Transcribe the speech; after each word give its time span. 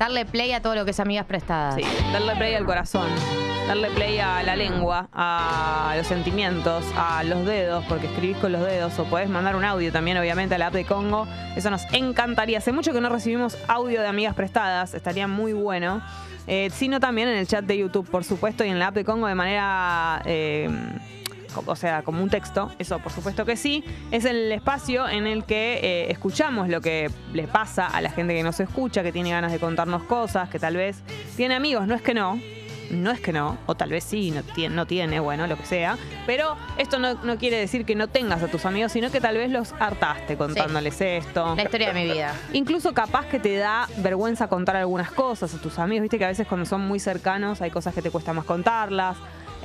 Darle 0.00 0.24
play 0.24 0.52
a 0.52 0.62
todo 0.62 0.74
lo 0.74 0.86
que 0.86 0.92
es 0.92 0.98
amigas 0.98 1.26
prestadas. 1.26 1.74
Sí, 1.74 1.82
darle 2.10 2.34
play 2.34 2.54
al 2.54 2.64
corazón, 2.64 3.06
darle 3.68 3.90
play 3.90 4.18
a 4.18 4.42
la 4.42 4.56
lengua, 4.56 5.10
a 5.12 5.92
los 5.94 6.06
sentimientos, 6.06 6.86
a 6.96 7.22
los 7.22 7.44
dedos, 7.44 7.84
porque 7.86 8.06
escribís 8.06 8.38
con 8.38 8.50
los 8.50 8.62
dedos, 8.62 8.98
o 8.98 9.04
podés 9.04 9.28
mandar 9.28 9.56
un 9.56 9.64
audio 9.66 9.92
también, 9.92 10.16
obviamente, 10.16 10.54
a 10.54 10.58
la 10.58 10.68
app 10.68 10.72
de 10.72 10.86
Congo. 10.86 11.28
Eso 11.54 11.68
nos 11.68 11.82
encantaría. 11.92 12.56
Hace 12.56 12.72
mucho 12.72 12.94
que 12.94 13.02
no 13.02 13.10
recibimos 13.10 13.58
audio 13.68 14.00
de 14.00 14.06
amigas 14.08 14.34
prestadas, 14.34 14.94
estaría 14.94 15.28
muy 15.28 15.52
bueno. 15.52 16.00
Eh, 16.46 16.70
sino 16.72 16.98
también 16.98 17.28
en 17.28 17.36
el 17.36 17.46
chat 17.46 17.66
de 17.66 17.76
YouTube, 17.76 18.08
por 18.10 18.24
supuesto, 18.24 18.64
y 18.64 18.70
en 18.70 18.78
la 18.78 18.86
app 18.86 18.94
de 18.94 19.04
Congo 19.04 19.26
de 19.26 19.34
manera. 19.34 20.22
eh, 20.24 20.70
o 21.66 21.76
sea, 21.76 22.02
como 22.02 22.22
un 22.22 22.30
texto, 22.30 22.70
eso 22.78 22.98
por 22.98 23.12
supuesto 23.12 23.44
que 23.44 23.56
sí, 23.56 23.84
es 24.10 24.24
el 24.24 24.50
espacio 24.52 25.08
en 25.08 25.26
el 25.26 25.44
que 25.44 25.80
eh, 25.82 26.10
escuchamos 26.10 26.68
lo 26.68 26.80
que 26.80 27.10
les 27.32 27.48
pasa 27.48 27.86
a 27.86 28.00
la 28.00 28.10
gente 28.10 28.34
que 28.34 28.42
nos 28.42 28.60
escucha, 28.60 29.02
que 29.02 29.12
tiene 29.12 29.30
ganas 29.30 29.52
de 29.52 29.58
contarnos 29.58 30.02
cosas, 30.04 30.48
que 30.48 30.58
tal 30.58 30.76
vez 30.76 31.02
tiene 31.36 31.54
amigos, 31.54 31.86
no 31.86 31.94
es 31.94 32.02
que 32.02 32.14
no, 32.14 32.40
no 32.90 33.10
es 33.10 33.20
que 33.20 33.32
no, 33.32 33.58
o 33.66 33.74
tal 33.74 33.90
vez 33.90 34.04
sí, 34.04 34.30
no 34.30 34.42
tiene, 34.42 34.74
no 34.74 34.86
tiene 34.86 35.20
bueno, 35.20 35.46
lo 35.46 35.56
que 35.56 35.64
sea, 35.64 35.96
pero 36.26 36.56
esto 36.76 36.98
no, 36.98 37.14
no 37.22 37.38
quiere 37.38 37.56
decir 37.56 37.84
que 37.84 37.94
no 37.94 38.08
tengas 38.08 38.42
a 38.42 38.48
tus 38.48 38.66
amigos, 38.66 38.92
sino 38.92 39.10
que 39.10 39.20
tal 39.20 39.36
vez 39.36 39.50
los 39.50 39.72
hartaste 39.78 40.36
contándoles 40.36 41.00
esto. 41.00 41.54
La 41.56 41.62
historia 41.62 41.92
de 41.92 41.94
mi 41.94 42.12
vida. 42.12 42.34
Incluso 42.52 42.92
capaz 42.92 43.26
que 43.26 43.38
te 43.38 43.56
da 43.56 43.88
vergüenza 43.98 44.48
contar 44.48 44.76
algunas 44.76 45.10
cosas 45.10 45.54
a 45.54 45.58
tus 45.58 45.78
amigos, 45.78 46.02
viste 46.02 46.18
que 46.18 46.24
a 46.24 46.28
veces 46.28 46.46
cuando 46.46 46.66
son 46.66 46.82
muy 46.82 46.98
cercanos 46.98 47.62
hay 47.62 47.70
cosas 47.70 47.94
que 47.94 48.02
te 48.02 48.10
cuesta 48.10 48.32
más 48.32 48.44
contarlas. 48.44 49.16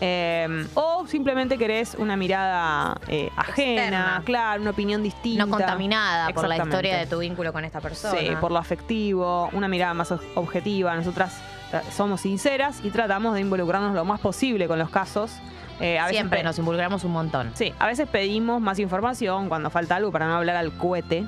Eh, 0.01 0.67
o 0.73 1.05
simplemente 1.07 1.57
querés 1.57 1.95
una 1.97 2.17
mirada 2.17 2.97
eh, 3.07 3.29
ajena, 3.37 3.81
Externa. 3.83 4.21
claro, 4.25 4.61
una 4.61 4.71
opinión 4.71 5.01
distinta. 5.03 5.45
No 5.45 5.51
contaminada 5.51 6.29
por 6.29 6.47
la 6.47 6.57
historia 6.57 6.97
de 6.97 7.05
tu 7.07 7.19
vínculo 7.19 7.53
con 7.53 7.63
esta 7.63 7.79
persona. 7.79 8.17
Sí, 8.19 8.29
por 8.41 8.51
lo 8.51 8.57
afectivo, 8.59 9.49
una 9.53 9.67
mirada 9.67 9.93
más 9.93 10.11
ob- 10.11 10.21
objetiva. 10.35 10.95
Nosotras 10.95 11.39
tra- 11.71 11.83
somos 11.91 12.21
sinceras 12.21 12.81
y 12.83 12.89
tratamos 12.89 13.35
de 13.35 13.41
involucrarnos 13.41 13.95
lo 13.95 14.03
más 14.05 14.19
posible 14.19 14.67
con 14.67 14.79
los 14.79 14.89
casos. 14.89 15.31
Eh, 15.79 15.99
a 15.99 16.07
Siempre 16.09 16.41
nos 16.43 16.57
involucramos 16.57 17.03
un 17.03 17.11
montón. 17.11 17.51
Sí, 17.53 17.73
a 17.79 17.87
veces 17.87 18.07
pedimos 18.09 18.61
más 18.61 18.79
información 18.79 19.49
cuando 19.49 19.69
falta 19.69 19.95
algo 19.97 20.11
para 20.11 20.27
no 20.27 20.35
hablar 20.35 20.55
al 20.57 20.71
cohete. 20.73 21.25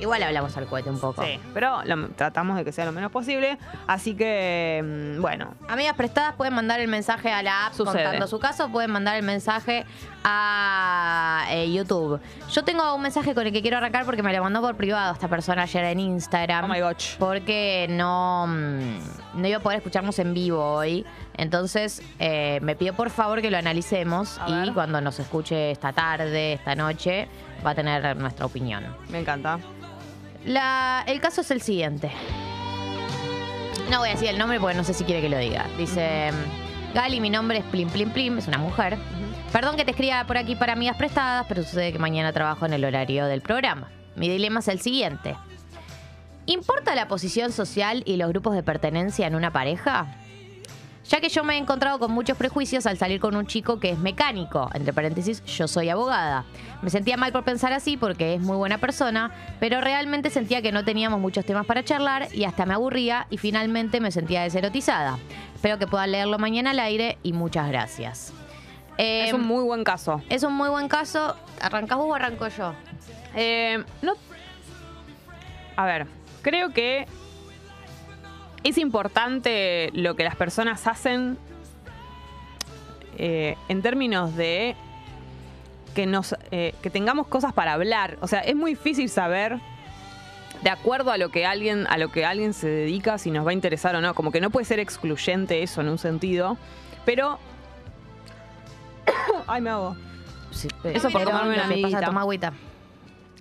Igual 0.00 0.22
hablamos 0.24 0.56
al 0.56 0.66
cohete 0.66 0.90
un 0.90 0.98
poco. 0.98 1.22
Sí, 1.24 1.38
pero 1.54 1.82
lo- 1.84 2.08
tratamos 2.08 2.56
de 2.56 2.64
que 2.64 2.72
sea 2.72 2.84
lo 2.84 2.92
menos 2.92 3.10
posible. 3.12 3.58
Así 3.86 4.14
que, 4.14 5.14
mm, 5.16 5.20
bueno, 5.22 5.54
Amigas 5.68 5.94
prestadas 5.94 6.34
pueden 6.34 6.52
mandar 6.54 6.80
el 6.80 6.88
mensaje 6.88 7.30
a 7.32 7.42
la 7.42 7.66
app 7.66 7.74
Sucede. 7.74 8.02
contando 8.02 8.26
su 8.26 8.38
caso, 8.40 8.68
pueden 8.70 8.90
mandar 8.90 9.16
el 9.16 9.22
mensaje 9.22 9.84
a 10.24 11.46
eh, 11.50 11.72
YouTube. 11.72 12.20
Yo 12.50 12.64
tengo 12.64 12.94
un 12.94 13.02
mensaje 13.02 13.34
con 13.34 13.46
el 13.46 13.52
que 13.52 13.62
quiero 13.62 13.76
arrancar 13.78 14.04
porque 14.04 14.22
me 14.22 14.32
lo 14.36 14.42
mandó 14.42 14.60
por 14.60 14.74
privado 14.76 15.12
esta 15.12 15.28
persona 15.28 15.62
ayer 15.62 15.84
en 15.84 16.00
Instagram. 16.00 16.64
oh 16.64 16.74
my 16.74 16.80
gosh. 16.80 17.16
Porque 17.18 17.86
no, 17.90 18.46
mm, 18.48 19.40
no 19.40 19.48
iba 19.48 19.58
a 19.58 19.60
poder 19.60 19.78
escucharnos 19.78 20.18
en 20.18 20.34
vivo 20.34 20.62
hoy. 20.62 21.04
Entonces 21.36 22.02
eh, 22.18 22.58
me 22.62 22.74
pidió 22.76 22.94
por 22.94 23.10
favor 23.10 23.40
que 23.42 23.50
lo 23.50 23.58
analicemos 23.58 24.38
A 24.40 24.48
y 24.48 24.54
ver. 24.54 24.72
cuando 24.74 25.00
nos 25.00 25.18
escuche 25.18 25.70
esta 25.70 25.92
tarde, 25.92 26.54
esta 26.54 26.74
noche, 26.74 27.28
va 27.64 27.70
a 27.70 27.74
tener 27.74 28.16
nuestra 28.16 28.46
opinión. 28.46 28.84
Me 29.08 29.20
encanta. 29.20 29.58
La- 30.44 31.04
el 31.06 31.20
caso 31.20 31.40
es 31.40 31.50
el 31.50 31.62
siguiente. 31.62 32.10
No 33.90 33.98
voy 33.98 34.08
a 34.08 34.12
decir 34.12 34.28
el 34.28 34.38
nombre 34.38 34.58
porque 34.60 34.76
no 34.76 34.84
sé 34.84 34.94
si 34.94 35.04
quiere 35.04 35.20
que 35.20 35.28
lo 35.28 35.38
diga. 35.38 35.66
Dice, 35.78 36.30
Gali, 36.94 37.20
mi 37.20 37.30
nombre 37.30 37.58
es 37.58 37.64
Plim 37.64 37.88
Plim 37.90 38.10
Plim, 38.10 38.38
es 38.38 38.46
una 38.48 38.58
mujer. 38.58 38.96
Perdón 39.52 39.76
que 39.76 39.84
te 39.84 39.92
escriba 39.92 40.24
por 40.26 40.36
aquí 40.36 40.56
para 40.56 40.72
amigas 40.72 40.96
prestadas, 40.96 41.46
pero 41.48 41.62
sucede 41.62 41.92
que 41.92 41.98
mañana 41.98 42.32
trabajo 42.32 42.66
en 42.66 42.72
el 42.72 42.84
horario 42.84 43.26
del 43.26 43.40
programa. 43.40 43.88
Mi 44.16 44.28
dilema 44.28 44.60
es 44.60 44.68
el 44.68 44.80
siguiente. 44.80 45.36
¿Importa 46.46 46.94
la 46.94 47.08
posición 47.08 47.52
social 47.52 48.02
y 48.06 48.16
los 48.16 48.28
grupos 48.28 48.54
de 48.54 48.62
pertenencia 48.62 49.26
en 49.26 49.34
una 49.34 49.52
pareja? 49.52 50.06
Ya 51.08 51.20
que 51.20 51.28
yo 51.28 51.44
me 51.44 51.54
he 51.54 51.58
encontrado 51.58 51.98
con 51.98 52.12
muchos 52.12 52.36
prejuicios 52.38 52.86
al 52.86 52.96
salir 52.96 53.20
con 53.20 53.36
un 53.36 53.46
chico 53.46 53.78
que 53.78 53.90
es 53.90 53.98
mecánico, 53.98 54.70
entre 54.72 54.92
paréntesis, 54.94 55.44
yo 55.44 55.68
soy 55.68 55.90
abogada. 55.90 56.44
Me 56.80 56.88
sentía 56.88 57.18
mal 57.18 57.30
por 57.30 57.44
pensar 57.44 57.74
así 57.74 57.98
porque 57.98 58.34
es 58.34 58.40
muy 58.40 58.56
buena 58.56 58.78
persona, 58.78 59.30
pero 59.60 59.82
realmente 59.82 60.30
sentía 60.30 60.62
que 60.62 60.72
no 60.72 60.82
teníamos 60.82 61.20
muchos 61.20 61.44
temas 61.44 61.66
para 61.66 61.84
charlar 61.84 62.28
y 62.32 62.44
hasta 62.44 62.64
me 62.64 62.72
aburría 62.72 63.26
y 63.28 63.36
finalmente 63.36 64.00
me 64.00 64.10
sentía 64.10 64.42
deserotizada. 64.42 65.18
Espero 65.54 65.78
que 65.78 65.86
puedan 65.86 66.10
leerlo 66.12 66.38
mañana 66.38 66.70
al 66.70 66.78
aire 66.78 67.18
y 67.22 67.34
muchas 67.34 67.68
gracias. 67.68 68.32
Eh, 68.96 69.26
es 69.26 69.32
un 69.34 69.46
muy 69.46 69.64
buen 69.64 69.84
caso. 69.84 70.22
es 70.30 70.42
un 70.42 70.54
muy 70.54 70.70
buen 70.70 70.88
caso. 70.88 71.36
¿Arrancás 71.60 71.98
vos 71.98 72.06
o 72.08 72.14
arranco 72.14 72.48
yo? 72.48 72.72
Eh, 73.34 73.82
no. 74.00 74.14
A 75.76 75.84
ver, 75.84 76.06
creo 76.42 76.72
que 76.72 77.06
es 78.64 78.78
importante 78.78 79.90
lo 79.92 80.16
que 80.16 80.24
las 80.24 80.36
personas 80.36 80.86
hacen 80.86 81.38
eh, 83.18 83.56
en 83.68 83.82
términos 83.82 84.34
de 84.34 84.74
que 85.94 86.06
nos 86.06 86.34
eh, 86.50 86.74
que 86.82 86.90
tengamos 86.90 87.28
cosas 87.28 87.52
para 87.52 87.74
hablar. 87.74 88.18
O 88.20 88.26
sea, 88.26 88.40
es 88.40 88.56
muy 88.56 88.72
difícil 88.72 89.08
saber 89.08 89.60
de 90.62 90.70
acuerdo 90.70 91.12
a 91.12 91.18
lo 91.18 91.30
que 91.30 91.46
alguien 91.46 91.86
a 91.88 91.98
lo 91.98 92.10
que 92.10 92.24
alguien 92.24 92.54
se 92.54 92.66
dedica 92.68 93.18
si 93.18 93.30
nos 93.30 93.46
va 93.46 93.50
a 93.50 93.54
interesar 93.54 93.94
o 93.94 94.00
no. 94.00 94.14
Como 94.14 94.32
que 94.32 94.40
no 94.40 94.50
puede 94.50 94.64
ser 94.64 94.80
excluyente 94.80 95.62
eso 95.62 95.82
en 95.82 95.88
un 95.88 95.98
sentido, 95.98 96.56
pero 97.04 97.38
ay 99.46 99.60
me 99.60 99.70
hago. 99.70 99.96
Eso 100.84 101.10
por 101.10 101.22
tomarme 101.22 101.54
una 101.54 101.64
amiguita. 101.64 101.98
Pasa, 101.98 102.06
toma 102.06 102.20
agüita. 102.22 102.52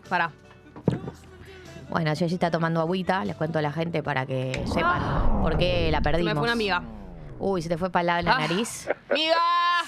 Para. 0.10 0.32
Bueno, 1.94 2.12
Yoyi 2.16 2.34
está 2.34 2.50
tomando 2.50 2.80
agüita, 2.82 3.24
les 3.24 3.36
cuento 3.36 3.60
a 3.60 3.62
la 3.62 3.72
gente 3.72 4.02
para 4.02 4.26
que 4.26 4.64
sepan 4.66 5.42
por 5.44 5.58
qué 5.58 5.90
la 5.92 6.00
Se 6.00 6.04
perdimos. 6.04 6.34
me 6.34 6.40
fue 6.40 6.44
una 6.46 6.54
amiga. 6.54 6.82
Uy, 7.38 7.62
se 7.62 7.70
te 7.70 7.78
fue 7.78 7.92
para 7.92 8.20
la 8.24 8.34
Ah. 8.34 8.40
nariz. 8.40 8.90
¡Amiga! 9.12 9.36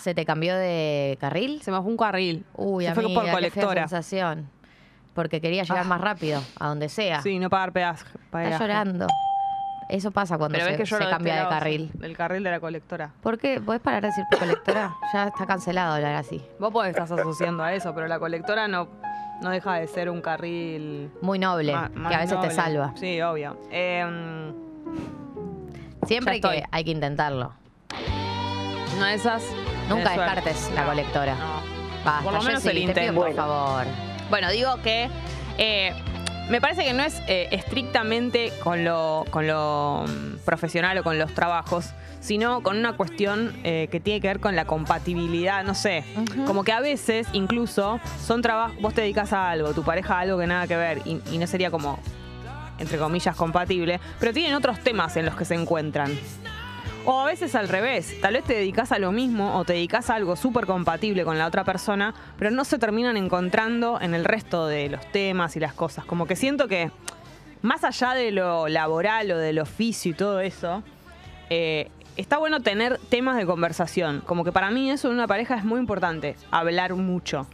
¿Se 0.01 0.13
te 0.13 0.23
cambió 0.23 0.55
de 0.55 1.17
carril? 1.19 1.63
Se 1.63 1.71
me 1.71 1.81
fue 1.81 1.89
un 1.89 1.97
carril. 1.97 2.45
Uy, 2.55 2.83
Se 2.85 2.91
amiga, 2.91 3.07
fue 3.07 3.13
por 3.15 3.25
qué 3.25 3.31
colectora. 3.31 3.81
sensación. 3.87 4.51
Porque 5.15 5.41
quería 5.41 5.63
llegar 5.63 5.79
Ah. 5.83 5.87
más 5.87 5.99
rápido, 5.99 6.41
a 6.59 6.67
donde 6.67 6.89
sea. 6.89 7.23
Sí, 7.23 7.39
no 7.39 7.49
pagar 7.49 7.71
peaje. 7.71 8.05
Está 8.23 8.59
llorando. 8.59 9.07
Eso 9.89 10.11
pasa 10.11 10.37
cuando 10.37 10.57
Pero 10.59 10.69
se, 10.71 10.77
que 10.77 10.85
se 10.85 10.97
cambia 11.09 11.43
de 11.43 11.49
carril. 11.49 11.91
Del 11.95 12.15
carril 12.15 12.43
de 12.43 12.51
la 12.51 12.59
colectora. 12.59 13.11
¿Por 13.21 13.37
qué? 13.39 13.59
¿Podés 13.61 13.81
parar 13.81 14.01
de 14.03 14.07
decir 14.09 14.25
colectora? 14.37 14.95
Ya 15.13 15.27
está 15.27 15.45
cancelado 15.47 15.95
hablar 15.95 16.15
así. 16.15 16.43
Vos 16.59 16.71
podés 16.71 16.89
estar 16.95 17.03
asociando 17.19 17.63
a 17.63 17.73
eso, 17.73 17.93
pero 17.95 18.07
la 18.07 18.19
colectora 18.19 18.67
no, 18.67 18.89
no 19.41 19.49
deja 19.49 19.75
de 19.75 19.87
ser 19.87 20.09
un 20.09 20.21
carril. 20.21 21.11
Muy 21.21 21.39
noble, 21.39 21.73
más 21.93 22.09
que 22.09 22.15
a 22.15 22.19
veces 22.19 22.39
te 22.41 22.51
salva. 22.51 22.93
Sí, 22.95 23.21
obvio. 23.21 23.57
Eh, 23.71 24.51
Siempre 26.07 26.39
que, 26.39 26.63
hay 26.71 26.83
que 26.83 26.91
intentarlo. 26.91 27.53
una 28.97 29.09
de 29.09 29.15
esas. 29.15 29.43
Nunca 29.89 30.09
descartes 30.11 30.71
la 30.75 30.85
colectora. 30.85 31.35
no. 31.35 31.75
Basta, 32.05 32.23
Por 32.23 32.33
lo 32.33 32.41
menos 32.43 32.61
Jessy, 32.63 32.83
el 32.83 32.93
te 32.93 33.01
pido 33.01 33.05
intento. 33.07 33.21
por 33.21 33.33
favor. 33.33 33.85
Bueno, 34.29 34.51
digo 34.51 34.75
que 34.83 35.09
eh, 35.57 35.91
me 36.49 36.61
parece 36.61 36.83
que 36.83 36.93
no 36.93 37.03
es 37.03 37.21
eh, 37.27 37.47
estrictamente 37.51 38.51
con 38.63 38.83
lo, 38.83 39.25
con 39.31 39.47
lo 39.47 40.05
mm, 40.07 40.45
profesional 40.45 40.97
o 40.99 41.03
con 41.03 41.17
los 41.17 41.33
trabajos, 41.33 41.91
sino 42.19 42.61
con 42.61 42.77
una 42.77 42.93
cuestión 42.93 43.53
eh, 43.63 43.87
que 43.91 43.99
tiene 43.99 44.21
que 44.21 44.27
ver 44.27 44.39
con 44.39 44.55
la 44.55 44.65
compatibilidad, 44.65 45.63
no 45.63 45.75
sé. 45.75 46.03
Como 46.45 46.63
que 46.63 46.71
a 46.71 46.79
veces 46.79 47.27
incluso 47.33 47.99
son 48.21 48.41
trabajos, 48.41 48.79
vos 48.81 48.93
te 48.93 49.01
dedicas 49.01 49.33
a 49.33 49.49
algo, 49.49 49.73
tu 49.73 49.83
pareja 49.83 50.17
a 50.17 50.19
algo 50.21 50.37
que 50.37 50.47
nada 50.47 50.67
que 50.67 50.75
ver 50.75 51.01
y, 51.05 51.21
y 51.31 51.37
no 51.37 51.47
sería 51.47 51.71
como, 51.71 51.99
entre 52.77 52.97
comillas, 52.97 53.35
compatible, 53.35 53.99
pero 54.19 54.33
tienen 54.33 54.55
otros 54.55 54.79
temas 54.79 55.17
en 55.17 55.25
los 55.25 55.35
que 55.35 55.45
se 55.45 55.55
encuentran. 55.55 56.11
O 57.07 57.19
a 57.19 57.25
veces 57.25 57.53
al 57.53 57.69
revés, 57.69 58.19
tal 58.19 58.33
vez 58.33 58.43
te 58.45 58.55
dedicas 58.55 58.91
a 58.91 58.97
lo 58.97 59.11
mismo 59.11 59.59
o 59.59 59.63
te 59.63 59.73
dedicas 59.73 60.09
a 60.09 60.15
algo 60.15 60.35
súper 60.35 60.65
compatible 60.65 61.23
con 61.23 61.37
la 61.37 61.45
otra 61.45 61.63
persona, 61.63 62.15
pero 62.35 62.49
no 62.49 62.65
se 62.65 62.79
terminan 62.79 63.15
encontrando 63.15 64.01
en 64.01 64.15
el 64.15 64.25
resto 64.25 64.65
de 64.65 64.89
los 64.89 65.05
temas 65.11 65.55
y 65.55 65.59
las 65.59 65.73
cosas. 65.73 66.03
Como 66.03 66.25
que 66.25 66.35
siento 66.35 66.67
que, 66.67 66.89
más 67.61 67.83
allá 67.83 68.15
de 68.15 68.31
lo 68.31 68.67
laboral 68.67 69.31
o 69.31 69.37
del 69.37 69.59
oficio 69.59 70.11
y 70.11 70.13
todo 70.15 70.39
eso, 70.39 70.81
eh, 71.51 71.91
está 72.17 72.39
bueno 72.39 72.61
tener 72.61 72.97
temas 73.09 73.37
de 73.37 73.45
conversación. 73.45 74.23
Como 74.25 74.43
que 74.43 74.51
para 74.51 74.71
mí 74.71 74.89
eso 74.89 75.07
en 75.09 75.13
una 75.13 75.27
pareja 75.27 75.57
es 75.57 75.63
muy 75.63 75.79
importante, 75.79 76.35
hablar 76.49 76.95
mucho. 76.95 77.45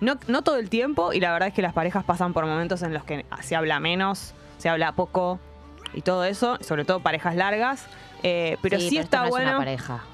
No, 0.00 0.18
no 0.26 0.42
todo 0.42 0.56
el 0.56 0.68
tiempo, 0.68 1.12
y 1.12 1.20
la 1.20 1.32
verdad 1.32 1.46
es 1.46 1.54
que 1.54 1.62
las 1.62 1.72
parejas 1.72 2.02
pasan 2.02 2.32
por 2.32 2.46
momentos 2.46 2.82
en 2.82 2.92
los 2.92 3.04
que 3.04 3.24
se 3.42 3.54
habla 3.54 3.78
menos, 3.78 4.34
se 4.58 4.68
habla 4.68 4.90
poco 4.90 5.38
y 5.94 6.00
todo 6.00 6.24
eso, 6.24 6.58
sobre 6.62 6.84
todo 6.84 6.98
parejas 6.98 7.36
largas. 7.36 7.86
Eh, 8.22 8.56
pero 8.62 8.78
sí, 8.78 8.86
esto 8.98 9.00
está 9.00 9.18
no 9.18 9.24
es 9.26 9.30
una 9.32 9.42
bueno. 9.42 9.58
pareja. 9.58 10.04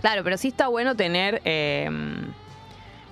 Claro, 0.00 0.22
pero 0.24 0.36
sí 0.36 0.48
está 0.48 0.68
bueno 0.68 0.94
tener 0.94 1.42
eh, 1.44 1.88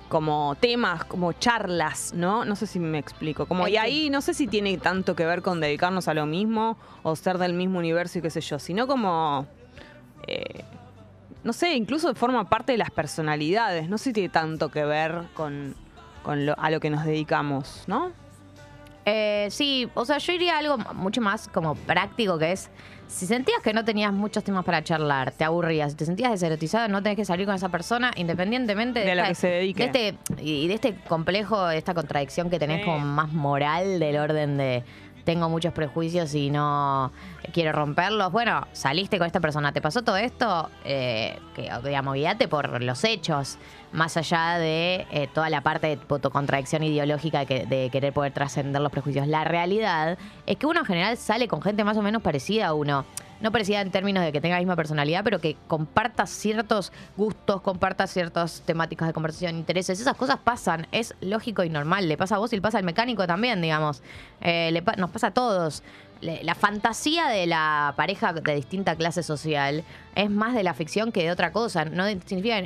como 0.09 0.55
temas, 0.59 1.03
como 1.03 1.33
charlas, 1.33 2.13
¿no? 2.13 2.45
No 2.45 2.55
sé 2.55 2.65
si 2.65 2.79
me 2.79 2.97
explico. 2.97 3.45
Como, 3.45 3.67
y 3.67 3.75
ahí 3.77 4.09
no 4.09 4.21
sé 4.21 4.33
si 4.33 4.47
tiene 4.47 4.77
tanto 4.77 5.15
que 5.15 5.25
ver 5.25 5.41
con 5.41 5.59
dedicarnos 5.59 6.07
a 6.07 6.13
lo 6.13 6.25
mismo 6.25 6.77
o 7.03 7.15
ser 7.15 7.37
del 7.39 7.53
mismo 7.53 7.79
universo 7.79 8.19
y 8.19 8.21
qué 8.21 8.29
sé 8.29 8.39
yo, 8.41 8.57
sino 8.59 8.87
como. 8.87 9.45
eh, 10.27 10.63
no 11.43 11.53
sé, 11.53 11.75
incluso 11.75 12.13
forma 12.15 12.49
parte 12.49 12.71
de 12.73 12.77
las 12.77 12.91
personalidades. 12.91 13.89
No 13.89 13.97
sé 13.97 14.05
si 14.05 14.13
tiene 14.13 14.29
tanto 14.29 14.69
que 14.69 14.83
ver 14.85 15.23
con, 15.33 15.75
con 16.23 16.45
lo- 16.45 16.57
a 16.59 16.69
lo 16.71 16.79
que 16.79 16.89
nos 16.89 17.05
dedicamos, 17.05 17.83
¿no? 17.87 18.11
Eh, 19.05 19.47
sí, 19.51 19.89
o 19.93 20.03
sea, 20.03 20.17
yo 20.17 20.33
iría 20.33 20.55
a 20.55 20.59
algo 20.59 20.77
mucho 20.93 21.21
más 21.21 21.47
como 21.47 21.75
práctico, 21.75 22.37
que 22.37 22.51
es 22.53 22.69
si 23.07 23.25
sentías 23.25 23.61
que 23.63 23.73
no 23.73 23.85
tenías 23.85 24.11
muchos 24.13 24.43
temas 24.43 24.65
para 24.65 24.83
charlar, 24.83 25.31
te 25.31 25.43
aburrías, 25.43 25.95
te 25.95 26.05
sentías 26.05 26.31
deserotizada, 26.31 26.87
no 26.87 27.01
tenés 27.01 27.15
que 27.15 27.25
salir 27.25 27.45
con 27.45 27.55
esa 27.55 27.69
persona, 27.69 28.11
independientemente 28.15 28.99
De 28.99 29.15
la 29.15 29.23
esta- 29.23 29.27
que 29.29 29.35
se 29.35 29.47
dedique. 29.47 29.89
de 29.89 30.07
este, 30.09 30.43
y 30.43 30.67
de 30.67 30.73
este 30.73 30.95
complejo, 31.07 31.67
de 31.67 31.77
esta 31.77 31.93
contradicción 31.93 32.49
que 32.49 32.59
tenés 32.59 32.79
Sí. 32.79 32.85
como 32.85 32.99
más 32.99 33.31
moral 33.31 33.99
del 33.99 34.17
orden 34.17 34.57
de 34.57 34.83
tengo 35.27 35.49
muchos 35.49 35.73
prejuicios 35.73 36.33
y 36.35 36.49
no 36.49 37.11
quiero 37.51 37.73
romperlos. 37.73 38.31
Bueno, 38.31 38.65
saliste 38.71 39.17
con 39.17 39.27
esta 39.27 39.41
persona, 39.41 39.73
te 39.73 39.81
pasó 39.81 40.01
todo 40.01 40.15
esto, 40.15 40.69
eh, 40.85 41.37
que 41.53 41.69
digamos, 41.83 42.13
guíate 42.15 42.47
por 42.47 42.81
los 42.81 43.03
hechos, 43.03 43.57
más 43.91 44.15
allá 44.15 44.57
de 44.57 45.05
eh, 45.11 45.27
toda 45.33 45.49
la 45.49 45.59
parte 45.59 45.87
de 45.87 45.97
tu 45.97 46.29
contradicción 46.29 46.81
ideológica 46.83 47.39
de, 47.39 47.45
que- 47.45 47.65
de 47.65 47.89
querer 47.89 48.13
poder 48.13 48.31
trascender 48.31 48.81
los 48.81 48.89
prejuicios. 48.89 49.27
La 49.27 49.43
realidad 49.43 50.17
es 50.45 50.55
que 50.55 50.65
uno 50.65 50.79
en 50.79 50.85
general 50.85 51.17
sale 51.17 51.49
con 51.49 51.61
gente 51.61 51.83
más 51.83 51.97
o 51.97 52.01
menos 52.01 52.21
parecida 52.21 52.67
a 52.67 52.73
uno. 52.73 53.03
No 53.41 53.51
parecida 53.51 53.81
en 53.81 53.91
términos 53.91 54.23
de 54.23 54.31
que 54.31 54.41
tenga 54.41 54.55
la 54.55 54.61
misma 54.61 54.75
personalidad, 54.75 55.23
pero 55.23 55.39
que 55.39 55.55
comparta 55.67 56.25
ciertos 56.25 56.91
gustos, 57.15 57.61
comparta 57.61 58.07
ciertas 58.07 58.61
temáticas 58.65 59.07
de 59.07 59.13
conversación, 59.13 59.57
intereses. 59.57 59.99
Esas 59.99 60.15
cosas 60.15 60.37
pasan, 60.43 60.87
es 60.91 61.15
lógico 61.21 61.63
y 61.63 61.69
normal. 61.69 62.07
Le 62.07 62.17
pasa 62.17 62.35
a 62.35 62.37
vos 62.39 62.51
y 62.53 62.55
le 62.55 62.61
pasa 62.61 62.77
al 62.77 62.83
mecánico 62.83 63.27
también, 63.27 63.61
digamos. 63.61 64.01
Eh, 64.41 64.83
nos 64.97 65.09
pasa 65.11 65.27
a 65.27 65.31
todos. 65.31 65.83
La 66.21 66.55
fantasía 66.55 67.27
de 67.27 67.45
la 67.45 67.93
pareja 67.95 68.33
de 68.33 68.55
distinta 68.55 68.95
clase 68.95 69.21
social 69.21 69.83
es 70.15 70.29
más 70.31 70.55
de 70.55 70.63
la 70.63 70.73
ficción 70.73 71.11
que 71.11 71.21
de 71.21 71.31
otra 71.31 71.51
cosa. 71.51 71.85
No 71.85 72.07
significa 72.07 72.63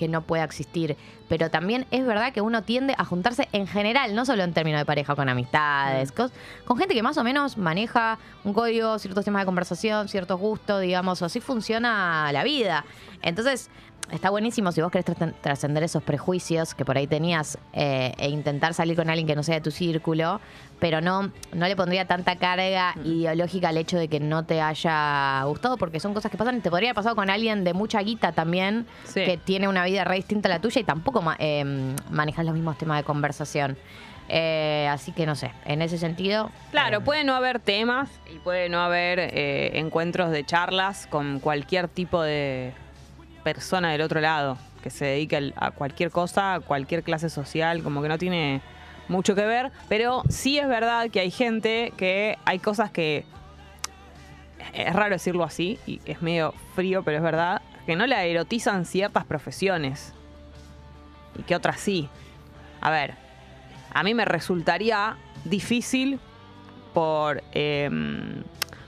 que 0.00 0.08
no 0.08 0.22
pueda 0.22 0.44
existir, 0.44 0.96
pero 1.28 1.50
también 1.50 1.84
es 1.90 2.06
verdad 2.06 2.32
que 2.32 2.40
uno 2.40 2.62
tiende 2.62 2.94
a 2.96 3.04
juntarse 3.04 3.50
en 3.52 3.66
general, 3.66 4.14
no 4.14 4.24
solo 4.24 4.42
en 4.44 4.54
términos 4.54 4.80
de 4.80 4.86
pareja, 4.86 5.14
con 5.14 5.28
amistades, 5.28 6.14
cos- 6.14 6.32
con 6.64 6.78
gente 6.78 6.94
que 6.94 7.02
más 7.02 7.18
o 7.18 7.22
menos 7.22 7.58
maneja 7.58 8.18
un 8.42 8.54
código, 8.54 8.98
ciertos 8.98 9.26
temas 9.26 9.42
de 9.42 9.46
conversación, 9.46 10.08
ciertos 10.08 10.40
gustos, 10.40 10.80
digamos, 10.80 11.20
así 11.20 11.38
funciona 11.40 12.30
la 12.32 12.42
vida. 12.44 12.86
Entonces, 13.20 13.68
está 14.10 14.30
buenísimo 14.30 14.72
si 14.72 14.80
vos 14.80 14.90
querés 14.90 15.06
tra- 15.06 15.34
trascender 15.40 15.82
esos 15.82 16.02
prejuicios 16.02 16.74
que 16.74 16.84
por 16.84 16.96
ahí 16.96 17.06
tenías 17.06 17.58
eh, 17.72 18.12
e 18.18 18.28
intentar 18.28 18.74
salir 18.74 18.96
con 18.96 19.08
alguien 19.08 19.26
que 19.26 19.36
no 19.36 19.42
sea 19.42 19.56
de 19.56 19.60
tu 19.60 19.70
círculo, 19.70 20.40
pero 20.78 21.00
no, 21.00 21.30
no 21.52 21.66
le 21.68 21.76
pondría 21.76 22.06
tanta 22.06 22.36
carga 22.36 22.94
ideológica 23.04 23.68
al 23.68 23.76
hecho 23.76 23.98
de 23.98 24.08
que 24.08 24.18
no 24.20 24.44
te 24.44 24.60
haya 24.60 25.42
gustado, 25.44 25.76
porque 25.76 26.00
son 26.00 26.14
cosas 26.14 26.30
que 26.30 26.38
pasan 26.38 26.60
te 26.60 26.70
podría 26.70 26.88
haber 26.90 26.96
pasado 26.96 27.14
con 27.16 27.30
alguien 27.30 27.62
de 27.64 27.74
mucha 27.74 28.00
guita 28.02 28.32
también, 28.32 28.86
Sí. 29.04 29.24
que 29.24 29.36
tiene 29.36 29.68
una 29.68 29.84
vida 29.84 30.04
re 30.04 30.16
distinta 30.16 30.48
a 30.48 30.50
la 30.52 30.58
tuya 30.60 30.80
y 30.80 30.84
tampoco 30.84 31.22
eh, 31.38 31.94
manejas 32.10 32.44
los 32.44 32.54
mismos 32.54 32.78
temas 32.78 32.98
de 32.98 33.04
conversación. 33.04 33.76
Eh, 34.32 34.86
así 34.88 35.10
que 35.10 35.26
no 35.26 35.34
sé, 35.34 35.50
en 35.64 35.82
ese 35.82 35.98
sentido. 35.98 36.50
Claro, 36.70 36.98
eh, 36.98 37.00
puede 37.00 37.24
no 37.24 37.34
haber 37.34 37.58
temas 37.58 38.08
y 38.32 38.38
puede 38.38 38.68
no 38.68 38.80
haber 38.80 39.18
eh, 39.18 39.72
encuentros 39.80 40.30
de 40.30 40.44
charlas 40.44 41.08
con 41.08 41.40
cualquier 41.40 41.88
tipo 41.88 42.22
de 42.22 42.72
persona 43.44 43.92
del 43.92 44.00
otro 44.02 44.20
lado 44.20 44.58
que 44.82 44.90
se 44.90 45.04
dedique 45.04 45.36
al- 45.36 45.54
a 45.56 45.70
cualquier 45.72 46.10
cosa, 46.10 46.54
a 46.54 46.60
cualquier 46.60 47.02
clase 47.02 47.28
social, 47.28 47.82
como 47.82 48.00
que 48.02 48.08
no 48.08 48.18
tiene 48.18 48.60
mucho 49.08 49.34
que 49.34 49.44
ver, 49.44 49.70
pero 49.88 50.22
sí 50.28 50.58
es 50.58 50.68
verdad 50.68 51.10
que 51.10 51.20
hay 51.20 51.30
gente 51.30 51.92
que 51.96 52.38
hay 52.44 52.58
cosas 52.60 52.90
que 52.90 53.24
es 54.72 54.92
raro 54.94 55.10
decirlo 55.14 55.44
así 55.44 55.78
y 55.86 56.00
es 56.04 56.22
medio 56.22 56.54
frío, 56.74 57.02
pero 57.02 57.16
es 57.16 57.22
verdad 57.22 57.60
que 57.86 57.96
no 57.96 58.06
la 58.06 58.24
erotizan 58.24 58.84
ciertas 58.86 59.24
profesiones 59.24 60.12
y 61.38 61.42
que 61.42 61.56
otras 61.56 61.80
sí. 61.80 62.08
A 62.80 62.90
ver, 62.90 63.14
a 63.92 64.02
mí 64.02 64.14
me 64.14 64.24
resultaría 64.24 65.16
difícil 65.44 66.20
por, 66.94 67.42
em, 67.52 68.44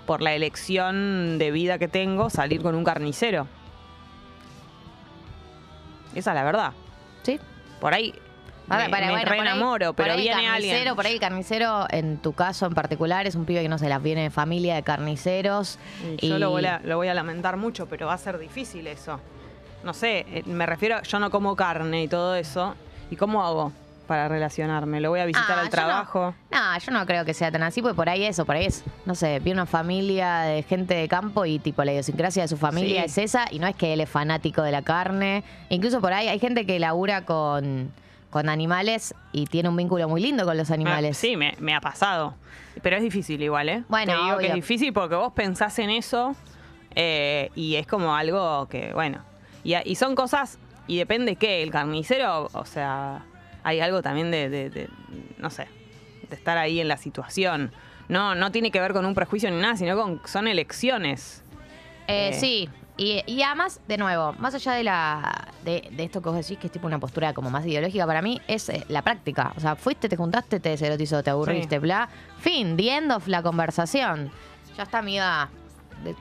por 0.06 0.22
la 0.22 0.34
elección 0.34 1.38
de 1.38 1.50
vida 1.50 1.78
que 1.78 1.88
tengo 1.88 2.31
salir 2.31 2.62
con 2.62 2.75
un 2.75 2.84
carnicero. 2.84 3.46
Esa 6.14 6.30
es 6.30 6.34
la 6.34 6.44
verdad. 6.44 6.72
Sí. 7.22 7.38
Por 7.80 7.94
ahí 7.94 8.12
me, 8.66 8.68
para, 8.68 8.84
me 8.84 8.88
bueno, 8.88 9.08
por 9.08 9.16
ahí- 9.16 9.24
reenamoro, 9.40 9.86
por 9.92 10.04
pero 10.04 10.12
ahí 10.14 10.22
viene 10.22 10.48
alguien. 10.48 10.94
Por 10.94 11.06
ahí 11.06 11.14
el 11.14 11.20
carnicero, 11.20 11.86
en 11.90 12.18
tu 12.18 12.32
caso 12.32 12.66
en 12.66 12.74
particular, 12.74 13.26
es 13.26 13.34
un 13.34 13.44
pibe 13.44 13.62
que 13.62 13.68
no 13.68 13.78
se 13.78 13.88
las 13.88 14.02
viene 14.02 14.22
de 14.22 14.30
familia 14.30 14.74
de 14.74 14.82
carniceros. 14.82 15.78
Y 16.20 16.28
Yo 16.28 16.38
lo 16.38 16.50
voy, 16.50 16.64
a, 16.66 16.80
lo 16.84 16.96
voy 16.96 17.08
a 17.08 17.14
lamentar 17.14 17.56
mucho, 17.56 17.86
pero 17.86 18.06
va 18.06 18.14
a 18.14 18.18
ser 18.18 18.38
difícil 18.38 18.86
eso. 18.86 19.20
No 19.84 19.92
sé, 19.94 20.20
eh, 20.28 20.42
me 20.46 20.64
refiero, 20.64 21.02
yo 21.02 21.18
no 21.18 21.30
como 21.30 21.56
carne 21.56 22.04
y 22.04 22.08
todo 22.08 22.34
eso. 22.36 22.74
¿Y 23.10 23.16
cómo 23.16 23.44
hago 23.44 23.72
para 24.12 24.28
relacionarme? 24.28 25.00
¿Lo 25.00 25.08
voy 25.08 25.20
a 25.20 25.24
visitar 25.24 25.56
Ah, 25.56 25.60
al 25.60 25.64
yo 25.66 25.70
trabajo? 25.70 26.34
No, 26.50 26.72
no, 26.74 26.78
yo 26.78 26.92
no 26.92 27.06
creo 27.06 27.24
que 27.24 27.32
sea 27.32 27.50
tan 27.50 27.62
así, 27.62 27.80
porque 27.80 27.94
por 27.96 28.10
ahí 28.10 28.24
eso, 28.24 28.44
por 28.44 28.56
ahí 28.56 28.66
es, 28.66 28.84
no 29.06 29.14
sé, 29.14 29.38
vi 29.40 29.52
una 29.52 29.64
familia 29.64 30.40
de 30.40 30.62
gente 30.64 30.92
de 30.92 31.08
campo 31.08 31.46
y 31.46 31.58
tipo 31.58 31.82
la 31.82 31.92
idiosincrasia 31.92 32.42
de 32.42 32.48
su 32.48 32.58
familia 32.58 33.00
Sí. 33.04 33.06
es 33.06 33.18
esa, 33.30 33.46
y 33.50 33.58
no 33.58 33.66
es 33.66 33.74
que 33.74 33.94
él 33.94 34.02
es 34.02 34.10
fanático 34.10 34.60
de 34.62 34.70
la 34.70 34.82
carne. 34.82 35.44
Incluso 35.70 36.02
por 36.02 36.12
ahí 36.12 36.28
hay 36.28 36.38
gente 36.38 36.66
que 36.66 36.78
labura 36.78 37.24
con, 37.24 37.90
con 38.28 38.50
animales 38.50 39.14
y 39.32 39.46
tiene 39.46 39.70
un 39.70 39.76
vínculo 39.78 40.06
muy 40.10 40.20
lindo 40.20 40.44
con 40.44 40.58
los 40.58 40.70
animales. 40.70 41.16
Ah, 41.16 41.20
sí, 41.20 41.38
me, 41.38 41.54
me 41.58 41.74
ha 41.74 41.80
pasado. 41.80 42.34
Pero 42.82 42.96
es 42.96 43.02
difícil 43.02 43.42
igual, 43.42 43.70
¿eh? 43.70 43.82
Bueno, 43.88 44.12
Te 44.12 44.22
digo 44.24 44.36
que 44.38 44.46
es 44.48 44.54
difícil 44.54 44.92
porque 44.92 45.14
vos 45.14 45.32
pensás 45.32 45.78
en 45.78 45.88
eso 45.88 46.36
eh, 46.94 47.50
y 47.54 47.76
es 47.76 47.86
como 47.86 48.14
algo 48.14 48.68
que, 48.68 48.92
bueno. 48.92 49.22
Y, 49.64 49.74
y 49.88 49.94
son 49.94 50.14
cosas, 50.14 50.58
y 50.86 50.98
depende 50.98 51.36
qué, 51.36 51.62
el 51.62 51.70
carnicero, 51.70 52.50
o 52.52 52.64
sea, 52.66 53.24
hay 53.64 53.80
algo 53.80 54.02
también 54.02 54.30
de, 54.30 54.48
de- 54.48 54.70
de, 54.70 54.88
no 55.38 55.50
sé, 55.50 55.68
de 56.28 56.36
estar 56.36 56.58
ahí 56.58 56.80
en 56.80 56.88
la 56.88 56.96
situación. 56.96 57.72
No, 58.08 58.34
no 58.34 58.50
tiene 58.52 58.70
que 58.70 58.80
ver 58.80 58.92
con 58.92 59.04
un 59.06 59.14
prejuicio 59.14 59.50
ni 59.50 59.60
nada, 59.60 59.76
sino 59.76 59.96
con 59.96 60.20
son 60.26 60.48
elecciones. 60.48 61.42
Eh, 62.08 62.30
Eh. 62.30 62.32
Sí, 62.34 62.68
y, 62.96 63.22
y 63.26 63.42
además, 63.42 63.80
de 63.88 63.96
nuevo, 63.96 64.34
más 64.34 64.54
allá 64.54 64.72
de 64.72 64.84
la 64.84 65.48
de, 65.64 65.88
de 65.92 66.04
esto 66.04 66.20
que 66.20 66.28
vos 66.28 66.36
decís, 66.36 66.58
que 66.58 66.66
es 66.66 66.72
tipo 66.72 66.86
una 66.86 66.98
postura 66.98 67.32
como 67.32 67.48
más 67.48 67.64
ideológica, 67.64 68.06
para 68.06 68.20
mí 68.20 68.40
es 68.48 68.68
eh, 68.68 68.84
la 68.88 69.02
práctica. 69.02 69.52
O 69.56 69.60
sea, 69.60 69.76
fuiste, 69.76 70.08
te 70.08 70.16
juntaste, 70.16 70.60
te 70.60 70.70
deserotizó, 70.70 71.22
te 71.22 71.30
aburriste, 71.30 71.76
Sí. 71.76 71.78
bla. 71.80 72.08
Fin, 72.38 72.76
the 72.76 72.94
end 72.96 73.12
of 73.12 73.26
la 73.28 73.42
conversación. 73.42 74.30
Ya 74.76 74.82
está, 74.82 74.98
amiga. 74.98 75.48
De, 76.04 76.14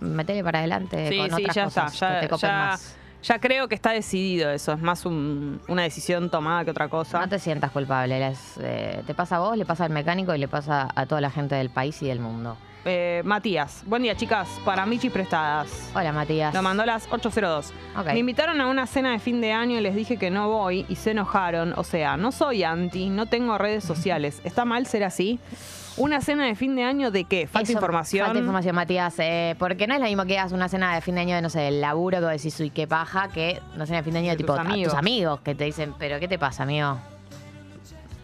metele 0.00 0.42
para 0.42 0.60
adelante 0.60 1.08
Sí, 1.08 1.16
con 1.18 1.26
sí, 1.30 1.42
otras 1.42 1.54
ya 1.56 1.64
cosas 1.64 1.92
está. 1.94 2.08
Ya, 2.08 2.20
que 2.20 2.26
te 2.26 2.30
copen 2.30 2.50
ya- 2.50 2.56
más. 2.56 2.96
Ya 3.26 3.38
creo 3.38 3.68
que 3.68 3.74
está 3.74 3.90
decidido 3.90 4.50
eso. 4.50 4.72
Es 4.72 4.80
más 4.80 5.04
un- 5.06 5.60
una 5.68 5.82
decisión 5.82 6.30
tomada 6.30 6.64
que 6.64 6.70
otra 6.70 6.88
cosa. 6.88 7.20
No 7.20 7.28
te 7.28 7.38
sientas 7.38 7.70
culpable. 7.70 8.32
eh, 8.60 9.02
te 9.06 9.14
pasa 9.14 9.36
a 9.36 9.38
vos, 9.40 9.56
le 9.56 9.64
pasa 9.64 9.84
al 9.84 9.90
mecánico 9.92 10.34
y 10.34 10.38
le 10.38 10.48
pasa 10.48 10.88
a 10.94 11.06
toda 11.06 11.20
la 11.20 11.30
gente 11.30 11.54
del 11.54 11.70
país 11.70 12.00
y 12.02 12.06
del 12.08 12.20
mundo. 12.20 12.56
Eh, 12.88 13.22
Matías, 13.24 13.82
buen 13.84 14.02
día 14.02 14.16
chicas, 14.16 14.46
para 14.64 14.86
Michi 14.86 15.10
Prestadas. 15.10 15.90
Hola, 15.92 16.12
Matías. 16.12 16.54
Lo 16.54 16.62
mandó 16.62 16.84
a 16.84 16.86
las 16.86 17.08
8.02. 17.10 17.72
Ok. 17.98 18.06
Me 18.12 18.18
invitaron 18.20 18.60
a 18.60 18.68
una 18.68 18.86
cena 18.86 19.10
de 19.10 19.18
fin 19.18 19.40
de 19.40 19.52
año 19.52 19.76
y 19.76 19.80
les 19.80 19.96
dije 19.96 20.18
que 20.18 20.30
no 20.30 20.48
voy 20.48 20.86
y 20.88 20.94
se 20.94 21.10
enojaron. 21.10 21.74
O 21.76 21.82
sea, 21.82 22.16
no 22.16 22.30
soy 22.30 22.62
anti, 22.62 23.08
no 23.10 23.26
tengo 23.26 23.58
redes 23.58 23.82
sociales. 23.82 24.40
¿Está 24.44 24.64
mal 24.64 24.86
ser 24.86 25.02
así? 25.02 25.40
¿Una 25.98 26.20
cena 26.20 26.44
de 26.46 26.54
fin 26.54 26.76
de 26.76 26.84
año 26.84 27.10
de 27.10 27.24
qué? 27.24 27.46
¿Falta 27.46 27.62
Eso, 27.70 27.72
información? 27.72 28.26
Falta 28.26 28.38
información, 28.38 28.74
Matías. 28.74 29.14
eh, 29.18 29.56
porque 29.58 29.86
no 29.86 29.94
es 29.94 30.00
lo 30.00 30.06
mismo 30.06 30.26
que 30.26 30.38
hagas 30.38 30.52
una 30.52 30.68
cena 30.68 30.94
de 30.94 31.00
fin 31.00 31.14
de 31.14 31.22
año 31.22 31.34
de, 31.36 31.40
no 31.42 31.48
sé, 31.48 31.68
el 31.68 31.80
laburo 31.80 32.20
que 32.20 32.26
decís, 32.26 32.58
uy, 32.60 32.68
qué 32.70 32.86
paja, 32.86 33.28
que 33.28 33.62
una 33.74 33.86
cena 33.86 33.98
de 33.98 34.02
fin 34.04 34.12
de 34.12 34.18
año 34.18 34.30
de 34.32 34.36
tipo 34.36 34.52
tus 34.52 34.58
a 34.58 34.60
amigos. 34.68 34.92
tus 34.92 34.98
amigos 34.98 35.40
que 35.40 35.54
te 35.54 35.64
dicen, 35.64 35.94
pero 35.98 36.20
¿qué 36.20 36.28
te 36.28 36.38
pasa, 36.38 36.64
amigo? 36.64 36.98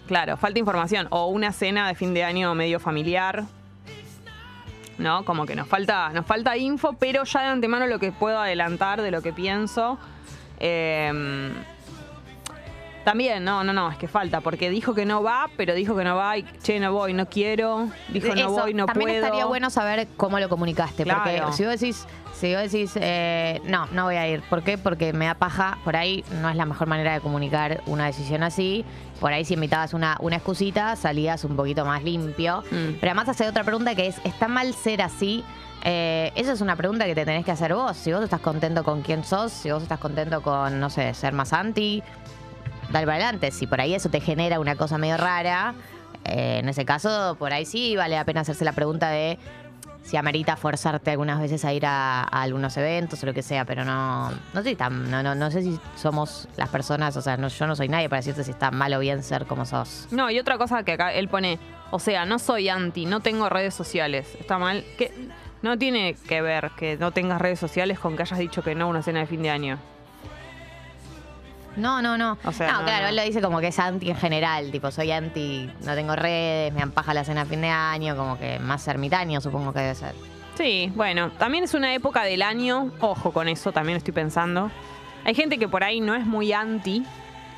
Claro, 0.06 0.36
falta 0.36 0.58
información. 0.58 1.06
O 1.10 1.28
una 1.28 1.52
cena 1.52 1.88
de 1.88 1.94
fin 1.94 2.12
de 2.12 2.24
año 2.24 2.54
medio 2.54 2.78
familiar. 2.78 3.44
¿No? 4.98 5.24
Como 5.24 5.46
que 5.46 5.56
nos 5.56 5.66
falta, 5.66 6.10
nos 6.10 6.26
falta 6.26 6.56
info, 6.58 6.92
pero 6.92 7.24
ya 7.24 7.40
de 7.40 7.46
antemano 7.46 7.86
lo 7.86 7.98
que 7.98 8.12
puedo 8.12 8.38
adelantar 8.38 9.00
de 9.00 9.10
lo 9.10 9.22
que 9.22 9.32
pienso. 9.32 9.98
eh, 10.60 11.50
también, 13.04 13.44
no, 13.44 13.64
no, 13.64 13.72
no, 13.72 13.90
es 13.90 13.98
que 13.98 14.08
falta, 14.08 14.40
porque 14.40 14.70
dijo 14.70 14.94
que 14.94 15.04
no 15.04 15.22
va, 15.22 15.48
pero 15.56 15.74
dijo 15.74 15.96
que 15.96 16.04
no 16.04 16.16
va 16.16 16.38
y, 16.38 16.44
che, 16.62 16.78
no 16.80 16.92
voy, 16.92 17.12
no 17.12 17.26
quiero. 17.26 17.88
Dijo 18.08 18.34
no 18.34 18.50
voy, 18.50 18.74
no 18.74 18.86
también 18.86 19.10
puedo. 19.10 19.24
estaría 19.24 19.44
bueno 19.44 19.70
saber 19.70 20.08
cómo 20.16 20.38
lo 20.38 20.48
comunicaste. 20.48 21.04
Claro. 21.04 21.22
Porque 21.22 21.56
si 21.56 21.64
vos 21.64 21.80
decís, 21.80 22.06
si 22.34 22.54
vos 22.54 22.62
decís, 22.70 22.92
eh, 22.96 23.60
no, 23.64 23.86
no 23.92 24.04
voy 24.04 24.16
a 24.16 24.28
ir. 24.28 24.42
¿Por 24.48 24.62
qué? 24.62 24.78
Porque 24.78 25.12
me 25.12 25.26
da 25.26 25.34
paja. 25.34 25.78
Por 25.84 25.96
ahí 25.96 26.24
no 26.40 26.48
es 26.48 26.56
la 26.56 26.66
mejor 26.66 26.88
manera 26.88 27.12
de 27.12 27.20
comunicar 27.20 27.82
una 27.86 28.06
decisión 28.06 28.42
así. 28.42 28.84
Por 29.20 29.32
ahí 29.32 29.44
si 29.44 29.54
invitabas 29.54 29.94
una, 29.94 30.16
una 30.20 30.36
excusita, 30.36 30.96
salías 30.96 31.44
un 31.44 31.56
poquito 31.56 31.84
más 31.84 32.02
limpio. 32.02 32.64
Mm. 32.70 32.98
Pero 33.00 33.10
además 33.12 33.28
hace 33.28 33.48
otra 33.48 33.64
pregunta 33.64 33.94
que 33.94 34.08
es, 34.08 34.20
¿está 34.24 34.48
mal 34.48 34.74
ser 34.74 35.02
así? 35.02 35.44
Eh, 35.84 36.32
esa 36.34 36.52
es 36.52 36.60
una 36.60 36.76
pregunta 36.76 37.06
que 37.06 37.14
te 37.14 37.24
tenés 37.24 37.44
que 37.44 37.50
hacer 37.50 37.74
vos. 37.74 37.96
Si 37.96 38.12
vos 38.12 38.22
estás 38.22 38.40
contento 38.40 38.84
con 38.84 39.02
quién 39.02 39.24
sos, 39.24 39.52
si 39.52 39.70
vos 39.70 39.82
estás 39.82 39.98
contento 39.98 40.42
con, 40.42 40.78
no 40.80 40.90
sé, 40.90 41.12
ser 41.14 41.32
más 41.32 41.52
anti, 41.52 42.02
dale 42.90 43.06
para 43.06 43.16
adelante. 43.16 43.50
Si 43.50 43.66
por 43.66 43.80
ahí 43.80 43.94
eso 43.94 44.08
te 44.08 44.20
genera 44.20 44.60
una 44.60 44.76
cosa 44.76 44.98
medio 44.98 45.16
rara, 45.16 45.74
eh, 46.24 46.58
en 46.60 46.68
ese 46.68 46.84
caso, 46.84 47.36
por 47.38 47.52
ahí 47.52 47.64
sí 47.64 47.96
vale 47.96 48.14
la 48.14 48.24
pena 48.24 48.40
hacerse 48.40 48.64
la 48.64 48.72
pregunta 48.72 49.10
de 49.10 49.38
si 50.02 50.16
amerita 50.16 50.56
forzarte 50.56 51.12
algunas 51.12 51.40
veces 51.40 51.64
a 51.64 51.72
ir 51.72 51.86
a, 51.86 52.22
algunos 52.22 52.76
eventos 52.76 53.22
o 53.22 53.26
lo 53.26 53.34
que 53.34 53.42
sea, 53.42 53.64
pero 53.64 53.84
no, 53.84 54.30
no 54.52 54.62
sé 55.50 55.62
si 55.62 55.78
somos 55.96 56.48
las 56.56 56.68
personas, 56.68 57.16
o 57.16 57.22
sea, 57.22 57.36
no, 57.36 57.48
yo 57.48 57.66
no 57.66 57.76
soy 57.76 57.88
nadie 57.88 58.08
para 58.08 58.18
decirte 58.18 58.44
si 58.44 58.50
está 58.50 58.70
mal 58.70 58.92
o 58.94 58.98
bien 58.98 59.22
ser 59.22 59.46
como 59.46 59.64
sos. 59.64 60.08
No, 60.10 60.30
y 60.30 60.38
otra 60.38 60.58
cosa 60.58 60.82
que 60.82 60.92
acá 60.92 61.12
él 61.12 61.28
pone, 61.28 61.58
o 61.90 61.98
sea, 61.98 62.24
no 62.24 62.38
soy 62.38 62.68
anti, 62.68 63.06
no 63.06 63.20
tengo 63.20 63.48
redes 63.48 63.74
sociales. 63.74 64.36
Está 64.40 64.58
mal. 64.58 64.84
Que 64.98 65.12
no 65.62 65.78
tiene 65.78 66.16
que 66.28 66.42
ver 66.42 66.72
que 66.76 66.96
no 66.96 67.12
tengas 67.12 67.40
redes 67.40 67.60
sociales 67.60 67.98
con 67.98 68.16
que 68.16 68.22
hayas 68.22 68.38
dicho 68.38 68.62
que 68.62 68.74
no 68.74 68.86
a 68.86 68.88
una 68.88 69.02
cena 69.02 69.20
de 69.20 69.26
fin 69.26 69.42
de 69.42 69.50
año. 69.50 69.78
No, 71.76 72.02
no, 72.02 72.18
no. 72.18 72.38
O 72.44 72.52
sea, 72.52 72.72
no, 72.72 72.78
no, 72.80 72.84
claro, 72.84 73.04
no. 73.04 73.08
él 73.10 73.16
lo 73.16 73.22
dice 73.22 73.40
como 73.40 73.60
que 73.60 73.68
es 73.68 73.78
anti 73.78 74.10
en 74.10 74.16
general, 74.16 74.70
tipo, 74.70 74.90
soy 74.90 75.10
anti, 75.10 75.70
no 75.84 75.94
tengo 75.94 76.14
redes, 76.14 76.72
me 76.72 76.82
ampaja 76.82 77.14
la 77.14 77.24
cena 77.24 77.42
a 77.42 77.46
fin 77.46 77.60
de 77.60 77.68
año, 77.68 78.16
como 78.16 78.38
que 78.38 78.58
más 78.58 78.86
ermitaño 78.88 79.40
supongo 79.40 79.72
que 79.72 79.80
debe 79.80 79.94
ser. 79.94 80.14
Sí, 80.56 80.92
bueno, 80.94 81.30
también 81.32 81.64
es 81.64 81.74
una 81.74 81.94
época 81.94 82.24
del 82.24 82.42
año, 82.42 82.92
ojo 83.00 83.32
con 83.32 83.48
eso, 83.48 83.72
también 83.72 83.96
estoy 83.96 84.12
pensando. 84.12 84.70
Hay 85.24 85.34
gente 85.34 85.58
que 85.58 85.68
por 85.68 85.82
ahí 85.82 86.00
no 86.00 86.14
es 86.14 86.26
muy 86.26 86.52
anti 86.52 87.04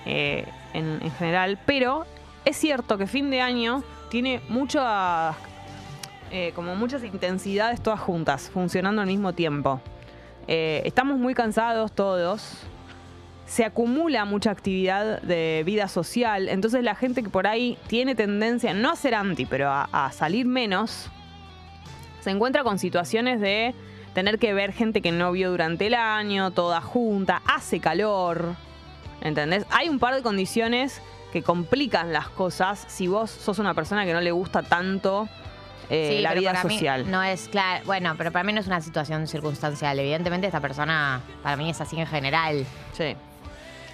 eh, 0.06 0.46
en, 0.72 1.00
en 1.02 1.10
general, 1.12 1.58
pero 1.66 2.06
es 2.44 2.56
cierto 2.56 2.98
que 2.98 3.06
fin 3.06 3.30
de 3.30 3.40
año 3.40 3.82
tiene 4.10 4.40
muchas, 4.48 5.34
eh, 6.30 6.52
como 6.54 6.76
muchas 6.76 7.02
intensidades 7.02 7.82
todas 7.82 7.98
juntas, 7.98 8.48
funcionando 8.52 9.00
al 9.02 9.08
mismo 9.08 9.32
tiempo. 9.32 9.80
Eh, 10.46 10.82
estamos 10.84 11.18
muy 11.18 11.34
cansados 11.34 11.92
todos, 11.92 12.60
se 13.46 13.64
acumula 13.64 14.24
mucha 14.24 14.50
actividad 14.50 15.20
de 15.22 15.62
vida 15.66 15.88
social, 15.88 16.48
entonces 16.48 16.82
la 16.82 16.94
gente 16.94 17.22
que 17.22 17.28
por 17.28 17.46
ahí 17.46 17.78
tiene 17.86 18.14
tendencia, 18.14 18.72
no 18.74 18.90
a 18.90 18.96
ser 18.96 19.14
anti, 19.14 19.46
pero 19.46 19.70
a, 19.70 19.88
a 19.92 20.12
salir 20.12 20.46
menos, 20.46 21.10
se 22.20 22.30
encuentra 22.30 22.64
con 22.64 22.78
situaciones 22.78 23.40
de 23.40 23.74
tener 24.14 24.38
que 24.38 24.54
ver 24.54 24.72
gente 24.72 25.02
que 25.02 25.12
no 25.12 25.32
vio 25.32 25.50
durante 25.50 25.88
el 25.88 25.94
año, 25.94 26.52
toda 26.52 26.80
junta, 26.80 27.42
hace 27.46 27.80
calor, 27.80 28.54
¿entendés? 29.20 29.66
Hay 29.70 29.88
un 29.88 29.98
par 29.98 30.14
de 30.14 30.22
condiciones 30.22 31.02
que 31.32 31.42
complican 31.42 32.12
las 32.12 32.28
cosas 32.28 32.84
si 32.88 33.08
vos 33.08 33.30
sos 33.30 33.58
una 33.58 33.74
persona 33.74 34.04
que 34.06 34.12
no 34.12 34.20
le 34.20 34.30
gusta 34.30 34.62
tanto 34.62 35.28
eh, 35.90 36.14
Sí, 36.16 36.22
la 36.22 36.32
vida 36.32 36.62
social. 36.62 37.10
no 37.10 37.22
es 37.22 37.48
claro, 37.48 37.84
bueno, 37.84 38.14
pero 38.16 38.32
para 38.32 38.44
mí 38.44 38.52
no 38.52 38.60
es 38.60 38.66
una 38.66 38.80
situación 38.80 39.26
circunstancial. 39.26 39.98
Evidentemente 39.98 40.46
esta 40.46 40.60
persona, 40.60 41.20
para 41.42 41.56
mí 41.56 41.68
es 41.68 41.80
así 41.80 41.98
en 41.98 42.06
general. 42.06 42.64
Sí, 42.92 43.16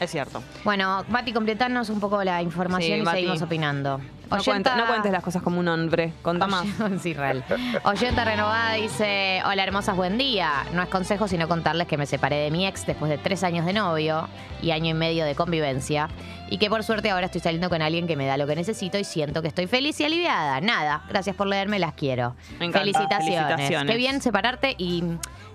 es 0.00 0.10
cierto. 0.10 0.42
Bueno, 0.64 1.04
Mati, 1.08 1.32
completanos 1.32 1.90
un 1.90 2.00
poco 2.00 2.22
la 2.24 2.42
información 2.42 2.94
Sí, 2.96 3.00
y 3.00 3.02
Mati. 3.02 3.16
seguimos 3.18 3.42
opinando. 3.42 4.00
No, 4.30 4.36
Oyenta- 4.36 4.70
cuentes, 4.70 4.76
no 4.76 4.86
cuentes 4.86 5.12
las 5.12 5.22
cosas 5.22 5.42
como 5.42 5.58
un 5.58 5.68
hombre, 5.68 6.12
contá 6.22 6.46
más. 6.46 6.64
sí, 7.02 7.14
real. 7.14 7.44
Oyenta 7.84 8.24
renovada 8.24 8.74
dice: 8.74 9.42
Hola 9.44 9.62
hermosas, 9.62 9.96
buen 9.96 10.18
día. 10.18 10.50
No 10.72 10.82
es 10.82 10.88
consejo, 10.88 11.26
sino 11.28 11.48
contarles 11.48 11.86
que 11.88 11.96
me 11.96 12.06
separé 12.06 12.36
de 12.36 12.50
mi 12.50 12.66
ex 12.66 12.86
después 12.86 13.10
de 13.10 13.18
tres 13.18 13.42
años 13.42 13.66
de 13.66 13.72
novio 13.72 14.28
y 14.62 14.70
año 14.70 14.90
y 14.90 14.94
medio 14.94 15.24
de 15.24 15.34
convivencia. 15.34 16.08
Y 16.48 16.58
que 16.58 16.68
por 16.68 16.82
suerte 16.82 17.10
ahora 17.10 17.26
estoy 17.26 17.40
saliendo 17.40 17.68
con 17.68 17.80
alguien 17.82 18.06
que 18.06 18.16
me 18.16 18.26
da 18.26 18.36
lo 18.36 18.46
que 18.46 18.56
necesito 18.56 18.98
y 18.98 19.04
siento 19.04 19.40
que 19.42 19.48
estoy 19.48 19.66
feliz 19.66 20.00
y 20.00 20.04
aliviada. 20.04 20.60
Nada, 20.60 21.02
gracias 21.08 21.36
por 21.36 21.46
leerme, 21.46 21.78
las 21.78 21.94
quiero. 21.94 22.34
Me 22.58 22.66
encanta. 22.66 22.80
Felicitaciones. 22.80 23.46
Felicitaciones. 23.46 23.90
Qué 23.92 23.96
bien 23.96 24.20
separarte 24.20 24.74
y 24.76 25.04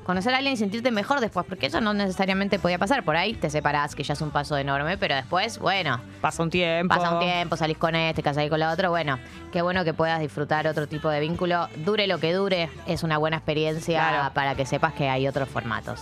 conocer 0.05 0.33
a 0.33 0.37
alguien 0.37 0.53
y 0.53 0.57
sentirte 0.57 0.91
mejor 0.91 1.19
después, 1.19 1.45
porque 1.49 1.65
eso 1.65 1.81
no 1.81 1.93
necesariamente 1.93 2.59
podía 2.59 2.77
pasar. 2.77 3.03
Por 3.03 3.17
ahí 3.17 3.33
te 3.33 3.49
separás, 3.49 3.95
que 3.95 4.03
ya 4.03 4.13
es 4.13 4.21
un 4.21 4.29
paso 4.31 4.55
enorme, 4.57 4.97
pero 4.97 5.15
después, 5.15 5.57
bueno, 5.59 5.99
Pasa 6.21 6.43
un 6.43 6.49
tiempo. 6.49 6.95
Pasa 6.95 7.11
un 7.11 7.19
tiempo, 7.19 7.57
salís 7.57 7.77
con 7.77 7.95
este, 7.95 8.21
casás 8.23 8.47
con 8.47 8.59
la 8.59 8.64
otra. 8.71 8.89
Bueno, 8.89 9.19
qué 9.51 9.61
bueno 9.61 9.83
que 9.83 9.93
puedas 9.93 10.19
disfrutar 10.19 10.67
otro 10.67 10.87
tipo 10.87 11.09
de 11.09 11.19
vínculo. 11.19 11.67
Dure 11.77 12.07
lo 12.07 12.19
que 12.19 12.33
dure, 12.33 12.69
es 12.87 13.03
una 13.03 13.17
buena 13.17 13.37
experiencia 13.37 13.99
Claro. 14.09 14.33
para 14.33 14.55
que 14.55 14.65
sepas 14.65 14.93
que 14.93 15.09
hay 15.09 15.27
otros 15.27 15.49
formatos. 15.49 16.01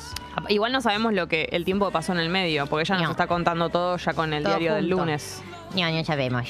Igual 0.50 0.72
no 0.72 0.82
sabemos 0.82 1.13
lo 1.13 1.27
que 1.27 1.50
el 1.51 1.65
tiempo 1.65 1.86
que 1.88 1.91
pasó 1.93 2.12
en 2.13 2.20
el 2.20 2.29
medio, 2.29 2.65
porque 2.67 2.84
ella 2.84 2.96
nos 2.96 3.03
No. 3.05 3.12
está 3.12 3.27
contando 3.27 3.70
todo 3.70 3.98
ya 3.98 4.13
con 4.13 4.34
el 4.34 4.43
Todo 4.43 4.53
diario 4.58 4.75
del 4.75 4.89
lunes. 4.89 5.41
ñaño, 5.75 6.01
ya 6.01 6.15
vemos. 6.15 6.48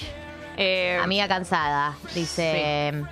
Eh, 0.58 1.00
Amiga 1.04 1.28
cansada, 1.28 1.94
dice. 2.14 3.04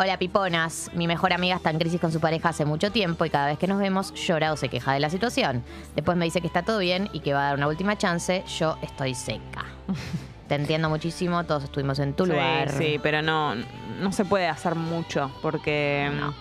Hola 0.00 0.16
piponas, 0.16 0.92
mi 0.94 1.08
mejor 1.08 1.32
amiga 1.32 1.56
está 1.56 1.70
en 1.70 1.78
crisis 1.80 2.00
con 2.00 2.12
su 2.12 2.20
pareja 2.20 2.50
hace 2.50 2.64
mucho 2.64 2.92
tiempo 2.92 3.24
y 3.24 3.30
cada 3.30 3.46
vez 3.48 3.58
que 3.58 3.66
nos 3.66 3.80
vemos 3.80 4.14
llora 4.14 4.52
o 4.52 4.56
se 4.56 4.68
queja 4.68 4.92
de 4.92 5.00
la 5.00 5.10
situación. 5.10 5.64
Después 5.96 6.16
me 6.16 6.24
dice 6.24 6.40
que 6.40 6.46
está 6.46 6.62
todo 6.62 6.78
bien 6.78 7.08
y 7.12 7.18
que 7.18 7.32
va 7.34 7.40
a 7.40 7.44
dar 7.48 7.56
una 7.56 7.66
última 7.66 7.98
chance, 7.98 8.44
yo 8.58 8.78
estoy 8.82 9.16
seca. 9.16 9.64
Te 10.48 10.54
entiendo 10.54 10.88
muchísimo, 10.88 11.44
todos 11.44 11.64
estuvimos 11.64 11.98
en 11.98 12.14
tu 12.14 12.24
sí, 12.24 12.30
lugar. 12.32 12.70
sí, 12.72 12.98
pero 13.02 13.20
no, 13.22 13.54
no 14.00 14.12
se 14.12 14.24
puede 14.24 14.48
hacer 14.48 14.74
mucho, 14.74 15.30
porque 15.42 16.10
No. 16.18 16.30
mm, 16.30 16.34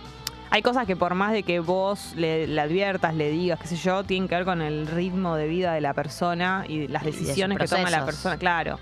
hay 0.49 0.61
cosas 0.61 0.87
que 0.87 0.95
por 0.95 1.13
más 1.13 1.33
de 1.33 1.43
que 1.43 1.59
vos 1.59 2.13
le, 2.15 2.47
le 2.47 2.61
adviertas, 2.61 3.13
le 3.13 3.29
digas, 3.29 3.59
qué 3.59 3.67
sé 3.67 3.75
yo, 3.75 4.03
tienen 4.05 4.29
que 4.29 4.35
ver 4.35 4.45
con 4.45 4.61
el 4.61 4.87
ritmo 4.87 5.35
de 5.35 5.47
vida 5.47 5.73
de 5.73 5.81
la 5.81 5.93
persona 5.93 6.63
y 6.69 6.87
las 6.87 7.03
Y 7.03 7.07
decisiones 7.07 7.57
que 7.57 7.67
toma 7.67 7.89
la 7.89 8.05
persona, 8.05 8.37
claro. 8.37 8.79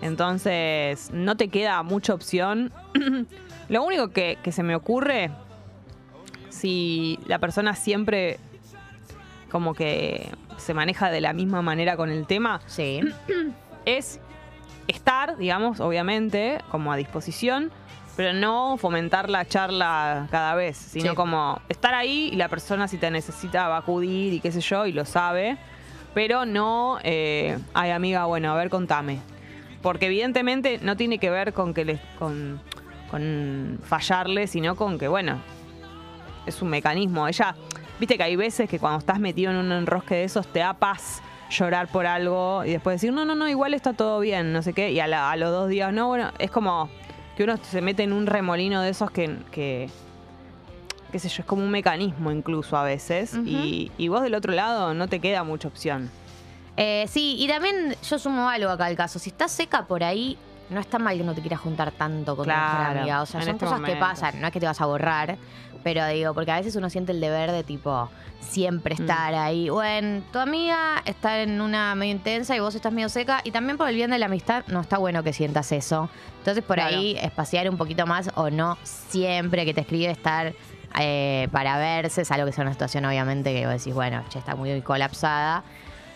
Entonces, 0.00 1.10
no 1.12 1.36
te 1.36 1.48
queda 1.48 1.82
mucha 1.82 2.14
opción. 2.14 2.72
Lo 3.68 3.84
único 3.84 4.08
que, 4.08 4.38
que 4.42 4.50
se 4.52 4.62
me 4.62 4.74
ocurre, 4.74 5.30
si 6.48 7.18
la 7.26 7.38
persona 7.38 7.74
siempre 7.76 8.38
como 9.50 9.74
que 9.74 10.30
se 10.56 10.72
maneja 10.74 11.10
de 11.10 11.20
la 11.20 11.32
misma 11.34 11.60
manera 11.62 11.96
con 11.96 12.10
el 12.10 12.26
tema, 12.26 12.60
Sí. 12.66 13.00
es 13.84 14.18
estar, 14.88 15.36
digamos, 15.36 15.80
obviamente, 15.80 16.58
como 16.70 16.92
a 16.92 16.96
disposición, 16.96 17.70
pero 18.16 18.32
no 18.34 18.76
fomentar 18.76 19.30
la 19.30 19.46
charla 19.46 20.28
cada 20.30 20.54
vez, 20.54 20.76
sino 20.76 21.10
Sí. 21.10 21.16
como 21.16 21.60
estar 21.68 21.94
ahí 21.94 22.28
y 22.32 22.36
la 22.36 22.48
persona 22.48 22.86
si 22.88 22.98
te 22.98 23.10
necesita 23.10 23.68
va 23.68 23.76
a 23.76 23.78
acudir 23.80 24.32
y 24.34 24.40
qué 24.40 24.52
sé 24.52 24.60
yo, 24.60 24.84
y 24.86 24.92
lo 24.92 25.04
sabe, 25.06 25.56
pero 26.14 26.44
no, 26.44 26.98
eh, 27.04 27.58
ay 27.72 27.90
amiga, 27.90 28.26
bueno, 28.26 28.52
a 28.52 28.56
ver, 28.56 28.68
contame. 28.68 29.18
Porque 29.80 30.06
evidentemente 30.06 30.78
no 30.82 30.96
tiene 30.96 31.18
que 31.18 31.30
ver 31.30 31.52
con 31.54 31.72
que 31.74 31.84
les, 31.84 32.00
con, 32.18 32.60
con 33.10 33.78
fallarle, 33.82 34.46
sino 34.46 34.76
con 34.76 34.98
que, 34.98 35.08
bueno, 35.08 35.38
es 36.46 36.60
un 36.62 36.68
mecanismo. 36.68 37.26
Ella, 37.26 37.54
viste 37.98 38.16
que 38.16 38.22
hay 38.22 38.36
veces 38.36 38.68
que 38.68 38.78
cuando 38.78 38.98
estás 38.98 39.18
metido 39.18 39.50
en 39.52 39.56
un 39.56 39.72
enrosque 39.72 40.16
de 40.16 40.24
esos 40.24 40.46
te 40.46 40.58
da 40.60 40.74
paz 40.74 41.22
llorar 41.52 41.88
por 41.88 42.06
algo 42.06 42.64
y 42.64 42.70
después 42.72 42.94
decir, 42.96 43.12
no, 43.12 43.24
no, 43.24 43.34
no, 43.34 43.48
igual 43.48 43.74
está 43.74 43.92
todo 43.92 44.20
bien, 44.20 44.52
no 44.52 44.62
sé 44.62 44.72
qué, 44.72 44.90
y 44.92 45.00
a, 45.00 45.06
la- 45.06 45.30
a 45.30 45.36
los 45.36 45.50
dos 45.50 45.68
días, 45.68 45.92
no, 45.92 46.08
bueno, 46.08 46.30
es 46.38 46.50
como 46.50 46.88
que 47.36 47.44
uno 47.44 47.56
se 47.62 47.80
mete 47.80 48.02
en 48.02 48.12
un 48.12 48.26
remolino 48.26 48.82
de 48.82 48.90
esos 48.90 49.10
que, 49.10 49.36
que 49.50 49.88
qué 51.10 51.18
sé 51.18 51.28
yo, 51.28 51.42
es 51.42 51.46
como 51.46 51.62
un 51.62 51.70
mecanismo 51.70 52.30
incluso 52.32 52.76
a 52.76 52.82
veces, 52.84 53.34
y, 53.44 53.90
y 53.98 54.08
vos 54.08 54.22
del 54.22 54.34
otro 54.34 54.52
lado 54.52 54.94
no 54.94 55.08
te 55.08 55.20
queda 55.20 55.44
mucha 55.44 55.68
opción. 55.68 56.10
Eh, 56.76 57.04
sí, 57.08 57.36
y 57.38 57.46
también 57.48 57.94
yo 58.08 58.18
sumo 58.18 58.48
algo 58.48 58.70
acá 58.70 58.86
al 58.86 58.96
caso. 58.96 59.18
Si 59.18 59.28
estás 59.28 59.52
seca 59.52 59.84
por 59.86 60.02
ahí, 60.02 60.38
no 60.72 60.80
está 60.80 60.98
mal 60.98 61.16
que 61.16 61.24
no 61.24 61.34
te 61.34 61.40
quieras 61.40 61.60
juntar 61.60 61.92
tanto 61.92 62.36
con 62.36 62.44
tu 62.44 62.50
mejor 62.50 62.66
Claro, 62.70 63.00
amiga. 63.00 63.22
O 63.22 63.26
sea, 63.26 63.40
en 63.40 63.46
son 63.46 63.54
este 63.54 63.64
cosas 63.66 63.80
que 63.80 63.94
momento. 63.94 64.00
pasan. 64.06 64.40
No 64.40 64.46
es 64.46 64.52
que 64.52 64.60
te 64.60 64.66
vas 64.66 64.80
a 64.80 64.86
borrar, 64.86 65.36
pero 65.84 66.06
digo, 66.06 66.34
porque 66.34 66.50
a 66.52 66.56
veces 66.56 66.76
uno 66.76 66.88
siente 66.90 67.12
el 67.12 67.20
deber 67.20 67.50
de 67.52 67.64
tipo 67.64 68.10
siempre 68.40 68.94
Mm. 68.96 69.00
estar 69.02 69.34
ahí. 69.34 69.68
Bueno, 69.68 70.22
tu 70.32 70.38
amiga 70.38 71.02
está 71.04 71.40
en 71.42 71.60
una 71.60 71.94
medio 71.94 72.12
intensa 72.12 72.56
y 72.56 72.60
vos 72.60 72.74
estás 72.74 72.92
medio 72.92 73.08
seca. 73.08 73.40
Y 73.44 73.50
también 73.52 73.76
por 73.78 73.88
el 73.88 73.94
bien 73.94 74.10
de 74.10 74.18
la 74.18 74.26
amistad, 74.26 74.64
no 74.66 74.80
está 74.80 74.98
bueno 74.98 75.22
que 75.22 75.32
sientas 75.32 75.70
eso. 75.72 76.08
Entonces, 76.38 76.64
por 76.64 76.76
Claro. 76.76 76.96
ahí, 76.96 77.16
espaciar 77.20 77.68
un 77.70 77.76
poquito 77.76 78.04
más 78.06 78.30
o 78.34 78.50
no 78.50 78.76
siempre 78.82 79.64
que 79.64 79.74
te 79.74 79.80
escribe 79.82 80.10
estar 80.10 80.52
eh, 81.00 81.48
para 81.52 81.78
verse, 81.78 82.22
salvo 82.24 82.44
que 82.46 82.52
sea 82.52 82.62
una 82.62 82.72
situación, 82.72 83.04
obviamente, 83.06 83.54
que 83.54 83.64
vos 83.64 83.74
decís, 83.78 83.94
bueno, 83.94 84.22
che, 84.28 84.38
está 84.38 84.54
muy 84.54 84.82
colapsada 84.82 85.62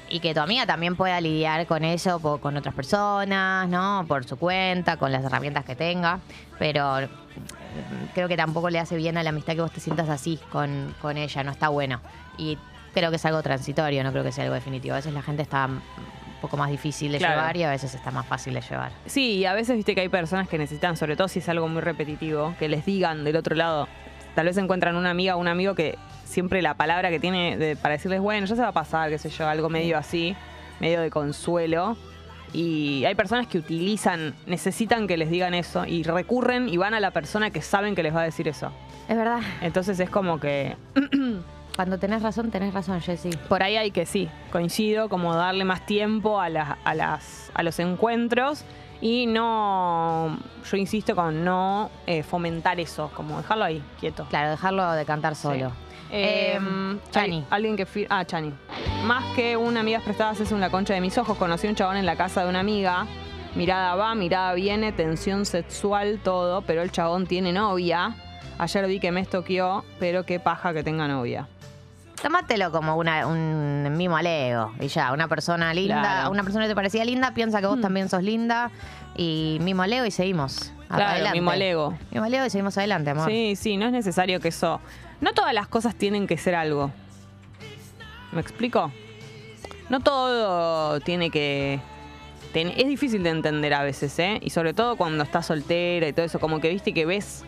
y 0.08 0.20
que 0.20 0.34
tu 0.34 0.40
amiga 0.40 0.66
también 0.66 0.96
pueda 0.96 1.20
lidiar 1.20 1.66
con 1.66 1.84
eso 1.84 2.20
po- 2.20 2.38
con 2.38 2.56
otras 2.56 2.74
personas, 2.74 3.68
¿no? 3.68 4.04
Por 4.06 4.24
su 4.24 4.36
cuenta, 4.38 4.96
con 4.96 5.10
las 5.12 5.24
herramientas 5.24 5.64
que 5.64 5.74
tenga. 5.74 6.20
Pero 6.58 7.00
mm, 7.00 8.14
creo 8.14 8.28
que 8.28 8.36
tampoco 8.36 8.70
le 8.70 8.78
hace 8.78 8.96
bien 8.96 9.18
a 9.18 9.22
la 9.22 9.30
amistad 9.30 9.54
que 9.54 9.60
vos 9.62 9.72
te 9.72 9.80
sientas 9.80 10.08
así 10.08 10.38
con, 10.52 10.94
con 11.02 11.16
ella, 11.16 11.42
no 11.44 11.50
está 11.50 11.68
bueno. 11.68 12.00
Y 12.38 12.56
creo 12.94 13.10
que 13.10 13.16
es 13.16 13.24
algo 13.26 13.42
transitorio, 13.42 14.02
no 14.04 14.12
creo 14.12 14.24
que 14.24 14.32
sea 14.32 14.44
algo 14.44 14.54
definitivo. 14.54 14.94
A 14.94 14.98
veces 14.98 15.12
la 15.12 15.22
gente 15.22 15.42
está 15.42 15.66
un 15.66 15.82
poco 16.40 16.56
más 16.56 16.70
difícil 16.70 17.12
de 17.12 17.18
Claro. 17.18 17.34
llevar 17.36 17.56
y 17.56 17.62
a 17.64 17.70
veces 17.70 17.94
está 17.94 18.10
más 18.10 18.26
fácil 18.26 18.54
de 18.54 18.60
llevar. 18.60 18.92
Sí, 19.06 19.38
y 19.38 19.44
a 19.46 19.54
veces 19.54 19.76
viste 19.76 19.94
que 19.94 20.02
hay 20.02 20.08
personas 20.08 20.48
que 20.48 20.56
necesitan, 20.58 20.96
sobre 20.96 21.16
todo 21.16 21.28
si 21.28 21.40
es 21.40 21.48
algo 21.48 21.66
muy 21.68 21.80
repetitivo, 21.82 22.54
que 22.58 22.68
les 22.68 22.84
digan 22.86 23.24
del 23.24 23.36
otro 23.36 23.56
lado. 23.56 23.88
Tal 24.34 24.46
vez 24.46 24.56
encuentran 24.58 24.96
una 24.96 25.10
amiga 25.10 25.36
o 25.36 25.38
un 25.40 25.48
amigo 25.48 25.74
que 25.74 25.98
siempre 26.26 26.60
la 26.62 26.74
palabra 26.74 27.10
que 27.10 27.18
tiene 27.18 27.56
de- 27.56 27.76
para 27.76 27.92
decirles, 27.94 28.20
bueno, 28.20 28.46
ya 28.46 28.54
se 28.56 28.62
va 28.62 28.68
a 28.68 28.72
pasar, 28.72 29.08
qué 29.10 29.18
sé 29.18 29.30
yo, 29.30 29.48
algo 29.48 29.68
medio 29.68 29.96
así, 29.98 30.36
medio 30.80 31.00
de 31.00 31.10
consuelo. 31.10 31.96
Y 32.52 33.04
hay 33.04 33.14
personas 33.14 33.46
que 33.48 33.58
utilizan, 33.58 34.34
necesitan 34.46 35.06
que 35.06 35.16
les 35.16 35.30
digan 35.30 35.52
eso 35.54 35.84
y 35.84 36.02
recurren 36.04 36.68
y 36.68 36.76
van 36.76 36.94
a 36.94 37.00
la 37.00 37.10
persona 37.10 37.50
que 37.50 37.60
saben 37.60 37.94
que 37.94 38.02
les 38.02 38.14
va 38.14 38.20
a 38.20 38.24
decir 38.24 38.48
eso. 38.48 38.70
Es 39.08 39.16
verdad. 39.16 39.40
Entonces 39.60 39.98
es 40.00 40.08
como 40.10 40.38
que 40.40 40.76
Cuando 41.76 41.98
tenés 41.98 42.22
razón, 42.22 42.50
tenés 42.50 42.72
razón, 42.72 43.00
Jessy. 43.02 43.28
por 43.48 43.62
ahí 43.62 43.76
hay 43.76 43.90
que 43.90 44.06
sí, 44.06 44.30
coincido, 44.50 45.10
como 45.10 45.34
darle 45.34 45.64
más 45.66 45.84
tiempo 45.84 46.40
a, 46.40 46.48
las, 46.48 46.78
a, 46.84 46.94
las, 46.94 47.50
a 47.52 47.62
los 47.62 47.78
encuentros 47.78 48.64
y 49.02 49.26
no, 49.26 50.38
yo 50.70 50.76
insisto 50.78 51.14
con 51.14 51.44
no 51.44 51.90
eh, 52.06 52.22
fomentar 52.22 52.80
eso, 52.80 53.10
como 53.14 53.36
dejarlo 53.36 53.64
ahí, 53.64 53.82
quieto. 54.00 54.26
Claro, 54.30 54.50
dejarlo 54.52 54.90
de 54.92 55.04
cantar 55.04 55.34
solo. 55.34 55.72
Eh, 56.10 56.52
Em, 56.56 56.92
hay 56.92 57.00
Chani. 57.10 57.44
Alguien 57.50 57.76
que 57.76 57.86
fir- 57.86 58.06
Ah, 58.10 58.24
Chani. 58.24 58.52
Más 59.04 59.24
que 59.34 59.56
una 59.56 59.80
amigas 59.80 60.02
prestadas 60.02 60.40
es 60.40 60.52
una 60.52 60.70
concha 60.70 60.94
de 60.94 61.00
mis 61.00 61.16
ojos. 61.18 61.36
Conocí 61.36 61.66
a 61.66 61.70
un 61.70 61.76
chabón 61.76 61.96
en 61.96 62.06
la 62.06 62.16
casa 62.16 62.42
de 62.44 62.48
una 62.50 62.60
amiga. 62.60 63.06
Mirada 63.54 63.94
va, 63.94 64.14
mirada 64.14 64.52
viene, 64.54 64.92
tensión 64.92 65.46
sexual, 65.46 66.20
todo. 66.22 66.62
Pero 66.62 66.82
el 66.82 66.92
chabón 66.92 67.26
tiene 67.26 67.52
novia. 67.52 68.14
Ayer 68.58 68.86
vi 68.86 69.00
que 69.00 69.12
me 69.12 69.20
estoqueó, 69.20 69.84
pero 69.98 70.24
qué 70.24 70.40
paja 70.40 70.72
que 70.72 70.82
tenga 70.82 71.08
novia. 71.08 71.48
Tómatelo 72.22 72.72
como 72.72 72.96
una, 72.96 73.26
un 73.26 73.94
mimo 73.96 74.16
al 74.16 74.26
ego. 74.26 74.72
Y 74.80 74.88
ya, 74.88 75.12
una 75.12 75.28
persona 75.28 75.74
linda, 75.74 76.00
Claro. 76.00 76.30
una 76.30 76.42
persona 76.42 76.64
que 76.64 76.70
te 76.70 76.74
parecía 76.74 77.04
linda, 77.04 77.32
piensa 77.34 77.60
que 77.60 77.66
vos 77.66 77.80
también 77.80 78.08
sos 78.08 78.22
linda. 78.22 78.70
Y 79.16 79.58
mimo 79.60 79.82
al 79.82 79.92
ego 79.92 80.06
y 80.06 80.10
seguimos. 80.10 80.72
Claro, 80.88 81.04
adelante. 81.04 81.38
mimo 81.38 81.50
al 81.50 81.60
ego. 81.62 81.94
Mimo 82.10 82.24
al 82.24 82.32
ego 82.34 82.46
y 82.46 82.50
seguimos 82.50 82.76
adelante, 82.78 83.10
amor. 83.10 83.28
Sí, 83.30 83.54
sí, 83.56 83.76
no 83.76 83.86
es 83.86 83.92
necesario 83.92 84.40
que 84.40 84.48
eso. 84.48 84.80
No 85.20 85.32
todas 85.32 85.52
las 85.54 85.68
cosas 85.68 85.94
tienen 85.94 86.26
que 86.26 86.36
ser 86.36 86.54
algo. 86.54 86.90
¿Me 88.32 88.40
explico? 88.40 88.92
No 89.88 90.00
todo 90.00 91.00
tiene 91.00 91.30
que. 91.30 91.80
ten- 92.52 92.72
es 92.76 92.86
difícil 92.86 93.22
de 93.22 93.30
entender 93.30 93.72
a 93.74 93.82
veces, 93.82 94.18
¿eh? 94.18 94.38
Y 94.42 94.50
sobre 94.50 94.74
todo 94.74 94.96
cuando 94.96 95.22
estás 95.24 95.46
soltera 95.46 96.08
y 96.08 96.12
todo 96.12 96.26
eso, 96.26 96.38
como 96.40 96.60
que 96.60 96.68
viste 96.70 96.92
que 96.92 97.06
ves 97.06 97.44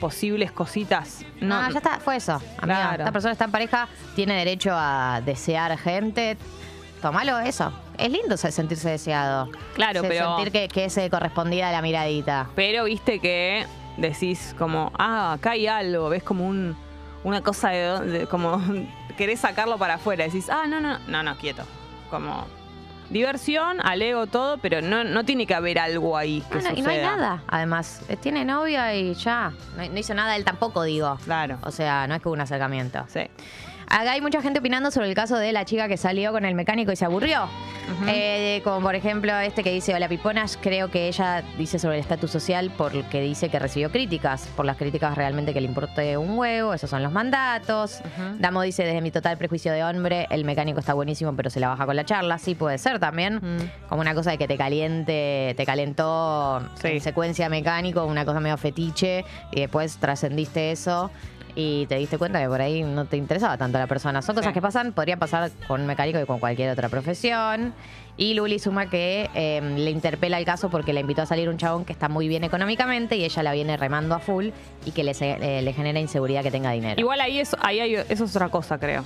posibles 0.00 0.52
cositas. 0.52 1.24
No, 1.40 1.70
ya 1.70 1.78
está, 1.78 2.00
fue 2.00 2.16
eso. 2.16 2.34
Amiga, 2.58 2.80
Claro. 2.88 3.02
esta 3.04 3.12
persona 3.12 3.32
está 3.32 3.44
en 3.46 3.52
pareja, 3.52 3.88
tiene 4.14 4.34
derecho 4.36 4.70
a 4.74 5.22
desear 5.24 5.76
gente. 5.78 6.36
Tomalo 7.00 7.38
eso. 7.38 7.72
Es 7.96 8.10
lindo 8.10 8.36
se- 8.36 8.50
sentirse 8.52 8.90
deseado. 8.90 9.50
Claro, 9.74 10.02
Se- 10.02 10.08
pero- 10.08 10.36
Sentir 10.36 10.52
que, 10.52 10.68
que 10.68 10.84
es 10.86 10.98
correspondida 11.10 11.68
a 11.68 11.72
la 11.72 11.80
miradita. 11.82 12.48
Pero 12.54 12.84
viste 12.84 13.20
que 13.20 13.64
decís 13.96 14.54
como, 14.58 14.92
ah, 14.98 15.34
acá 15.34 15.52
hay 15.52 15.66
algo, 15.66 16.08
ves 16.10 16.22
como 16.22 16.46
un, 16.46 16.76
una 17.26 17.42
cosa 17.42 17.70
de, 17.70 18.00
de- 18.20 18.26
como 18.26 18.62
querés 19.18 19.40
sacarlo 19.40 19.78
para 19.78 19.94
afuera, 19.94 20.24
decís, 20.24 20.48
ah, 20.48 20.66
no, 20.68 20.80
no, 20.80 20.98
no, 21.08 21.22
no, 21.22 21.36
quieto. 21.36 21.64
Como 22.08 22.46
diversión, 23.10 23.78
alego 23.84 24.26
todo, 24.26 24.58
pero 24.58 24.80
no, 24.82 25.04
no 25.04 25.24
tiene 25.24 25.46
que 25.46 25.54
haber 25.54 25.78
algo 25.78 26.16
ahí 26.16 26.42
que 26.50 26.58
No, 26.58 26.70
no, 26.70 26.76
y 26.76 26.82
no 26.82 26.90
hay 26.90 26.98
nada, 27.02 27.42
además. 27.48 28.02
Eh, 28.08 28.16
Tiene 28.16 28.44
novia 28.44 28.94
y 28.94 29.14
ya. 29.14 29.52
No, 29.76 29.88
no 29.88 29.98
hizo 29.98 30.14
nada 30.14 30.36
él 30.36 30.44
tampoco, 30.44 30.82
digo. 30.82 31.18
Claro. 31.24 31.58
O 31.62 31.70
sea, 31.70 32.06
no 32.06 32.14
es 32.14 32.22
que 32.22 32.28
hubo 32.28 32.34
un 32.34 32.40
acercamiento. 32.40 33.04
Sí. 33.08 33.20
Acá 33.88 34.12
hay 34.12 34.20
mucha 34.20 34.42
gente 34.42 34.58
opinando 34.58 34.90
sobre 34.90 35.08
el 35.08 35.14
caso 35.14 35.36
de 35.36 35.52
la 35.52 35.64
chica 35.64 35.86
que 35.88 35.96
salió 35.96 36.32
con 36.32 36.44
el 36.44 36.54
mecánico 36.54 36.90
y 36.92 36.96
se 36.96 37.04
aburrió. 37.04 37.48
Eh, 38.08 38.62
como 38.64 38.80
por 38.80 38.96
ejemplo 38.96 39.32
este 39.38 39.62
que 39.62 39.70
dice, 39.70 39.94
hola 39.94 40.08
Piponas, 40.08 40.58
creo 40.60 40.90
que 40.90 41.06
ella 41.06 41.44
dice 41.56 41.78
sobre 41.78 41.94
el 41.94 42.00
estatus 42.00 42.32
social 42.32 42.72
porque 42.76 43.20
dice 43.20 43.48
que 43.48 43.60
recibió 43.60 43.92
críticas, 43.92 44.48
por 44.56 44.64
las 44.66 44.76
críticas 44.76 45.14
realmente 45.16 45.54
que 45.54 45.60
le 45.60 45.68
importe 45.68 46.16
un 46.16 46.36
huevo, 46.36 46.74
esos 46.74 46.90
son 46.90 47.04
los 47.04 47.12
mandatos. 47.12 48.00
Damo 48.40 48.62
dice, 48.62 48.82
desde 48.84 49.00
mi 49.00 49.12
total 49.12 49.38
prejuicio 49.38 49.72
de 49.72 49.84
hombre, 49.84 50.26
el 50.30 50.44
mecánico 50.44 50.80
está 50.80 50.94
buenísimo, 50.94 51.34
pero 51.36 51.48
se 51.48 51.60
la 51.60 51.68
baja 51.68 51.86
con 51.86 51.94
la 51.94 52.04
charla. 52.04 52.38
Sí, 52.38 52.56
puede 52.56 52.78
ser 52.78 52.98
también. 52.98 53.40
Como 53.88 54.00
una 54.00 54.14
cosa 54.14 54.32
de 54.32 54.38
que 54.38 54.48
te 54.48 54.56
caliente, 54.56 55.54
te 55.56 55.64
calentó 55.64 56.60
Sí. 56.74 56.88
en 56.88 57.00
secuencia 57.00 57.48
mecánico, 57.48 58.04
una 58.04 58.24
cosa 58.24 58.40
medio 58.40 58.56
fetiche, 58.56 59.24
y 59.52 59.60
después 59.60 59.96
trascendiste 59.98 60.72
eso 60.72 61.10
y 61.56 61.86
te 61.86 61.96
diste 61.96 62.18
cuenta 62.18 62.38
que 62.40 62.46
por 62.48 62.60
ahí 62.60 62.82
no 62.82 63.06
te 63.06 63.16
interesaba 63.16 63.56
tanto 63.56 63.78
la 63.78 63.86
persona. 63.88 64.22
Son 64.22 64.34
cosas 64.36 64.50
Sí. 64.50 64.54
que 64.54 64.60
pasan, 64.62 64.92
podría 64.92 65.16
pasar 65.16 65.50
con 65.66 65.80
un 65.80 65.86
mecánico 65.88 66.20
y 66.20 66.26
con 66.26 66.38
cualquier 66.38 66.70
otra 66.70 66.88
profesión. 66.88 67.74
Y 68.18 68.34
Luli 68.34 68.58
suma 68.58 68.88
que 68.88 69.28
eh, 69.34 69.60
le 69.76 69.90
interpela 69.90 70.38
el 70.38 70.44
caso 70.44 70.70
porque 70.70 70.92
le 70.92 71.00
invitó 71.00 71.22
a 71.22 71.26
salir 71.26 71.48
un 71.48 71.56
chabón 71.56 71.84
que 71.84 71.92
está 71.92 72.08
muy 72.08 72.28
bien 72.28 72.44
económicamente 72.44 73.16
y 73.16 73.24
ella 73.24 73.42
la 73.42 73.52
viene 73.52 73.76
remando 73.76 74.14
a 74.14 74.18
full 74.20 74.50
y 74.84 74.90
que 74.92 75.02
le, 75.02 75.12
eh, 75.18 75.62
le 75.62 75.72
genera 75.72 75.98
inseguridad 75.98 76.42
que 76.42 76.50
tenga 76.50 76.70
dinero. 76.70 77.00
Igual 77.00 77.20
ahí, 77.20 77.40
eso, 77.40 77.56
ahí 77.60 77.80
hay- 77.80 77.94
eso 77.94 78.24
es 78.24 78.36
otra 78.36 78.48
cosa, 78.50 78.78
creo. 78.78 79.02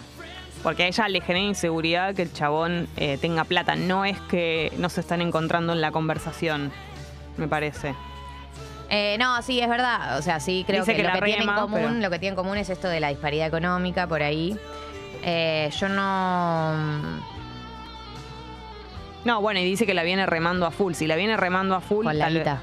Porque 0.63 0.83
a 0.83 0.87
ella 0.89 1.09
le 1.09 1.21
genera 1.23 1.47
inseguridad 1.47 2.15
que 2.15 2.23
el 2.23 2.33
chabón 2.33 2.87
eh, 2.97 3.17
tenga 3.21 3.45
plata. 3.45 3.77
No 3.77 4.05
es 4.05 4.19
que 4.23 4.73
no 4.77 4.89
se 4.91 5.01
están 5.01 5.23
encontrando 5.23 5.73
en 5.73 5.81
la 5.81 5.91
conversación, 5.91 6.71
me 7.37 7.49
parece. 7.49 7.95
Eh, 8.93 9.17
no, 9.21 9.41
sí, 9.43 9.61
es 9.61 9.69
verdad. 9.69 10.19
O 10.19 10.23
sea, 10.23 10.41
sí, 10.41 10.65
creo 10.67 10.81
Dice 10.81 10.97
que, 10.97 11.03
que 11.03 11.09
lo, 11.09 11.15
que 11.15 11.21
tienen 11.23 11.43
en 11.43 11.49
rema, 11.49 11.61
común, 11.63 11.81
pero- 11.81 11.95
lo 12.01 12.11
que 12.11 12.19
tienen 12.19 12.33
en 12.33 12.43
común 12.45 12.57
es 12.59 12.69
esto 12.71 12.89
de 12.89 12.99
la 13.01 13.09
disparidad 13.09 13.47
económica 13.47 14.07
por 14.09 14.21
ahí. 14.23 14.59
Eh, 15.23 15.71
yo 15.79 15.89
no. 15.89 16.75
No, 19.25 19.41
bueno, 19.41 19.61
y 19.61 19.65
dice 19.65 19.87
que 19.87 19.95
la 19.95 20.03
viene 20.03 20.27
remando 20.27 20.67
a 20.67 20.71
full. 20.71 20.95
Si 20.95 21.07
la 21.07 21.15
viene 21.17 21.37
remando 21.37 21.75
a 21.75 21.81
full, 21.81 22.05
Con 22.05 22.19
la 22.19 22.27
vez- 22.29 22.39
guita. 22.39 22.61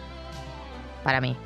Para 1.04 1.22
mí. 1.22 1.38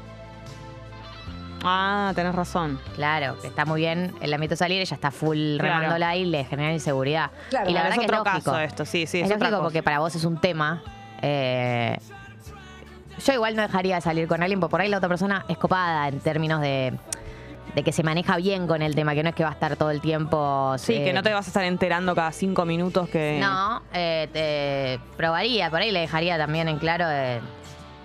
Ah, 1.64 2.12
tenés 2.16 2.34
razón. 2.34 2.80
Claro, 2.96 3.40
que 3.40 3.48
está 3.48 3.66
muy 3.66 3.82
bien 3.82 4.16
el 4.22 4.34
ámbito 4.34 4.56
salir, 4.56 4.82
ella 4.82 4.96
está 4.96 5.12
full 5.12 5.58
Claro. 5.60 5.76
remándola 5.76 6.16
y 6.16 6.26
le 6.26 6.44
genera 6.46 6.74
inseguridad. 6.74 7.30
Claro, 7.52 7.70
y 7.70 7.74
la 7.74 7.84
verdad 7.84 8.00
es 8.00 8.00
que 8.00 8.06
otro 8.06 8.18
es 8.18 8.24
lógico. 8.34 8.52
caso 8.52 8.60
esto, 8.62 8.86
sí, 8.86 9.06
sí, 9.06 9.20
es, 9.20 9.30
es, 9.30 9.36
otra 9.36 9.50
lógico 9.50 9.58
cosa. 9.58 9.64
porque 9.66 9.84
para 9.84 10.00
vos 10.00 10.16
es 10.16 10.24
un 10.26 10.40
tema. 10.42 10.82
Eh, 11.22 12.00
yo 13.26 13.34
igual 13.34 13.56
no 13.56 13.62
dejaría 13.62 13.96
de 13.96 14.02
salir 14.02 14.28
con 14.28 14.42
alguien, 14.42 14.60
porque 14.60 14.72
por 14.72 14.82
ahí 14.82 14.90
la 14.90 14.98
otra 14.98 15.10
persona 15.10 15.46
es 15.48 15.58
copada 15.58 16.08
en 16.08 16.20
términos 16.20 16.62
de, 16.62 16.94
de 17.76 17.84
que 17.84 17.92
se 17.92 18.04
maneja 18.04 18.38
bien 18.38 18.68
con 18.68 18.82
el 18.82 18.96
tema, 18.96 19.14
que 19.14 19.24
no 19.24 19.30
es 19.30 19.36
que 19.36 19.44
va 19.44 19.50
a 19.50 19.54
estar 19.54 19.76
todo 19.76 19.92
el 19.92 20.02
tiempo. 20.02 20.76
Sí, 20.78 20.94
eh, 20.96 21.06
que 21.06 21.14
no 21.14 21.24
te 21.24 21.34
vas 21.34 21.48
a 21.48 21.50
estar 21.50 21.64
enterando 21.64 22.16
cada 22.16 22.32
cinco 22.32 22.66
minutos 22.66 23.10
que... 23.10 23.40
No, 23.42 23.82
eh, 23.94 24.28
te 24.34 25.00
probaría, 25.18 25.70
por 25.70 25.82
ahí 25.82 25.92
le 25.92 26.00
dejaría 26.02 26.38
también 26.38 26.68
en 26.68 26.78
claro 26.80 27.06
eh, 27.10 27.40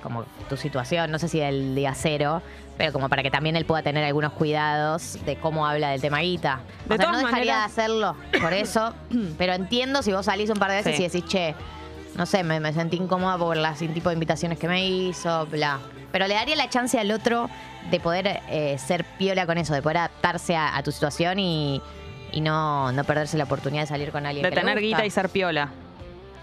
como 0.02 0.24
tu 0.48 0.56
situación, 0.56 1.10
no 1.10 1.18
sé 1.18 1.28
si 1.28 1.40
del 1.40 1.74
día 1.74 1.92
cero, 1.94 2.42
pero 2.78 2.92
como 2.92 3.08
para 3.08 3.22
que 3.22 3.30
también 3.30 3.56
él 3.56 3.64
pueda 3.64 3.82
tener 3.82 4.04
algunos 4.04 4.32
cuidados 4.34 5.18
de 5.24 5.36
cómo 5.36 5.66
habla 5.66 5.90
del 5.90 6.00
tema 6.00 6.20
guita. 6.20 6.60
O 6.88 6.94
sea, 6.94 7.10
no 7.10 7.16
dejaría 7.18 7.54
maneras- 7.54 7.74
de 7.74 7.82
hacerlo 7.82 8.16
por 8.40 8.52
eso, 8.52 8.92
pero 9.38 9.54
entiendo 9.54 10.02
si 10.02 10.12
vos 10.12 10.26
salís 10.26 10.50
un 10.50 10.58
par 10.58 10.70
de 10.70 10.76
veces 10.76 10.96
Sí. 10.96 11.02
y 11.02 11.06
decís, 11.08 11.24
che, 11.26 11.54
no 12.16 12.26
sé, 12.26 12.42
me, 12.42 12.60
me 12.60 12.72
sentí 12.72 12.96
incómoda 12.96 13.36
por 13.38 13.56
las 13.56 13.78
tipo 13.78 14.08
de 14.08 14.14
invitaciones 14.14 14.58
que 14.58 14.68
me 14.68 14.86
hizo, 14.86 15.46
bla. 15.46 15.78
Pero 16.12 16.26
le 16.26 16.34
daría 16.34 16.56
la 16.56 16.68
chance 16.70 16.98
al 16.98 17.10
otro 17.10 17.48
de 17.90 18.00
poder 18.00 18.40
eh, 18.48 18.76
ser 18.78 19.04
piola 19.18 19.46
con 19.46 19.58
eso, 19.58 19.74
de 19.74 19.82
poder 19.82 19.98
adaptarse 19.98 20.56
a, 20.56 20.76
a 20.76 20.82
tu 20.82 20.92
situación 20.92 21.38
y, 21.38 21.80
y 22.32 22.40
no, 22.40 22.90
no 22.92 23.04
perderse 23.04 23.36
la 23.36 23.44
oportunidad 23.44 23.82
de 23.82 23.86
salir 23.88 24.10
con 24.10 24.24
alguien. 24.26 24.42
De 24.42 24.48
que 24.50 24.54
le 24.56 24.60
tener 24.60 24.74
gusta. 24.76 24.86
guita 24.86 25.06
y 25.06 25.10
ser 25.10 25.28
piola. 25.28 25.68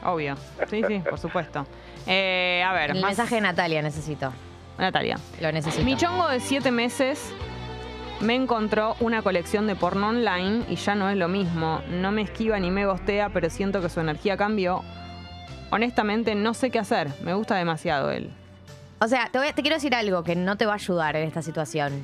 Obvio. 0.06 0.36
Sí, 0.70 0.82
sí, 0.88 1.00
por 1.10 1.18
supuesto. 1.20 1.66
Eh, 2.06 2.64
a 2.66 2.74
ver, 2.74 2.92
El 2.92 3.02
más- 3.02 3.12
mensaje 3.12 3.36
de 3.36 3.42
Natalia 3.42 3.82
necesito. 3.82 4.34
Natalia. 4.78 5.18
Lo 5.40 5.52
necesito. 5.52 5.84
Mi 5.84 5.96
chongo 5.96 6.28
de 6.28 6.40
siete 6.40 6.72
meses 6.72 7.32
me 8.20 8.36
encontró 8.36 8.96
una 9.00 9.22
colección 9.22 9.66
de 9.68 9.76
porno 9.76 10.10
online 10.10 10.64
y 10.70 10.76
ya 10.76 10.96
no 10.96 11.10
es 11.10 11.18
lo 11.18 11.28
mismo. 11.28 11.82
No 11.90 12.12
me 12.12 12.22
esquiva 12.22 12.60
ni 12.60 12.70
me 12.72 12.86
gostea, 12.86 13.30
pero 13.30 13.50
siento 13.50 13.82
que 13.82 13.90
su 13.90 14.00
energía 14.02 14.36
cambió. 14.38 14.84
Honestamente, 15.74 16.36
no 16.36 16.54
sé 16.54 16.70
qué 16.70 16.78
hacer. 16.80 17.10
Me 17.24 17.34
gusta 17.34 17.56
demasiado 17.56 18.12
él. 18.12 18.30
O 19.00 19.08
sea, 19.08 19.30
te, 19.32 19.40
voy 19.40 19.48
a- 19.48 19.54
te 19.54 19.62
quiero 19.64 19.76
decir 19.78 19.96
algo 19.96 20.24
que 20.24 20.36
no 20.36 20.56
te 20.56 20.66
va 20.68 20.74
a 20.74 20.76
ayudar 20.76 21.16
en 21.16 21.28
esta 21.28 21.42
situación. 21.42 22.04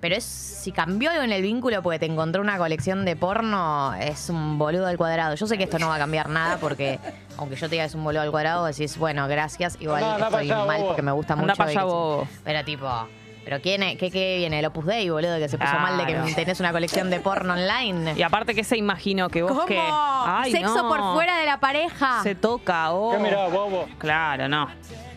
Pero 0.00 0.14
es 0.14 0.24
si 0.24 0.70
cambió 0.70 1.10
algo 1.10 1.22
en 1.22 1.32
el 1.32 1.40
vínculo 1.40 1.82
porque 1.82 1.98
te 1.98 2.04
encontró 2.06 2.42
una 2.42 2.58
colección 2.58 3.06
de 3.06 3.16
porno, 3.16 3.94
es 3.94 4.28
un 4.28 4.58
boludo 4.58 4.86
al 4.86 4.98
cuadrado. 4.98 5.34
Yo 5.34 5.46
sé 5.46 5.56
que 5.56 5.64
esto 5.64 5.78
no 5.78 5.88
va 5.88 5.94
a 5.94 5.98
cambiar 5.98 6.28
nada 6.28 6.58
porque, 6.58 6.98
aunque 7.38 7.56
yo 7.56 7.66
te 7.68 7.72
diga 7.76 7.84
que 7.84 7.88
es 7.88 7.94
un 7.94 8.04
boludo 8.04 8.20
al 8.20 8.30
cuadrado, 8.30 8.66
decís, 8.66 8.98
bueno, 8.98 9.26
gracias, 9.26 9.78
igual 9.80 10.04
anda 10.04 10.26
estoy 10.26 10.50
allá, 10.50 10.64
mal 10.66 10.76
bobo. 10.78 10.88
porque 10.88 11.02
me 11.02 11.12
gusta 11.12 11.34
mucho. 11.36 11.54
pa' 11.56 11.64
y 11.64 11.70
allá, 11.70 11.80
que- 11.80 11.86
bobo. 11.86 12.28
Pero 12.44 12.64
tipo, 12.66 13.08
¿pero 13.46 13.62
quién 13.62 13.82
es- 13.84 13.96
qué, 13.96 14.10
qué 14.10 14.36
viene? 14.38 14.58
El 14.58 14.66
Opus 14.66 14.84
Dei, 14.86 15.08
boludo, 15.08 15.38
que 15.38 15.48
se 15.48 15.56
puso 15.56 15.72
mal 15.78 15.96
de 15.96 16.04
Claro. 16.04 16.26
que 16.26 16.34
tenés 16.34 16.58
una 16.60 16.72
colección 16.72 17.08
de 17.10 17.20
porno 17.20 17.54
online. 17.54 18.12
Y 18.16 18.22
aparte, 18.22 18.54
¿qué 18.56 18.64
se 18.64 18.76
imaginó? 18.76 19.28
Que 19.30 19.42
vos 19.44 19.64
que. 19.66 19.80
Ay, 19.80 20.50
Sexo 20.50 20.82
no. 20.82 20.88
por 20.88 21.14
fuera 21.14 21.38
de 21.38 21.46
la 21.46 21.60
pareja. 21.60 22.22
Se 22.24 22.34
toca, 22.34 22.90
oh. 22.92 23.12
¿Qué 23.12 23.18
mirá, 23.18 23.46
bobo? 23.46 23.86
Claro, 23.98 24.48
no. 24.48 24.68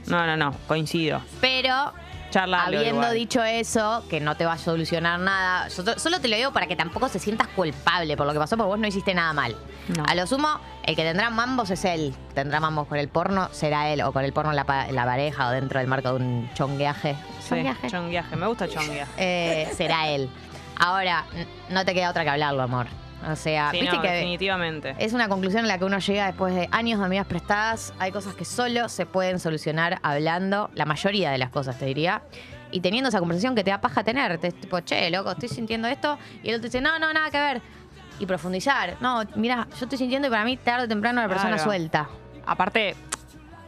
No, 0.06 0.26
no, 0.28 0.38
no. 0.38 0.54
Coincido. 0.68 1.22
Pero 1.42 1.92
Charla. 2.30 2.64
Habiendo 2.66 3.10
dicho 3.12 3.44
eso, 3.44 4.04
que 4.10 4.20
no 4.20 4.36
te 4.38 4.46
va 4.46 4.54
a 4.54 4.58
solucionar 4.58 5.20
nada, 5.20 5.68
yo 5.70 5.84
solo 5.98 6.20
te 6.22 6.28
lo 6.28 6.36
digo 6.36 6.52
para 6.52 6.68
que 6.68 6.76
tampoco 6.76 7.10
se 7.10 7.20
sientas 7.20 7.48
culpable 7.50 8.16
por 8.16 8.28
lo 8.28 8.34
que 8.34 8.40
pasó, 8.40 8.56
porque 8.58 8.68
vos 8.68 8.80
no 8.80 8.88
hiciste 8.88 9.14
nada 9.14 9.34
mal. 9.34 9.56
No. 9.88 10.04
A 10.08 10.14
lo 10.16 10.28
sumo, 10.28 10.60
el 10.84 10.96
que 10.96 11.04
tendrá 11.04 11.30
mambos 11.32 11.72
es 11.72 11.84
él. 11.86 12.14
Tendrá 12.36 12.60
mambos 12.60 12.88
con 12.88 12.98
el 13.00 13.08
porno, 13.10 13.50
será 13.52 13.90
él, 13.90 14.02
o 14.04 14.12
con 14.12 14.24
el 14.24 14.32
porno 14.34 14.52
en 14.52 14.56
la, 14.58 14.64
pa- 14.66 14.88
en 14.88 14.96
la 14.96 15.06
pareja, 15.06 15.48
o 15.48 15.52
dentro 15.52 15.80
del 15.80 15.88
marco 15.88 16.10
de 16.10 16.16
un 16.24 16.50
chongueaje. 16.54 17.16
Sí, 17.42 17.50
Chongueaje. 17.50 17.90
chongueaje. 17.90 18.36
Me 18.36 18.46
gusta 18.48 18.68
chongueaje. 18.68 19.12
Eh, 19.18 19.70
será 19.76 20.08
él. 20.10 20.30
Ahora, 20.78 21.26
n- 21.34 21.48
no 21.70 21.84
te 21.84 21.94
queda 21.96 22.12
otra 22.12 22.24
que 22.24 22.30
hablarlo, 22.30 22.62
amor. 22.62 22.86
O 23.28 23.36
sea, 23.36 23.72
Sí, 23.72 23.82
viste 23.82 23.96
no, 23.98 24.02
que 24.02 24.12
definitivamente. 24.12 24.96
es 24.98 25.14
una 25.14 25.28
conclusión 25.28 25.62
en 25.64 25.68
la 25.68 25.78
que 25.78 25.86
uno 25.86 26.00
llega 26.00 26.28
después 26.28 26.56
de 26.56 26.70
años 26.72 27.00
de 27.00 27.06
amigas 27.06 27.28
prestadas. 27.28 27.94
Hay 28.00 28.12
cosas 28.12 28.34
que 28.36 28.46
solo 28.46 28.88
se 28.90 29.06
pueden 29.06 29.40
solucionar 29.40 30.00
hablando, 30.04 30.70
la 30.74 30.86
mayoría 30.86 31.32
de 31.32 31.38
las 31.38 31.50
cosas 31.50 31.78
te 31.78 31.86
diría. 31.86 32.22
Y 32.72 32.82
teniendo 32.82 33.10
esa 33.10 33.20
conversación 33.20 33.56
que 33.56 33.64
te 33.64 33.72
da 33.72 33.82
paja 33.82 34.04
tener. 34.04 34.38
Te, 34.38 34.52
tipo, 34.52 34.80
che, 34.82 35.10
loco, 35.10 35.32
estoy 35.32 35.50
sintiendo 35.50 35.88
esto. 35.88 36.18
Y 36.44 36.50
el 36.50 36.56
otro 36.56 36.66
dice, 36.68 36.82
no, 36.82 36.98
no, 37.00 37.12
nada 37.12 37.30
que 37.32 37.40
ver. 37.40 37.62
Y 38.20 38.26
profundizar. 38.26 38.96
No, 39.02 39.24
mira, 39.36 39.68
yo 39.72 39.86
estoy 39.86 39.98
sintiendo 39.98 40.28
y 40.28 40.32
para 40.32 40.46
mí 40.46 40.56
tarde 40.58 40.86
o 40.86 40.88
temprano 40.88 41.22
la 41.22 41.28
persona 41.28 41.56
Claro. 41.56 41.64
suelta. 41.64 42.10
Aparte, 42.46 42.96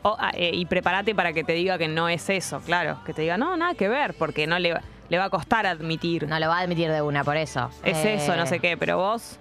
o- 0.03 0.17
eh, 0.33 0.51
y 0.53 0.65
prepárate 0.65 1.13
para 1.15 1.33
que 1.33 1.43
te 1.43 1.53
diga 1.53 1.77
que 1.77 1.87
no 1.87 2.09
es 2.09 2.29
eso, 2.29 2.59
claro. 2.61 2.99
Que 3.05 3.13
te 3.13 3.21
diga, 3.23 3.37
no, 3.37 3.57
nada 3.57 3.73
que 3.75 3.87
ver, 3.89 4.13
porque 4.13 4.45
no 4.47 4.59
le, 4.59 4.73
va- 4.73 4.81
le 5.09 5.17
va 5.17 5.25
a 5.25 5.29
costar 5.29 5.65
admitir. 5.65 6.27
No 6.27 6.39
lo 6.39 6.47
va 6.47 6.57
a 6.57 6.61
admitir 6.61 6.91
de 6.91 7.01
una, 7.01 7.23
por 7.23 7.37
eso. 7.37 7.69
es 7.83 7.97
Eh, 8.05 8.15
eso, 8.15 8.35
no 8.35 8.45
sé 8.45 8.59
qué, 8.59 8.77
pero 8.77 8.97
vos, 8.97 9.39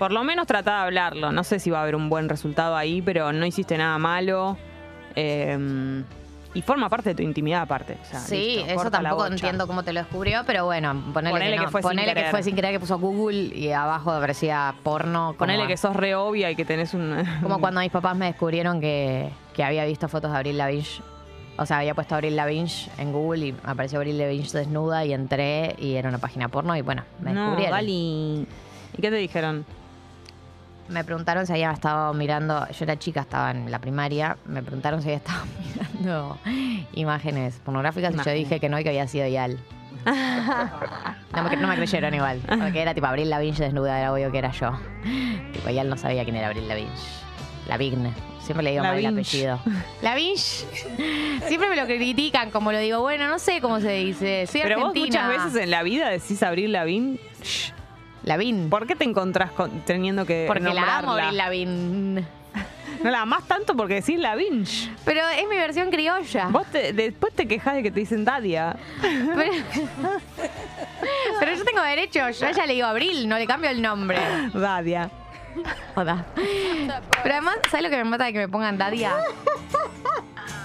por 0.00 0.10
lo 0.10 0.24
menos 0.24 0.48
tratá 0.48 0.78
de 0.78 0.80
hablarlo. 0.86 1.30
No 1.30 1.44
sé 1.44 1.60
si 1.60 1.70
va 1.70 1.78
a 1.78 1.82
haber 1.82 1.94
un 1.94 2.08
buen 2.08 2.28
resultado 2.28 2.74
ahí, 2.74 3.00
pero 3.02 3.32
no 3.32 3.46
hiciste 3.46 3.78
nada 3.78 3.96
malo. 3.98 4.56
Eh, 5.14 6.02
Y 6.52 6.62
forma 6.62 6.88
parte 6.88 7.10
de 7.10 7.14
tu 7.14 7.22
intimidad 7.22 7.62
aparte. 7.62 7.96
O 8.02 8.04
sea, 8.04 8.18
Sí, 8.18 8.56
listo, 8.56 8.72
eso 8.72 8.90
tampoco 8.90 9.24
entiendo 9.24 9.68
cómo 9.68 9.84
te 9.84 9.92
lo 9.92 10.00
descubrió, 10.00 10.42
pero 10.44 10.64
bueno, 10.64 11.00
ponele, 11.14 11.30
Ponele 11.32 11.50
que, 11.52 11.56
no. 11.58 11.64
que 11.66 11.70
fue 11.70 11.80
sin 11.82 11.88
ponele 11.90 12.08
que 12.08 12.14
querer. 12.14 12.30
fue 12.32 12.42
sin 12.42 12.56
querer 12.56 12.72
que 12.72 12.80
puso 12.80 12.98
Google 12.98 13.56
y 13.56 13.70
abajo 13.70 14.10
aparecía 14.10 14.74
porno. 14.82 15.26
como- 15.28 15.38
Ponele 15.38 15.68
que 15.68 15.76
sos 15.76 15.94
re 15.94 16.16
obvia 16.16 16.50
y 16.50 16.56
que 16.56 16.64
tenés 16.64 16.92
un... 16.92 17.14
Como 17.42 17.60
cuando 17.60 17.80
mis 17.82 17.92
papás 17.92 18.16
me 18.16 18.26
descubrieron 18.26 18.80
que, 18.80 19.30
que 19.54 19.62
había 19.62 19.84
visto 19.84 20.08
fotos 20.08 20.32
de 20.32 20.38
Abril 20.38 20.58
Lavigne. 20.58 20.88
O 21.56 21.66
sea, 21.66 21.78
había 21.78 21.94
puesto 21.94 22.16
Abril 22.16 22.34
Lavigne 22.34 22.72
en 22.98 23.12
Google 23.12 23.46
y 23.46 23.54
apareció 23.62 23.98
Abril 24.00 24.18
Lavigne 24.18 24.48
desnuda 24.52 25.04
y 25.04 25.12
entré 25.12 25.76
y 25.78 25.94
era 25.94 26.08
una 26.08 26.18
página 26.18 26.48
porno 26.48 26.74
y 26.74 26.80
bueno, 26.82 27.04
me 27.20 27.32
No, 27.32 27.42
descubrieron. 27.42 27.76
Gali. 27.76 28.46
¿Y 28.96 29.00
qué 29.00 29.10
te 29.10 29.16
dijeron? 29.18 29.64
Me 30.90 31.04
preguntaron 31.04 31.46
si 31.46 31.52
había 31.52 31.70
estado 31.70 32.12
mirando, 32.14 32.66
yo 32.68 32.84
era 32.84 32.98
chica, 32.98 33.20
estaba 33.20 33.52
en 33.52 33.70
la 33.70 33.78
primaria, 33.78 34.36
me 34.44 34.62
preguntaron 34.62 35.00
si 35.02 35.08
había 35.08 35.18
estado 35.18 35.44
mirando 35.94 36.38
imágenes 36.94 37.60
pornográficas 37.64 38.12
y 38.14 38.16
yo 38.18 38.32
dije 38.32 38.58
que 38.60 38.68
no 38.68 38.78
y 38.78 38.82
que 38.82 38.88
había 38.90 39.06
sido 39.08 39.26
Yal. 39.28 39.58
No 41.32 41.44
me, 41.44 41.56
no 41.56 41.68
me 41.68 41.76
creyeron 41.76 42.12
igual, 42.12 42.40
porque 42.48 42.82
era 42.82 42.92
tipo 42.92 43.06
Abril 43.06 43.30
Lavigne 43.30 43.56
desnuda, 43.56 44.00
era 44.00 44.12
obvio 44.12 44.32
que 44.32 44.38
era 44.38 44.50
yo. 44.50 44.72
Tipo, 45.52 45.70
Yal 45.70 45.88
no 45.88 45.96
sabía 45.96 46.24
quién 46.24 46.34
era 46.34 46.48
Abril 46.48 46.66
Lavigne. 46.66 46.90
Lavigne. 47.68 48.12
Siempre 48.40 48.64
le 48.64 48.70
digo 48.72 48.82
mal 48.82 48.96
el 48.96 49.04
Lavigne. 49.04 49.20
apellido. 49.22 49.60
Lavigne. 50.02 50.36
Siempre 51.46 51.68
me 51.68 51.76
lo 51.76 51.86
critican, 51.86 52.50
como 52.50 52.72
lo 52.72 52.78
digo, 52.80 53.00
bueno, 53.00 53.28
no 53.28 53.38
sé 53.38 53.60
cómo 53.60 53.78
se 53.80 53.92
dice. 53.92 54.48
Soy 54.48 54.62
Pero 54.62 54.80
vos 54.80 54.88
argentina. 54.88 55.28
muchas 55.28 55.44
veces 55.44 55.62
en 55.62 55.70
la 55.70 55.84
vida 55.84 56.08
decís 56.08 56.42
Abril 56.42 56.72
Lavín. 58.24 58.68
¿Por 58.70 58.86
qué 58.86 58.96
te 58.96 59.04
encontrás 59.04 59.50
con- 59.52 59.80
teniendo 59.82 60.26
que 60.26 60.44
Porque 60.46 60.62
la 60.62 60.98
amo, 60.98 61.08
nombrarla? 61.08 61.46
Abril 61.46 61.66
Lavigne. 61.66 62.24
No 63.02 63.10
la 63.10 63.22
amás 63.22 63.44
tanto 63.44 63.74
porque 63.74 63.94
decís 63.94 64.18
Lavín. 64.18 64.66
Pero 65.06 65.22
es 65.28 65.48
mi 65.48 65.56
versión 65.56 65.90
criolla. 65.90 66.48
Vos 66.48 66.66
te- 66.66 66.92
después 66.92 67.32
te 67.34 67.48
quejas 67.48 67.74
de 67.76 67.82
que 67.82 67.90
te 67.90 68.00
dicen 68.00 68.24
Dadia. 68.26 68.76
Pero, 69.00 69.52
pero 71.40 71.54
yo 71.56 71.64
tengo 71.64 71.80
derecho, 71.82 72.28
yo 72.30 72.46
a 72.46 72.50
ella 72.50 72.66
le 72.66 72.74
digo 72.74 72.86
Abril, 72.86 73.26
no 73.28 73.38
le 73.38 73.46
cambio 73.46 73.70
el 73.70 73.80
nombre. 73.80 74.18
Dadia. 74.52 75.10
Joda. 75.94 76.26
Pero 77.22 77.34
además, 77.34 77.56
¿sabes 77.70 77.84
lo 77.84 77.90
que 77.90 77.96
me 77.96 78.04
mata 78.04 78.24
de 78.24 78.32
que 78.34 78.38
me 78.40 78.48
pongan 78.48 78.76
Dadia? 78.78 79.14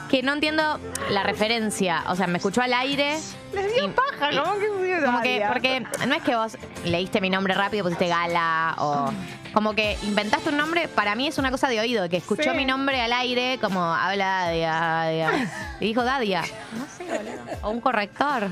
Que 0.10 0.22
no 0.24 0.34
entiendo 0.34 0.80
la 1.10 1.24
referencia. 1.24 2.04
O 2.08 2.16
sea, 2.16 2.28
me 2.28 2.38
escuchó 2.38 2.62
al 2.62 2.74
aire. 2.74 3.18
Les 3.54 3.74
dio 3.74 3.86
y- 3.86 3.90
paja, 3.90 4.32
y- 4.32 4.38
¿cómo 4.38 4.54
que 4.60 4.68
se 4.68 4.84
dio 4.84 5.06
Como 5.06 5.22
que, 5.22 5.46
porque 5.48 5.84
no 6.08 6.16
es 6.16 6.22
que 6.24 6.36
vos 6.36 6.58
leíste 6.86 7.22
mi 7.22 7.30
nombre 7.30 7.54
rápido, 7.54 7.84
pusiste 7.84 8.08
Gala 8.08 8.76
o 8.78 9.12
como 9.54 9.74
que 9.74 9.98
inventaste 10.04 10.50
un 10.50 10.58
nombre, 10.58 10.88
para 10.90 11.16
mí 11.16 11.28
es 11.28 11.38
una 11.38 11.50
cosa 11.50 11.68
de 11.70 11.80
oído, 11.80 12.08
que 12.10 12.18
escuchó 12.18 12.52
Sí. 12.52 12.58
mi 12.58 12.66
nombre 12.66 13.02
al 13.02 13.14
aire 13.14 13.58
como 13.62 13.82
habla 13.84 14.26
Dadia, 14.46 14.72
Dadia. 14.72 15.52
Y 15.80 15.86
dijo 15.86 16.04
Dadia. 16.04 16.42
No 16.78 16.86
sé, 16.98 17.06
boludo. 17.06 17.42
O 17.62 17.70
un 17.72 17.80
corrector. 17.82 18.50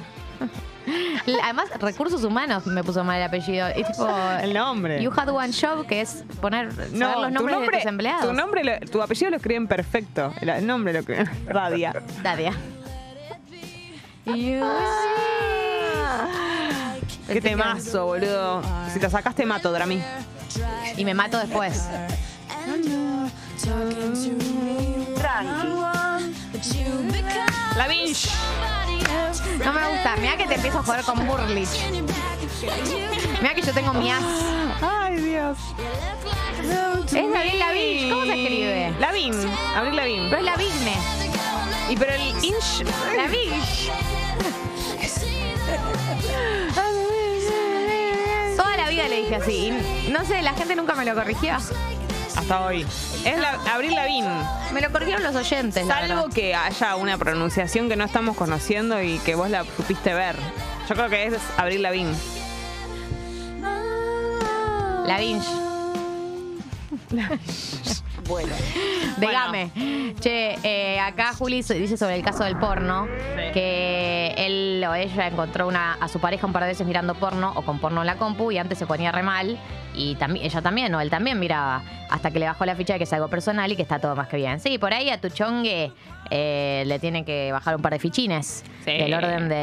Además, 1.43 1.69
recursos 1.79 2.23
humanos 2.23 2.65
me 2.67 2.83
puso 2.83 3.03
mal 3.03 3.17
el 3.17 3.23
apellido. 3.23 3.67
Es 3.67 3.87
tipo. 3.87 4.07
El 4.41 4.53
nombre. 4.53 5.01
You 5.01 5.11
had 5.15 5.29
one 5.29 5.51
job, 5.53 5.85
que 5.85 6.01
es 6.01 6.23
poner 6.41 6.71
saber 6.73 6.91
No, 6.93 7.07
los 7.21 7.27
tu 7.27 7.33
nombres 7.33 7.55
nombre, 7.57 7.77
de 7.77 7.83
tus 7.83 7.89
empleados. 7.89 8.25
Tu 8.27 8.33
nombre, 8.33 8.63
lo- 8.63 8.79
tu 8.91 9.01
apellido 9.01 9.31
lo 9.31 9.37
escriben 9.37 9.67
perfecto. 9.67 10.33
El, 10.41 10.49
el 10.49 10.67
nombre 10.67 10.93
lo 10.93 10.99
escriben. 10.99 11.29
Dadia. 11.53 11.93
Dadia. 12.21 12.51
You 14.25 14.61
Qué 17.27 17.41
temazo, 17.41 18.05
boludo. 18.05 18.61
Si 18.93 18.99
te 18.99 19.09
sacaste 19.09 19.45
mato, 19.45 19.71
Drami. 19.71 20.01
Y 20.97 21.05
me 21.05 21.13
mato 21.13 21.37
después. 21.39 21.87
La 27.77 27.87
Vinch. 27.87 28.29
No 29.63 29.73
me 29.73 29.87
gusta. 29.89 30.15
Mira 30.19 30.37
que 30.37 30.45
te 30.47 30.55
empiezo 30.55 30.79
a 30.79 30.83
joder 30.83 31.03
con 31.03 31.27
Burlich. 31.27 31.69
Mira 33.41 33.53
que 33.53 33.61
yo 33.61 33.73
tengo 33.73 33.93
mi 33.93 34.11
as. 34.11 34.23
Ay, 34.81 35.17
Dios. 35.17 35.57
Es 37.07 37.31
Gabriel 37.31 37.59
Lavigne. 37.59 38.09
¿Cómo 38.09 38.25
se 38.25 38.41
escribe? 38.41 38.93
Lavín. 38.99 39.33
Abril 39.75 39.95
Lavín. 39.95 40.29
Pero 40.29 40.37
es 40.37 40.45
Lavigne. 40.45 40.93
Y 41.89 41.95
pero 41.97 42.13
el 42.13 42.21
inch. 42.43 42.83
Lavigne. 43.15 43.61
Toda 48.55 48.77
la 48.77 48.89
vida 48.89 49.07
le 49.07 49.17
dije 49.17 49.35
así. 49.35 49.73
Y 50.07 50.11
no 50.11 50.25
sé, 50.25 50.41
la 50.41 50.53
gente 50.53 50.75
nunca 50.75 50.95
me 50.95 51.05
lo 51.05 51.13
corrigió. 51.13 51.57
Hasta 52.43 52.65
hoy. 52.65 52.85
Es 53.23 53.39
la, 53.39 53.51
Abril 53.73 53.95
Lavín. 53.95 54.25
Me 54.73 54.81
lo 54.81 54.91
corrigieron 54.91 55.23
los 55.23 55.33
oyentes. 55.33 55.85
la 55.87 55.99
Salvo 56.01 56.15
verdad. 56.23 56.33
que 56.35 56.53
haya 56.53 56.95
una 56.97 57.17
pronunciación 57.17 57.87
que 57.87 57.95
no 57.95 58.03
estamos 58.03 58.35
conociendo 58.35 59.01
y 59.01 59.17
que 59.19 59.35
vos 59.35 59.49
la 59.49 59.63
supiste 59.77 60.13
ver. 60.13 60.35
Yo 60.89 60.95
creo 60.95 61.09
que 61.09 61.27
es 61.27 61.35
Abril 61.57 61.81
Lavín. 61.83 62.13
Lavigne. 65.07 65.41
Bueno, 68.27 68.53
Dígame. 69.17 69.71
Che, 70.19 70.55
eh, 70.63 70.99
acá 70.99 71.33
Juli 71.33 71.57
dice 71.57 71.97
sobre 71.97 72.15
el 72.15 72.23
caso 72.23 72.43
del 72.43 72.57
porno 72.57 73.05
Sí. 73.05 73.51
que 73.53 74.33
él 74.37 74.83
o 74.87 74.93
ella 74.95 75.27
encontró 75.27 75.67
una, 75.67 75.93
a 75.93 76.07
su 76.07 76.19
pareja 76.19 76.47
un 76.47 76.53
par 76.53 76.63
de 76.63 76.69
veces 76.69 76.87
mirando 76.87 77.13
porno 77.15 77.51
o 77.55 77.61
con 77.63 77.79
porno 77.79 78.01
en 78.01 78.07
la 78.07 78.15
compu 78.15 78.51
y 78.51 78.57
antes 78.57 78.77
se 78.77 78.85
ponía 78.85 79.11
re 79.11 79.23
mal 79.23 79.57
y 79.93 80.15
también 80.15 80.45
ella 80.45 80.61
también 80.61 80.93
o 80.95 81.01
él 81.01 81.09
también 81.09 81.39
miraba 81.39 81.83
hasta 82.09 82.31
que 82.31 82.39
le 82.39 82.45
bajó 82.47 82.65
la 82.65 82.75
ficha 82.75 82.93
de 82.93 82.99
que 82.99 83.03
es 83.03 83.13
algo 83.13 83.27
personal 83.27 83.71
y 83.71 83.75
que 83.75 83.81
está 83.81 83.99
todo 83.99 84.15
más 84.15 84.27
que 84.27 84.37
bien. 84.37 84.59
Sí, 84.59 84.77
por 84.77 84.93
ahí 84.93 85.09
a 85.09 85.19
tu 85.19 85.29
chongue 85.29 85.91
eh, 86.31 86.83
le 86.87 86.99
tiene 86.99 87.25
que 87.25 87.51
bajar 87.51 87.75
un 87.75 87.81
par 87.81 87.93
de 87.93 87.99
fichines 87.99 88.63
Sí. 88.85 88.91
del 88.91 89.13
orden 89.13 89.47
de, 89.49 89.55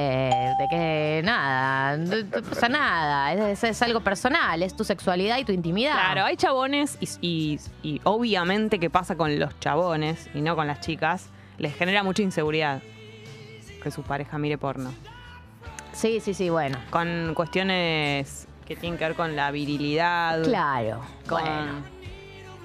de 0.59 0.67
que 0.71 1.21
nada, 1.25 1.97
no 1.99 2.17
no 2.17 2.43
pasa 2.49 2.69
nada, 2.71 3.51
es, 3.51 3.63
es 3.65 3.83
algo 3.83 4.01
personal, 4.01 4.63
es 4.63 4.75
tu 4.75 4.83
sexualidad 4.85 5.37
y 5.39 5.45
tu 5.45 5.53
intimidad. 5.53 5.93
Claro, 5.93 6.25
hay 6.25 6.37
chabones 6.37 6.97
y, 7.01 7.09
y- 7.21 7.61
y 7.83 8.01
obviamente 8.05 8.79
que 8.79 8.89
pasa 8.89 9.17
con 9.17 9.39
los 9.39 9.59
chabones 9.61 10.31
y 10.35 10.41
no 10.41 10.57
con 10.57 10.67
las 10.67 10.81
chicas, 10.81 11.29
les 11.59 11.75
genera 11.77 12.03
mucha 12.03 12.23
inseguridad 12.23 12.81
que 13.83 13.91
su 13.91 14.03
pareja 14.03 14.39
mire 14.39 14.57
porno. 14.59 14.93
Sí, 15.93 16.21
sí, 16.21 16.33
sí, 16.35 16.49
bueno. 16.51 16.79
Con 16.91 17.33
cuestiones 17.35 18.47
que 18.67 18.77
tienen 18.77 18.99
que 18.99 19.05
ver 19.05 19.15
con 19.17 19.37
la 19.37 19.51
virilidad, 19.51 20.43
Claro. 20.45 21.01
con, 21.29 21.43
Bueno. 21.43 22.00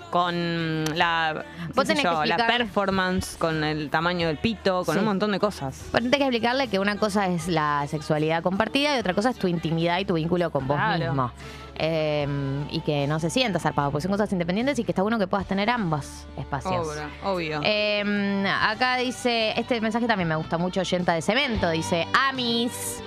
Con 0.10 0.86
la, 0.98 1.44
Vos 1.74 1.86
tenés 1.88 2.04
yo, 2.04 2.22
que 2.22 2.28
la 2.28 2.38
performance, 2.48 3.36
con 3.38 3.64
el 3.64 3.90
tamaño 3.90 4.28
del 4.28 4.38
pito, 4.38 4.84
con 4.86 4.96
Sí. 4.96 5.00
un 5.00 5.06
montón 5.06 5.32
de 5.32 5.40
cosas. 5.40 5.84
Pero 5.92 6.04
tenés 6.06 6.18
que 6.20 6.24
explicarle 6.26 6.68
que 6.68 6.80
una 6.80 6.98
cosa 6.98 7.28
es 7.28 7.48
la 7.48 7.86
sexualidad 7.88 8.42
compartida 8.44 8.96
y 8.96 9.00
otra 9.00 9.14
cosa 9.14 9.30
es 9.32 9.38
tu 9.38 9.48
intimidad 9.48 10.00
y 10.00 10.06
tu 10.06 10.14
vínculo 10.14 10.52
con 10.52 10.68
vos 10.68 10.78
Claro. 10.78 11.06
mismo. 11.06 11.32
Eh, 11.78 12.26
y 12.72 12.80
que 12.82 13.06
no 13.06 13.20
se 13.20 13.30
sienta 13.30 13.60
zarpado, 13.60 13.92
porque 13.92 14.04
son 14.04 14.12
cosas 14.12 14.32
independientes 14.32 14.80
y 14.80 14.86
que 14.86 14.94
está 14.94 15.02
bueno 15.02 15.20
que 15.20 15.28
puedas 15.28 15.46
tener 15.46 15.70
ambos 15.70 16.26
espacios. 16.38 16.88
Obvio. 16.88 17.02
obvio. 17.34 17.62
Eh, 17.64 18.46
acá 18.62 18.96
dice, 18.96 19.54
este 19.60 19.82
mensaje 19.82 20.08
también 20.08 20.30
me 20.30 20.36
gusta 20.38 20.58
mucho, 20.58 20.80
oyenta 20.80 21.14
de 21.14 21.22
cemento, 21.22 21.70
dice, 21.70 22.08
Amis. 22.30 23.02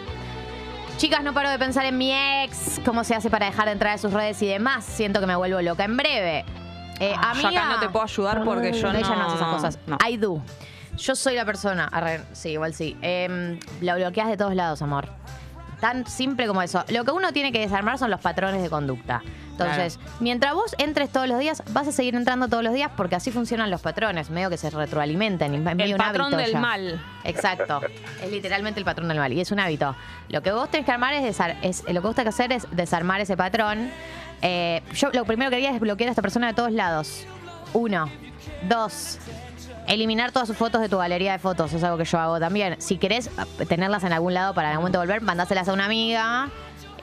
Chicas, 0.99 1.23
no 1.23 1.33
paro 1.33 1.49
de 1.49 1.59
pensar 1.61 1.87
en 1.87 1.97
mi 1.97 2.13
ex, 2.13 2.81
cómo 2.85 3.05
se 3.05 3.15
hace 3.15 3.31
para 3.31 3.47
dejar 3.47 3.67
de 3.67 3.73
entrar 3.73 3.95
a 3.95 3.99
sus 3.99 4.13
redes 4.13 4.43
y 4.43 4.49
demás. 4.49 4.85
Siento 4.85 5.21
que 5.21 5.27
me 5.27 5.37
vuelvo 5.37 5.63
loca 5.63 5.85
en 5.85 5.97
breve. 5.97 6.45
Eh, 7.01 7.15
Ah, 7.17 7.33
yo 7.35 7.47
amiga, 7.47 7.63
acá 7.65 7.75
no 7.75 7.81
te 7.81 7.89
puedo 7.89 8.05
ayudar 8.05 8.45
porque 8.45 8.73
yo 8.73 8.89
ella 8.91 9.01
no- 9.11 9.17
no 9.17 9.27
hace 9.27 9.37
esas 9.37 9.49
cosas. 9.55 9.79
no. 9.87 9.97
I 10.09 10.17
do. 10.17 10.43
Yo 10.97 11.15
soy 11.15 11.37
la 11.37 11.45
persona. 11.45 11.89
Arre, 11.93 12.23
sí, 12.33 12.51
igual 12.51 12.75
sí. 12.75 12.97
Eh, 13.03 13.59
la 13.81 13.95
bloqueas 13.95 14.29
de 14.29 14.37
todos 14.37 14.55
lados, 14.55 14.83
amor. 14.83 15.09
Tan 15.81 16.07
simple 16.07 16.47
como 16.47 16.61
eso. 16.62 16.85
Lo 16.88 17.05
que 17.05 17.12
uno 17.12 17.33
tiene 17.33 17.53
que 17.53 17.61
desarmar 17.61 17.99
son 17.99 18.11
los 18.11 18.21
patrones 18.21 18.62
de 18.62 18.69
conducta. 18.71 19.23
Entonces, 19.53 19.99
mientras 20.21 20.55
vos 20.55 20.75
entres 20.79 21.11
todos 21.11 21.27
los 21.29 21.38
días, 21.41 21.62
vas 21.73 21.88
a 21.88 21.93
seguir 21.93 22.14
entrando 22.14 22.47
todos 22.47 22.62
los 22.62 22.73
días 22.73 22.93
porque 22.97 23.17
así 23.17 23.33
funcionan 23.33 23.71
los 23.73 23.81
patrones, 23.81 24.31
medio 24.31 24.51
que 24.51 24.57
se 24.57 24.71
retroalimentan. 24.71 25.53
el 25.55 25.97
patrón 25.97 26.31
del 26.37 26.53
ya. 26.53 26.61
mal. 26.61 27.03
Exacto. 27.25 27.81
Es 28.23 28.31
literalmente 28.31 28.79
el 28.79 28.85
patrón 28.85 29.09
del 29.09 29.19
mal 29.19 29.33
y 29.33 29.41
es 29.41 29.51
un 29.51 29.59
hábito. 29.59 29.97
Lo 30.29 30.43
que 30.43 30.53
vos 30.53 30.71
tenés 30.71 30.87
que 30.87 30.93
armar 30.93 31.14
es, 31.14 31.25
desar- 31.25 31.57
es 31.62 31.83
lo 31.88 31.95
que 32.01 32.07
vos 32.07 32.14
tenés 32.14 32.35
que 32.37 32.43
hacer 32.43 32.53
es 32.53 32.69
desarmar 32.71 33.21
ese 33.21 33.37
patrón. 33.37 33.91
Eh, 34.43 34.81
yo 34.95 35.11
lo 35.12 35.25
primero 35.25 35.51
que 35.51 35.57
haría 35.57 35.71
es 35.75 35.81
bloquear 35.81 36.09
a 36.09 36.12
esta 36.12 36.23
persona 36.23 36.47
de 36.49 36.55
todos 36.55 36.71
lados. 36.71 37.27
Uno. 37.73 38.09
Dos. 38.69 39.19
Eliminar 39.88 40.33
todas 40.33 40.46
sus 40.46 40.57
fotos 40.57 40.83
de 40.83 40.90
tu 40.90 40.98
galería 40.98 41.33
de 41.33 41.38
fotos. 41.38 41.72
Es 41.72 41.83
algo 41.83 41.96
que 41.96 42.05
yo 42.05 42.18
hago 42.18 42.38
también. 42.38 42.77
Si 42.79 42.98
querés 42.98 43.31
tenerlas 43.68 44.05
en 44.05 44.12
algún 44.12 44.35
lado 44.35 44.53
para 44.53 44.68
en 44.68 44.72
algún 44.72 44.83
momento 44.83 44.98
volver, 44.98 45.22
mandáselas 45.22 45.66
a 45.68 45.72
una 45.72 45.87
amiga 45.87 46.51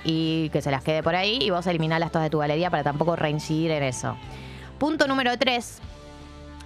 y 0.04 0.50
que 0.50 0.62
se 0.62 0.70
las 0.70 0.84
quede 0.84 1.02
por 1.02 1.16
ahí 1.16 1.40
y 1.42 1.50
vos 1.50 1.66
eliminarlas 1.66 2.12
todas 2.12 2.26
de 2.26 2.30
tu 2.30 2.38
galería 2.38 2.70
para 2.70 2.84
tampoco 2.84 3.16
reincidir 3.16 3.72
en 3.72 3.82
eso. 3.82 4.16
Punto 4.78 5.08
número 5.08 5.36
tres. 5.40 5.82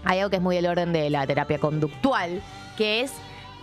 Hay 0.03 0.19
algo 0.19 0.29
que 0.29 0.35
es 0.35 0.41
muy 0.41 0.57
del 0.57 0.65
orden 0.65 0.91
de 0.91 1.09
la 1.09 1.25
terapia 1.25 1.57
conductual, 1.57 2.41
que 2.77 3.01
es 3.01 3.13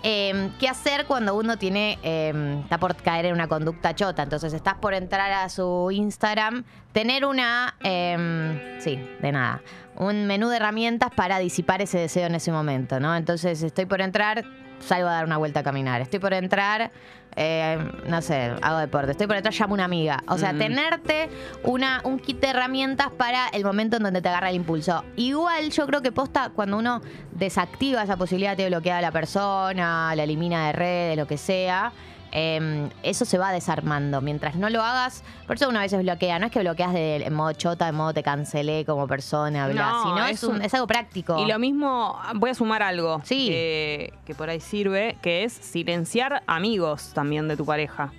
eh, 0.02 0.50
qué 0.58 0.68
hacer 0.68 1.04
cuando 1.06 1.34
uno 1.34 1.58
tiene 1.58 1.98
eh, 2.02 2.60
está 2.62 2.78
por 2.78 2.96
caer 2.96 3.26
en 3.26 3.34
una 3.34 3.48
conducta 3.48 3.94
chota. 3.94 4.22
Entonces 4.22 4.54
estás 4.54 4.74
por 4.74 4.94
entrar 4.94 5.30
a 5.30 5.48
su 5.50 5.90
Instagram, 5.90 6.64
tener 6.92 7.26
una, 7.26 7.74
eh, 7.82 8.78
sí, 8.80 8.96
de 9.20 9.32
nada, 9.32 9.60
un 9.96 10.26
menú 10.26 10.48
de 10.48 10.56
herramientas 10.56 11.10
para 11.14 11.38
disipar 11.38 11.82
ese 11.82 11.98
deseo 11.98 12.26
en 12.26 12.34
ese 12.34 12.52
momento, 12.52 13.00
¿no? 13.00 13.14
Entonces 13.16 13.62
estoy 13.62 13.86
por 13.86 14.00
entrar, 14.00 14.44
salgo 14.80 15.08
a 15.08 15.12
dar 15.12 15.24
una 15.24 15.36
vuelta 15.38 15.60
a 15.60 15.62
caminar. 15.62 16.00
Estoy 16.00 16.18
por 16.18 16.34
entrar, 16.34 16.90
eh, 17.34 17.78
no 18.06 18.20
sé, 18.22 18.52
hago 18.62 18.78
deporte. 18.78 19.12
Estoy 19.12 19.26
por 19.26 19.36
entrar, 19.36 19.54
llamo 19.54 19.72
a 19.72 19.76
una 19.76 19.84
amiga. 19.84 20.22
O 20.28 20.36
sea, 20.38 20.52
Mm. 20.52 20.58
tenerte 20.58 21.28
una, 21.64 22.00
un 22.04 22.18
kit 22.18 22.40
de 22.40 22.48
herramientas 22.48 23.08
para 23.16 23.48
el 23.48 23.64
momento 23.64 23.96
en 23.96 24.02
donde 24.02 24.20
te 24.22 24.28
agarra 24.28 24.50
el 24.50 24.56
impulso. 24.56 25.04
Igual 25.16 25.70
yo 25.70 25.86
creo 25.86 26.02
que 26.02 26.12
posta 26.12 26.50
cuando 26.54 26.76
uno 26.78 27.00
desactiva 27.32 28.02
esa 28.02 28.16
posibilidad 28.16 28.56
de 28.56 28.66
bloquear 28.68 28.98
a 28.98 29.00
la 29.02 29.12
persona, 29.12 30.14
la 30.14 30.22
elimina 30.22 30.66
de 30.66 30.72
redes, 30.72 31.16
lo 31.16 31.26
que 31.26 31.38
sea. 31.38 31.92
Eh, 32.38 32.90
eso 33.02 33.24
se 33.24 33.38
va 33.38 33.50
desarmando. 33.50 34.20
Mientras 34.20 34.56
no 34.56 34.68
lo 34.68 34.82
hagas, 34.82 35.24
por 35.46 35.56
eso 35.56 35.70
uno 35.70 35.78
a 35.78 35.82
veces 35.82 36.02
bloquea. 36.02 36.38
No 36.38 36.44
es 36.46 36.52
que 36.52 36.60
bloqueas 36.60 36.92
de, 36.92 37.16
en 37.24 37.32
modo 37.32 37.52
chota, 37.54 37.88
en 37.88 37.94
modo 37.94 38.12
te 38.12 38.22
cancelé 38.22 38.84
como 38.84 39.08
persona, 39.08 39.66
bla, 39.68 39.82
No, 39.90 40.02
sino 40.02 40.26
es 40.26 40.44
un- 40.44 40.60
es 40.60 40.74
algo 40.74 40.86
práctico. 40.86 41.38
Y 41.38 41.46
lo 41.46 41.58
mismo, 41.58 42.18
voy 42.34 42.50
a 42.50 42.54
sumar 42.54 42.82
algo 42.82 43.22
Sí. 43.24 43.48
que, 43.48 44.12
que 44.26 44.34
por 44.34 44.50
ahí 44.50 44.60
sirve, 44.60 45.16
que 45.22 45.44
es 45.44 45.52
silenciar 45.54 46.42
amigos 46.46 47.12
también 47.14 47.48
de 47.48 47.56
tu 47.56 47.64
pareja. 47.64 48.12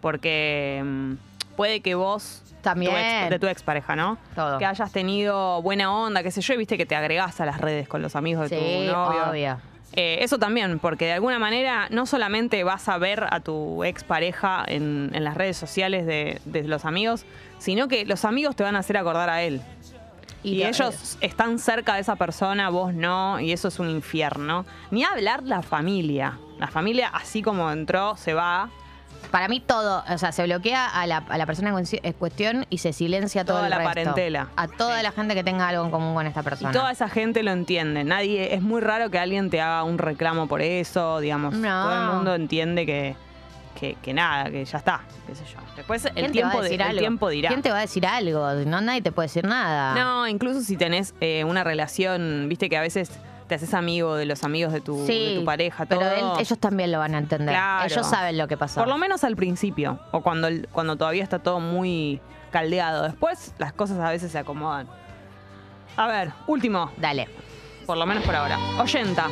Porque 0.00 0.82
mm, 0.84 1.12
puede 1.56 1.80
que 1.80 1.94
vos, 1.94 2.42
También. 2.62 2.92
tu 2.92 2.96
ex- 2.98 3.30
de 3.30 3.38
tu 3.38 3.46
expareja, 3.46 3.96
¿no? 3.96 4.18
Todo. 4.34 4.58
Que 4.58 4.66
hayas 4.66 4.92
tenido 4.92 5.62
buena 5.62 5.92
onda, 5.94 6.22
qué 6.22 6.30
sé 6.30 6.40
yo, 6.42 6.54
y 6.54 6.58
viste 6.58 6.76
que 6.76 6.84
te 6.86 6.94
agregás 6.94 7.40
a 7.40 7.46
las 7.46 7.60
redes 7.60 7.88
con 7.88 8.02
los 8.02 8.14
amigos 8.16 8.50
de 8.50 8.58
Sí, 8.58 8.86
tu 8.86 8.92
novio. 8.92 9.30
obvio. 9.30 9.58
Eh, 9.96 10.18
eso 10.20 10.38
también, 10.38 10.78
porque 10.78 11.06
de 11.06 11.12
alguna 11.12 11.38
manera 11.38 11.88
no 11.90 12.04
solamente 12.04 12.62
vas 12.64 12.88
a 12.88 12.98
ver 12.98 13.26
a 13.30 13.40
tu 13.40 13.82
expareja 13.82 14.62
en, 14.66 15.10
en 15.14 15.24
las 15.24 15.34
redes 15.34 15.56
sociales 15.56 16.04
de, 16.04 16.38
de 16.44 16.64
los 16.64 16.84
amigos, 16.84 17.24
sino 17.58 17.88
que 17.88 18.04
los 18.04 18.26
amigos 18.26 18.54
te 18.56 18.62
van 18.62 18.76
a 18.76 18.80
hacer 18.80 18.98
acordar 18.98 19.30
a 19.30 19.42
él. 19.42 19.62
Y, 20.42 20.62
ellos 20.62 21.16
están 21.20 21.58
cerca 21.58 21.94
de 21.94 22.02
esa 22.02 22.14
persona, 22.14 22.68
vos 22.70 22.94
no, 22.94 23.40
y 23.40 23.50
eso 23.50 23.68
es 23.68 23.80
un 23.80 23.90
infierno. 23.90 24.64
Ni 24.92 25.02
hablar 25.02 25.42
la 25.42 25.62
familia. 25.62 26.38
La 26.58 26.68
familia, 26.68 27.08
así 27.08 27.42
como 27.42 27.70
entró, 27.70 28.16
se 28.16 28.32
va. 28.32 28.70
Para 29.30 29.48
mí 29.48 29.60
todo, 29.60 30.04
o 30.08 30.18
sea, 30.18 30.32
se 30.32 30.44
bloquea 30.44 30.86
a 30.88 31.06
la, 31.06 31.18
a 31.28 31.36
la 31.38 31.46
persona 31.46 31.68
en 31.70 31.74
cues- 31.76 32.00
en 32.02 32.12
cuestión 32.14 32.66
y 32.70 32.78
se 32.78 32.92
silencia 32.92 33.44
todo 33.44 33.56
Toda 33.56 33.66
el 33.66 33.70
la 33.70 33.76
resto. 33.78 33.90
parentela. 33.90 34.48
A 34.56 34.68
toda 34.68 34.98
Sí. 34.98 35.02
la 35.02 35.12
gente 35.12 35.34
que 35.34 35.44
tenga 35.44 35.68
algo 35.68 35.84
en 35.84 35.90
común 35.90 36.14
con 36.14 36.26
esta 36.26 36.42
persona. 36.42 36.70
Y 36.70 36.72
toda 36.72 36.90
esa 36.90 37.08
gente 37.08 37.42
lo 37.42 37.50
entiende. 37.50 38.04
Nadie, 38.04 38.54
es 38.54 38.62
muy 38.62 38.80
raro 38.80 39.10
que 39.10 39.18
alguien 39.18 39.50
te 39.50 39.60
haga 39.60 39.82
un 39.84 39.98
reclamo 39.98 40.46
por 40.46 40.62
eso, 40.62 41.20
digamos. 41.20 41.54
No. 41.54 41.82
Todo 41.84 41.94
el 42.02 42.14
mundo 42.14 42.34
entiende 42.34 42.86
que, 42.86 43.16
que, 43.78 43.96
que 44.00 44.14
nada, 44.14 44.50
que 44.50 44.64
ya 44.64 44.78
está, 44.78 45.00
qué 45.26 45.34
sé 45.34 45.44
yo. 45.44 45.58
Después 45.76 46.04
el 46.06 46.12
¿Quién 46.14 46.32
te 46.32 46.42
va 46.42 46.48
a 46.48 46.50
tiempo, 46.52 46.62
de- 46.62 46.90
el 46.90 46.98
tiempo 46.98 47.28
dirá. 47.28 47.48
¿Quién 47.48 47.62
te 47.62 47.70
va 47.70 47.78
a 47.78 47.80
decir 47.82 48.06
algo? 48.06 48.50
No, 48.64 48.80
nadie 48.80 49.02
te 49.02 49.12
puede 49.12 49.26
decir 49.28 49.44
nada. 49.44 49.94
No, 49.94 50.26
incluso 50.28 50.62
si 50.62 50.76
tenés 50.76 51.14
eh, 51.20 51.44
una 51.44 51.62
relación, 51.64 52.46
viste 52.48 52.68
que 52.70 52.76
a 52.78 52.80
veces 52.80 53.10
te 53.48 53.54
haces 53.54 53.74
amigo 53.74 54.14
de 54.16 54.24
los 54.26 54.44
amigos 54.44 54.72
de 54.72 54.80
tu, 54.80 55.06
Sí, 55.06 55.34
de 55.34 55.38
tu 55.40 55.44
pareja, 55.44 55.86
todo. 55.86 56.00
pero 56.00 56.12
él- 56.34 56.40
ellos 56.40 56.58
también 56.58 56.92
lo 56.92 56.98
van 56.98 57.14
a 57.14 57.18
entender. 57.18 57.54
Claro. 57.54 57.84
Ellos 57.86 58.06
saben 58.06 58.36
lo 58.38 58.48
que 58.48 58.56
pasó. 58.56 58.80
Por 58.80 58.88
lo 58.88 58.98
menos 58.98 59.24
al 59.24 59.36
principio, 59.36 59.98
o 60.12 60.20
cuando, 60.22 60.48
cuando 60.72 60.96
todavía 60.96 61.22
está 61.22 61.38
todo 61.38 61.60
muy 61.60 62.20
caldeado. 62.50 63.04
Después 63.04 63.54
las 63.58 63.72
cosas 63.72 63.98
a 64.00 64.10
veces 64.10 64.32
se 64.32 64.38
acomodan. 64.38 64.88
A 65.96 66.06
ver, 66.08 66.32
último, 66.46 66.90
Dale. 66.98 67.28
por 67.86 67.96
lo 67.96 68.04
menos 68.06 68.24
por 68.24 68.34
ahora. 68.34 68.58
Oyenta. 68.80 69.26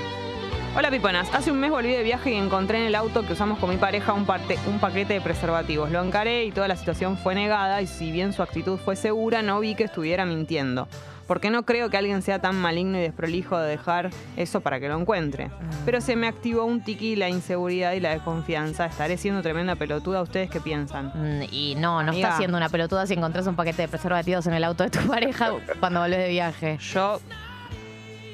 Hola 0.77 0.91
Piponas, 0.91 1.33
hace 1.33 1.53
un 1.53 1.61
mes 1.61 1.71
volví 1.71 1.93
de 1.93 2.03
viaje 2.03 2.33
y 2.33 2.35
encontré 2.35 2.79
en 2.81 2.87
el 2.87 2.97
auto 2.97 3.25
que 3.25 3.33
usamos 3.35 3.61
con 3.61 3.71
mi 3.71 3.77
pareja 3.77 4.13
un, 4.13 4.27
parte- 4.27 4.59
un 4.67 4.81
paquete 4.81 5.13
de 5.15 5.21
preservativos. 5.21 5.91
Lo 5.93 6.03
encaré 6.03 6.45
y 6.47 6.51
toda 6.51 6.67
la 6.67 6.75
situación 6.75 7.17
fue 7.17 7.37
negada 7.37 7.81
y 7.81 7.87
si 7.87 8.11
bien 8.11 8.33
su 8.33 8.43
actitud 8.43 8.77
fue 8.79 8.97
segura, 8.97 9.41
no 9.43 9.61
vi 9.61 9.77
que 9.77 9.85
estuviera 9.85 10.25
mintiendo. 10.25 10.89
Porque 11.27 11.51
no 11.51 11.65
creo 11.65 11.89
que 11.89 11.97
alguien 11.97 12.21
sea 12.21 12.39
tan 12.39 12.55
maligno 12.61 12.99
y 12.99 13.01
desprolijo 13.01 13.57
de 13.59 13.71
dejar 13.71 14.11
eso 14.37 14.61
para 14.61 14.79
que 14.79 14.89
lo 14.89 15.01
encuentre. 15.01 15.51
Pero 15.87 16.01
se 16.03 16.17
me 16.17 16.27
activó 16.29 16.65
un 16.67 16.83
tiqui 16.85 17.17
la 17.17 17.31
inseguridad 17.31 17.93
y 17.93 18.01
la 18.01 18.11
desconfianza. 18.11 18.85
Estaré 18.87 19.17
siendo 19.17 19.41
tremenda 19.41 19.75
pelotuda. 19.75 20.21
¿Ustedes 20.21 20.51
qué 20.51 20.61
piensan? 20.61 21.13
Mm, 21.15 21.43
Y 21.51 21.77
no, 21.77 22.03
no 22.03 22.11
Amiga. 22.11 22.29
estás 22.29 22.39
siendo 22.39 22.59
una 22.59 22.69
pelotuda 22.69 23.07
si 23.07 23.15
encontrás 23.15 23.47
un 23.47 23.57
paquete 23.57 23.83
de 23.83 23.89
preservativos 23.89 24.47
en 24.47 24.53
el 24.55 24.65
auto 24.65 24.85
de 24.85 24.91
tu 24.91 24.99
pareja 25.09 25.51
cuando 25.81 26.01
volvés 26.01 26.19
de 26.19 26.29
viaje. 26.29 26.77
Yo. 26.79 27.19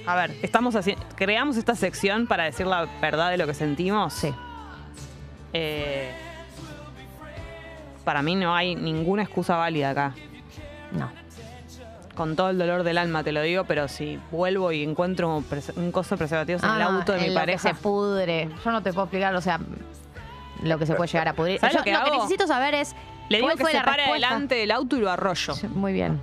A 0.06 0.16
ver, 0.16 0.32
estamos 0.42 0.74
haciendo. 0.74 1.04
Creamos 1.14 1.56
esta 1.58 1.76
sección 1.76 2.26
para 2.26 2.44
decir 2.44 2.66
la 2.66 2.86
verdad 3.00 3.30
de 3.30 3.36
lo 3.36 3.46
que 3.46 3.54
sentimos. 3.54 4.14
Sí. 4.14 4.34
Eh, 5.52 6.10
para 8.04 8.22
mí 8.22 8.34
no 8.34 8.54
hay 8.54 8.74
ninguna 8.74 9.22
excusa 9.22 9.56
válida 9.56 9.90
acá. 9.90 10.14
No. 10.92 11.10
Con 12.20 12.36
todo 12.36 12.50
el 12.50 12.58
dolor 12.58 12.82
del 12.82 12.98
alma 12.98 13.24
te 13.24 13.32
lo 13.32 13.40
digo, 13.40 13.64
pero 13.64 13.88
si 13.88 14.20
vuelvo 14.30 14.72
y 14.72 14.82
encuentro 14.82 15.42
un 15.76 15.90
coso 15.90 16.16
de 16.16 16.18
preservativos 16.18 16.62
en 16.62 16.68
el 16.68 16.82
Ah, 16.82 16.96
auto 16.98 17.12
de 17.12 17.18
en 17.20 17.24
mi 17.24 17.28
lo 17.30 17.34
que 17.36 17.40
pareja. 17.40 17.68
se 17.70 17.74
pudre. 17.74 18.50
Yo 18.62 18.70
no 18.72 18.82
te 18.82 18.92
puedo 18.92 19.06
explicar, 19.06 19.34
o 19.34 19.40
sea, 19.40 19.58
lo 20.62 20.78
que 20.78 20.84
se 20.84 20.94
puede 20.96 21.10
llegar 21.10 21.28
a 21.28 21.32
pudrir. 21.32 21.58
¿Sabes 21.60 21.72
Yo- 21.72 21.78
lo 21.78 21.84
que 21.84 21.92
lo 21.94 22.04
que 22.04 22.10
necesito 22.10 22.46
saber 22.46 22.74
es. 22.74 22.94
Le 23.30 23.38
digo 23.38 23.46
¿cuál 23.46 23.56
que 23.56 23.62
fue 23.62 23.70
se 23.70 23.78
la 23.78 23.84
pare 23.84 24.02
respuesta? 24.02 24.26
delante 24.28 24.54
del 24.56 24.70
auto 24.70 24.98
y 24.98 25.00
lo 25.00 25.10
arrollo. 25.10 25.54
Sí, 25.54 25.66
Muy 25.68 25.94
bien. 25.94 26.20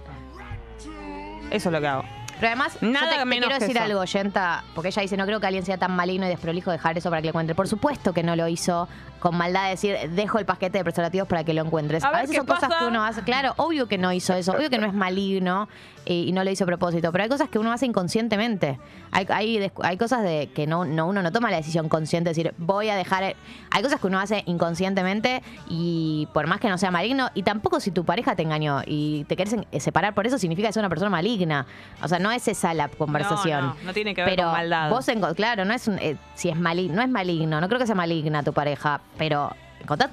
Eso 1.49 1.69
es 1.69 1.73
lo 1.73 1.81
que 1.81 1.87
hago. 1.87 2.03
Pero 2.39 2.47
además, 2.47 2.77
Nada 2.81 3.17
yo 3.17 3.23
te, 3.23 3.29
quiero 3.29 3.59
decir 3.59 3.79
algo, 3.79 4.03
Yenta, 4.05 4.63
porque 4.75 4.89
ella 4.89 5.01
dice, 5.01 5.17
no 5.17 5.25
creo 5.25 5.39
que 5.39 5.47
alguien 5.47 5.65
sea 5.65 5.77
tan 5.77 5.95
maligno 5.95 6.25
y 6.25 6.29
desprolijo 6.29 6.69
de 6.71 6.77
dejar 6.77 6.97
eso 6.97 7.09
para 7.09 7.21
que 7.21 7.27
lo 7.27 7.31
encuentre. 7.31 7.55
Por 7.55 7.67
supuesto 7.67 8.13
que 8.13 8.23
no 8.23 8.35
lo 8.35 8.47
hizo 8.47 8.87
con 9.19 9.35
maldad 9.35 9.63
de 9.63 9.69
decir, 9.71 9.97
dejo 10.11 10.37
el 10.37 10.45
paquete 10.45 10.77
de 10.77 10.83
preservativos 10.83 11.27
para 11.27 11.43
que 11.43 11.53
lo 11.53 11.63
encuentres. 11.63 12.03
A 12.03 12.11
veces 12.11 12.35
son 12.37 12.45
cosas 12.45 12.69
que 12.79 12.85
uno 12.85 13.03
hace, 13.03 13.23
claro, 13.23 13.53
obvio 13.57 13.87
que 13.87 13.97
no 13.97 14.13
hizo 14.13 14.33
eso, 14.35 14.51
obvio 14.51 14.69
que 14.69 14.77
no 14.77 14.85
es 14.85 14.93
maligno 14.93 15.67
y, 16.05 16.25
y 16.27 16.31
no 16.31 16.43
lo 16.43 16.51
hizo 16.51 16.63
a 16.65 16.67
propósito, 16.67 17.11
pero 17.11 17.23
hay 17.23 17.29
cosas 17.29 17.49
que 17.49 17.57
uno 17.57 17.71
hace 17.71 17.87
inconscientemente. 17.87 18.79
Hay, 19.11 19.25
hay, 19.29 19.71
hay 19.81 19.97
cosas 19.97 20.21
de 20.21 20.49
que 20.53 20.67
no, 20.67 20.85
no 20.85 21.07
uno 21.07 21.23
no 21.23 21.31
toma 21.31 21.49
la 21.49 21.57
decisión 21.57 21.89
consciente 21.89 22.29
de 22.29 22.35
decir, 22.35 22.53
voy 22.59 22.89
a 22.89 22.95
dejar... 22.95 23.23
el-". 23.23 23.35
Hay 23.71 23.81
cosas 23.81 23.99
que 23.99 24.05
uno 24.07 24.19
hace 24.19 24.43
inconscientemente 24.45 25.41
y 25.67 26.27
por 26.33 26.45
más 26.47 26.59
que 26.59 26.69
no 26.69 26.77
sea 26.77 26.91
maligno, 26.91 27.29
y 27.33 27.41
tampoco 27.43 27.79
si 27.79 27.89
tu 27.91 28.05
pareja 28.05 28.35
te 28.35 28.43
engañó 28.43 28.81
y 28.85 29.23
te 29.25 29.35
querés 29.35 29.53
en- 29.53 29.65
separar 29.81 30.13
por 30.13 30.27
eso, 30.27 30.37
significa 30.37 30.67
que 30.67 30.71
es 30.71 30.77
una 30.77 30.89
persona 30.89 31.09
maligna. 31.09 31.65
O 32.03 32.07
sea, 32.07 32.19
no 32.19 32.26
es 32.31 32.47
esa 32.47 32.73
la 32.73 32.87
conversación. 32.89 33.61
No, 33.67 33.73
no, 33.75 33.83
no 33.83 33.93
tiene 33.93 34.13
que 34.15 34.21
ver 34.23 34.31
pero 34.35 34.43
con 34.49 34.53
maldad. 34.53 34.89
Vos, 34.89 35.05
claro, 35.35 35.65
no 35.65 35.73
es 35.73 35.87
un- 35.87 35.99
eh, 35.99 36.15
si 36.35 36.49
es 36.49 36.57
maligno, 36.57 36.95
no 36.97 37.01
es 37.01 37.09
maligno, 37.09 37.59
no 37.61 37.67
creo 37.67 37.79
que 37.79 37.85
sea 37.87 37.95
maligna 37.95 38.43
tu 38.43 38.53
pareja, 38.53 39.01
pero 39.17 39.51
encontrás 39.81 40.09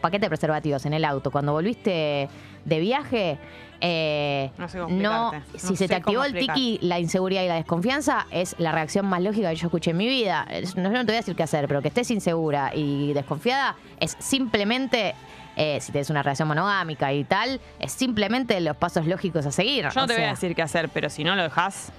paquete 0.00 0.26
de 0.26 0.28
preservativos 0.28 0.84
en 0.86 0.94
el 0.94 1.04
auto 1.04 1.30
cuando 1.30 1.52
volviste 1.52 2.28
de 2.64 2.80
viaje. 2.80 3.38
eh, 3.82 4.50
No 4.58 4.68
sé 4.68 4.78
cómo 4.78 4.94
no, 4.94 5.30
si 5.56 5.68
No 5.70 5.76
se 5.76 5.88
te 5.88 5.94
activó 5.94 6.22
el 6.24 6.34
tiki, 6.34 6.78
la 6.82 6.98
inseguridad 6.98 7.42
y 7.44 7.48
la 7.48 7.54
desconfianza, 7.54 8.26
es 8.30 8.54
la 8.58 8.72
reacción 8.72 9.06
más 9.06 9.22
lógica 9.22 9.48
que 9.48 9.56
yo 9.56 9.68
escuché 9.68 9.92
en 9.92 9.96
mi 9.96 10.06
vida. 10.06 10.46
No, 10.76 10.82
yo 10.82 10.90
no 10.90 10.98
te 11.00 11.04
voy 11.06 11.14
a 11.14 11.20
decir 11.20 11.34
qué 11.34 11.44
hacer, 11.44 11.66
pero 11.66 11.80
que 11.80 11.88
estés 11.88 12.10
insegura 12.10 12.72
y 12.74 13.14
desconfiada 13.14 13.76
es 13.98 14.16
simplemente, 14.18 15.14
eh, 15.62 15.78
si 15.82 15.92
tienes 15.92 16.08
una 16.08 16.22
relación 16.22 16.48
monogámica 16.48 17.12
y 17.12 17.24
tal, 17.24 17.60
es 17.78 17.92
simplemente 17.92 18.58
los 18.62 18.76
pasos 18.76 19.06
lógicos 19.06 19.44
a 19.44 19.52
seguir. 19.52 19.88
Yo 19.94 20.00
no 20.00 20.06
te 20.06 20.14
voy 20.14 20.22
a 20.24 20.28
decir 20.30 20.54
qué 20.54 20.62
hacer, 20.62 20.88
pero 20.88 21.10
si 21.10 21.22
no 21.22 21.34
lo 21.36 21.42
dejas, 21.42 21.92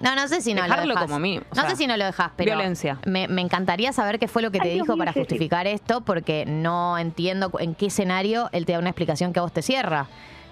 No, 0.00 0.14
no 0.14 0.28
sé 0.28 0.40
si 0.42 0.54
no 0.54 0.62
Dejarlo 0.62 0.84
lo 0.84 0.90
dejas. 0.94 1.06
como 1.06 1.18
mínimo, 1.18 1.44
o 1.50 1.54
no 1.56 1.68
sé 1.68 1.74
si 1.74 1.88
no 1.88 1.96
lo 1.96 2.04
dejas, 2.04 2.30
pero 2.36 2.54
violencia. 2.54 2.98
Me, 3.04 3.26
me 3.26 3.42
encantaría 3.42 3.92
saber 3.92 4.20
qué 4.20 4.28
fue 4.28 4.42
lo 4.42 4.52
que 4.52 4.60
te 4.60 4.68
Ay, 4.68 4.74
dijo 4.74 4.96
para 4.96 5.12
justificar 5.12 5.66
esto, 5.66 6.02
porque 6.02 6.44
no 6.46 6.96
entiendo 6.98 7.50
en 7.58 7.74
qué 7.74 7.86
escenario 7.86 8.48
él 8.52 8.64
te 8.64 8.74
da 8.74 8.78
una 8.78 8.90
explicación 8.90 9.32
que 9.32 9.40
a 9.40 9.42
vos 9.42 9.52
te 9.52 9.60
cierra. 9.60 10.06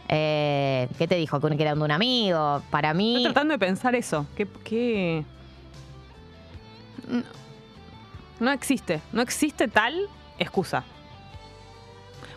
Eh, 0.08 0.88
¿Qué 0.98 1.06
te 1.06 1.14
dijo? 1.14 1.40
Que 1.40 1.62
era 1.62 1.76
de 1.76 1.80
un 1.80 1.90
amigo. 1.92 2.60
Para 2.70 2.90
estoy 2.90 3.04
mí, 3.04 3.22
tratando 3.22 3.52
de 3.54 3.58
pensar 3.58 3.94
eso. 3.94 4.26
¿Qué, 4.34 4.48
qué- 4.64 5.24
No, 7.08 7.22
no 8.40 8.50
existe. 8.50 9.00
No 9.12 9.22
existe 9.22 9.68
tal 9.68 9.94
excusa. 10.38 10.84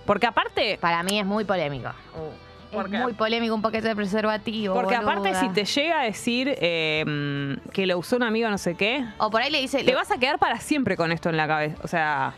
Porque 0.05 0.25
aparte, 0.25 0.77
para 0.79 1.03
mí 1.03 1.19
es 1.19 1.25
muy 1.25 1.43
polémico. 1.45 1.89
Es 1.89 2.75
Porque- 2.75 2.97
muy 2.99 3.13
polémico 3.13 3.53
un 3.55 3.61
paquete 3.61 3.87
de 3.87 3.95
preservativo. 3.95 4.75
porque 4.75 4.95
aparte 4.95 5.29
boluda. 5.31 5.39
si 5.39 5.49
te 5.49 5.65
llega 5.65 6.01
a 6.01 6.03
decir 6.03 6.55
eh, 6.61 7.03
mm, 7.05 7.69
que 7.71 7.85
lo 7.87 7.97
usó 7.97 8.15
un 8.15 8.23
amigo 8.23 8.47
no 8.49 8.57
sé 8.59 8.75
qué, 8.75 9.05
O 9.17 9.29
por 9.31 9.41
ahí 9.41 9.49
le 9.51 9.59
dice. 9.61 9.83
te 9.83 9.95
vas 9.95 10.11
a 10.11 10.17
quedar 10.19 10.37
para 10.39 10.59
siempre 10.59 10.95
con 10.95 11.11
esto 11.11 11.29
en 11.29 11.37
la 11.37 11.47
cabeza. 11.47 11.77
O 11.83 11.87
sea, 11.87 12.33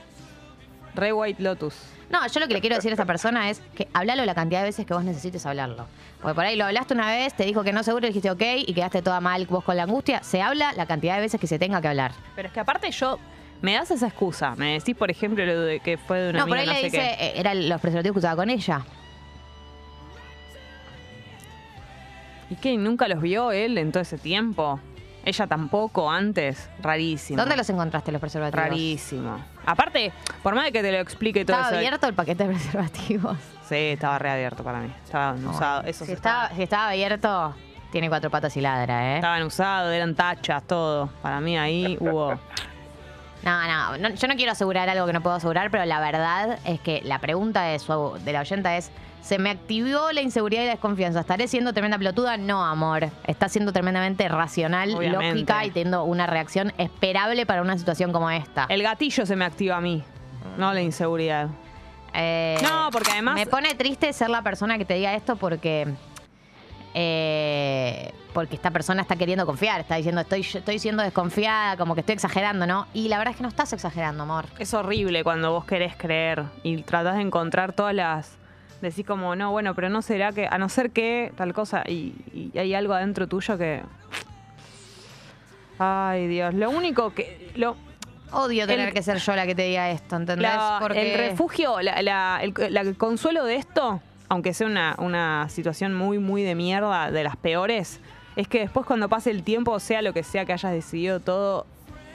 re 0.96 1.12
White 1.14 1.42
Lotus. 1.44 1.76
No, 2.10 2.26
yo 2.28 2.40
lo 2.42 2.48
que 2.48 2.54
le 2.54 2.60
quiero 2.62 2.76
decir 2.76 2.92
a 2.92 2.94
esa 2.96 3.06
persona 3.06 3.50
es 3.50 3.62
que 3.76 3.88
hablalo 3.94 4.26
la 4.26 4.36
cantidad 4.36 4.60
de 4.60 4.66
veces 4.66 4.86
que 4.86 4.94
vos 4.94 5.04
necesites 5.04 5.46
hablarlo. 5.46 5.86
Porque 6.22 6.36
por 6.36 6.44
ahí 6.46 6.58
lo 6.58 6.66
hablaste 6.66 6.94
una 6.94 7.08
vez, 7.08 7.34
te 7.34 7.46
dijo 7.46 7.64
que 7.64 7.72
no 7.72 7.84
seguro, 7.84 8.06
dijiste 8.08 8.30
ok 8.30 8.42
y 8.68 8.74
quedaste 8.74 9.02
toda 9.02 9.22
mal 9.22 9.46
vos 9.48 9.64
con 9.64 9.78
la 9.78 9.84
angustia. 9.84 10.22
Se 10.24 10.42
habla 10.42 10.74
la 10.74 10.86
cantidad 10.86 11.16
de 11.16 11.22
veces 11.22 11.40
que 11.40 11.48
se 11.48 11.58
tenga 11.60 11.82
que 11.82 11.88
hablar. 11.88 12.12
Pero 12.36 12.48
es 12.50 12.54
que 12.54 12.60
aparte 12.60 12.92
yo, 12.92 13.18
me 13.62 13.74
das 13.74 13.92
esa 13.92 14.08
excusa. 14.08 14.56
Me 14.56 14.74
decís, 14.74 14.96
por 14.96 15.10
ejemplo, 15.12 15.46
lo 15.46 15.62
de 15.62 15.80
que 15.80 15.98
fue 15.98 16.20
de 16.20 16.30
una 16.32 16.40
No, 16.40 16.48
por 16.48 16.58
amiga 16.58 16.74
ahí 16.74 16.78
no 16.84 16.84
le 16.86 16.90
sé 16.92 16.98
dice, 16.98 17.16
qué. 17.18 17.26
eh, 17.28 17.34
eran 17.40 17.70
los 17.70 17.80
preservativos 17.82 18.16
que 18.16 18.20
usaba 18.20 18.36
con 18.36 18.50
ella. 18.50 18.82
¿Y 22.50 22.56
qué? 22.56 22.76
¿Nunca 22.78 23.08
los 23.08 23.22
vio 23.22 23.52
él 23.52 23.78
en 23.78 23.92
todo 23.92 24.02
ese 24.02 24.18
tiempo? 24.18 24.80
Ella 25.24 25.48
tampoco 25.48 26.10
antes. 26.10 26.70
Rarísimo. 26.82 27.40
¿Dónde 27.40 27.56
los 27.56 27.70
encontraste 27.70 28.12
los 28.12 28.20
preservativos? 28.20 28.66
Rarísimo. 28.68 29.40
Aparte, 29.66 30.12
por 30.42 30.56
más 30.56 30.66
de 30.66 30.72
que 30.72 30.82
te 30.82 30.92
lo 30.92 30.98
explique 30.98 31.46
todo 31.46 31.56
¿Estaba 31.58 31.70
eso. 31.70 31.78
abierto 31.78 32.08
el 32.08 32.14
paquete 32.14 32.44
de 32.48 32.50
preservativos? 32.50 33.38
Sí, 33.70 33.76
estaba 33.76 34.18
reabierto 34.20 34.64
para 34.64 34.80
mí. 34.80 34.92
Estaban 35.06 35.46
usados. 35.46 35.86
Eso 35.86 36.04
estaba, 36.06 36.50
si 36.56 36.64
estaba 36.64 36.90
abierto, 36.90 37.56
tiene 37.92 38.10
cuatro 38.10 38.30
patas 38.30 38.58
y 38.58 38.62
ladra, 38.62 39.14
¿eh? 39.14 39.16
Estaban 39.18 39.44
usados, 39.44 39.94
eran 39.94 40.16
tachas, 40.16 40.64
todo. 40.68 41.08
Para 41.22 41.40
mí 41.40 41.58
ahí 41.58 41.98
hubo. 42.02 42.38
No, 43.44 43.68
no, 43.68 43.98
no, 43.98 44.10
yo 44.16 44.28
no 44.28 44.36
quiero 44.36 44.52
asegurar 44.52 44.88
algo 44.90 45.06
que 45.08 45.14
no 45.14 45.22
puedo 45.22 45.36
asegurar, 45.36 45.72
pero 45.72 45.86
la 45.86 46.00
verdad 46.00 46.60
es 46.66 46.80
que 46.80 47.02
la 47.04 47.20
pregunta 47.20 47.64
de, 47.64 47.80
su, 47.80 48.20
de 48.24 48.34
la 48.34 48.42
oyenta 48.42 48.78
es, 48.78 48.92
¿se 49.24 49.40
me 49.40 49.50
activó 49.50 50.12
la 50.12 50.22
inseguridad 50.22 50.62
y 50.62 50.66
la 50.68 50.72
desconfianza? 50.74 51.22
¿Estaré 51.22 51.48
siendo 51.48 51.74
tremenda 51.74 51.98
pelotuda? 51.98 52.38
No, 52.38 52.64
amor. 52.64 53.10
Está 53.26 53.50
siendo 53.50 53.74
tremendamente 53.74 54.28
racional, 54.30 54.94
Obviamente. 54.96 55.28
lógica 55.34 55.66
y 55.66 55.72
teniendo 55.72 56.04
una 56.04 56.28
reacción 56.28 56.72
esperable 56.78 57.46
para 57.48 57.62
una 57.64 57.78
situación 57.78 58.12
como 58.12 58.30
esta. 58.30 58.66
El 58.70 58.84
gatillo 58.84 59.26
se 59.26 59.36
me 59.36 59.46
activa 59.46 59.78
a 59.78 59.82
mí, 59.82 60.04
no 60.58 60.72
la 60.74 60.82
inseguridad. 60.82 61.48
Eh, 62.14 62.58
No, 62.62 62.90
porque 62.92 63.12
además- 63.12 63.36
Me 63.36 63.48
pone 63.48 63.74
triste 63.74 64.12
ser 64.14 64.30
la 64.30 64.42
persona 64.44 64.78
que 64.78 64.86
te 64.86 64.94
diga 64.96 65.14
esto 65.16 65.36
porque... 65.36 65.88
eh, 66.94 68.14
porque 68.34 68.56
esta 68.56 68.72
persona 68.72 69.02
está 69.02 69.16
queriendo 69.16 69.46
confiar, 69.46 69.82
está 69.82 69.96
diciendo 69.96 70.22
estoy, 70.22 70.42
estoy 70.42 70.80
siendo 70.80 71.04
desconfiada, 71.04 71.76
como 71.78 71.94
que 71.96 72.00
estoy 72.02 72.14
exagerando, 72.14 72.66
¿no? 72.66 72.88
Y 72.94 73.08
la 73.10 73.18
verdad 73.18 73.32
es 73.32 73.38
que 73.38 73.44
no 73.44 73.50
estás 73.50 73.74
exagerando, 73.74 74.24
amor. 74.24 74.46
Es 74.60 74.74
horrible 74.74 75.24
cuando 75.24 75.52
vos 75.52 75.66
querés 75.66 75.96
creer 75.96 76.44
y 76.64 76.82
tratás 76.84 77.16
de 77.16 77.22
encontrar 77.22 77.74
todas 77.74 77.94
las. 77.96 78.38
Decís 78.82 79.06
como, 79.06 79.36
no, 79.36 79.52
bueno, 79.52 79.76
pero 79.76 79.90
no 79.90 80.02
será 80.02 80.32
que. 80.32 80.48
A 80.50 80.58
no 80.58 80.68
ser 80.70 80.90
que 80.92 81.32
tal 81.36 81.54
cosa. 81.54 81.84
Y, 81.88 82.16
y 82.54 82.58
hay 82.58 82.74
algo 82.74 82.94
adentro 82.94 83.28
tuyo 83.28 83.58
que. 83.58 83.84
Ay, 85.80 86.28
Dios. 86.28 86.54
Lo 86.54 86.70
único 86.70 87.14
que. 87.14 87.52
Lo, 87.56 87.76
Odio 88.34 88.66
tener 88.66 88.88
El- 88.88 88.94
que 88.94 89.04
ser 89.04 89.18
yo 89.18 89.36
la 89.36 89.46
que 89.46 89.54
te 89.56 89.64
diga 89.64 89.90
esto, 89.92 90.16
¿entendés? 90.16 90.48
la- 90.54 90.78
Porque 90.80 91.14
El 91.14 91.30
refugio, 91.32 91.82
la- 91.82 92.02
la- 92.02 92.40
el, 92.42 92.54
la- 92.70 92.80
el 92.82 92.96
consuelo 92.98 93.44
de 93.44 93.56
esto, 93.56 94.02
aunque 94.32 94.54
sea 94.54 94.66
una, 94.68 94.96
una 94.98 95.50
situación 95.50 95.94
muy, 95.94 96.18
muy 96.18 96.42
de 96.42 96.56
mierda, 96.56 97.12
de 97.12 97.22
las 97.22 97.36
peores, 97.36 98.00
es 98.38 98.48
que 98.48 98.60
después 98.62 98.86
cuando 98.86 99.10
pase 99.10 99.30
el 99.30 99.44
tiempo, 99.44 99.78
sea 99.82 100.02
lo 100.02 100.14
que 100.14 100.24
sea 100.24 100.46
que 100.46 100.54
hayas 100.54 100.72
decidido 100.72 101.20
todo, 101.20 101.66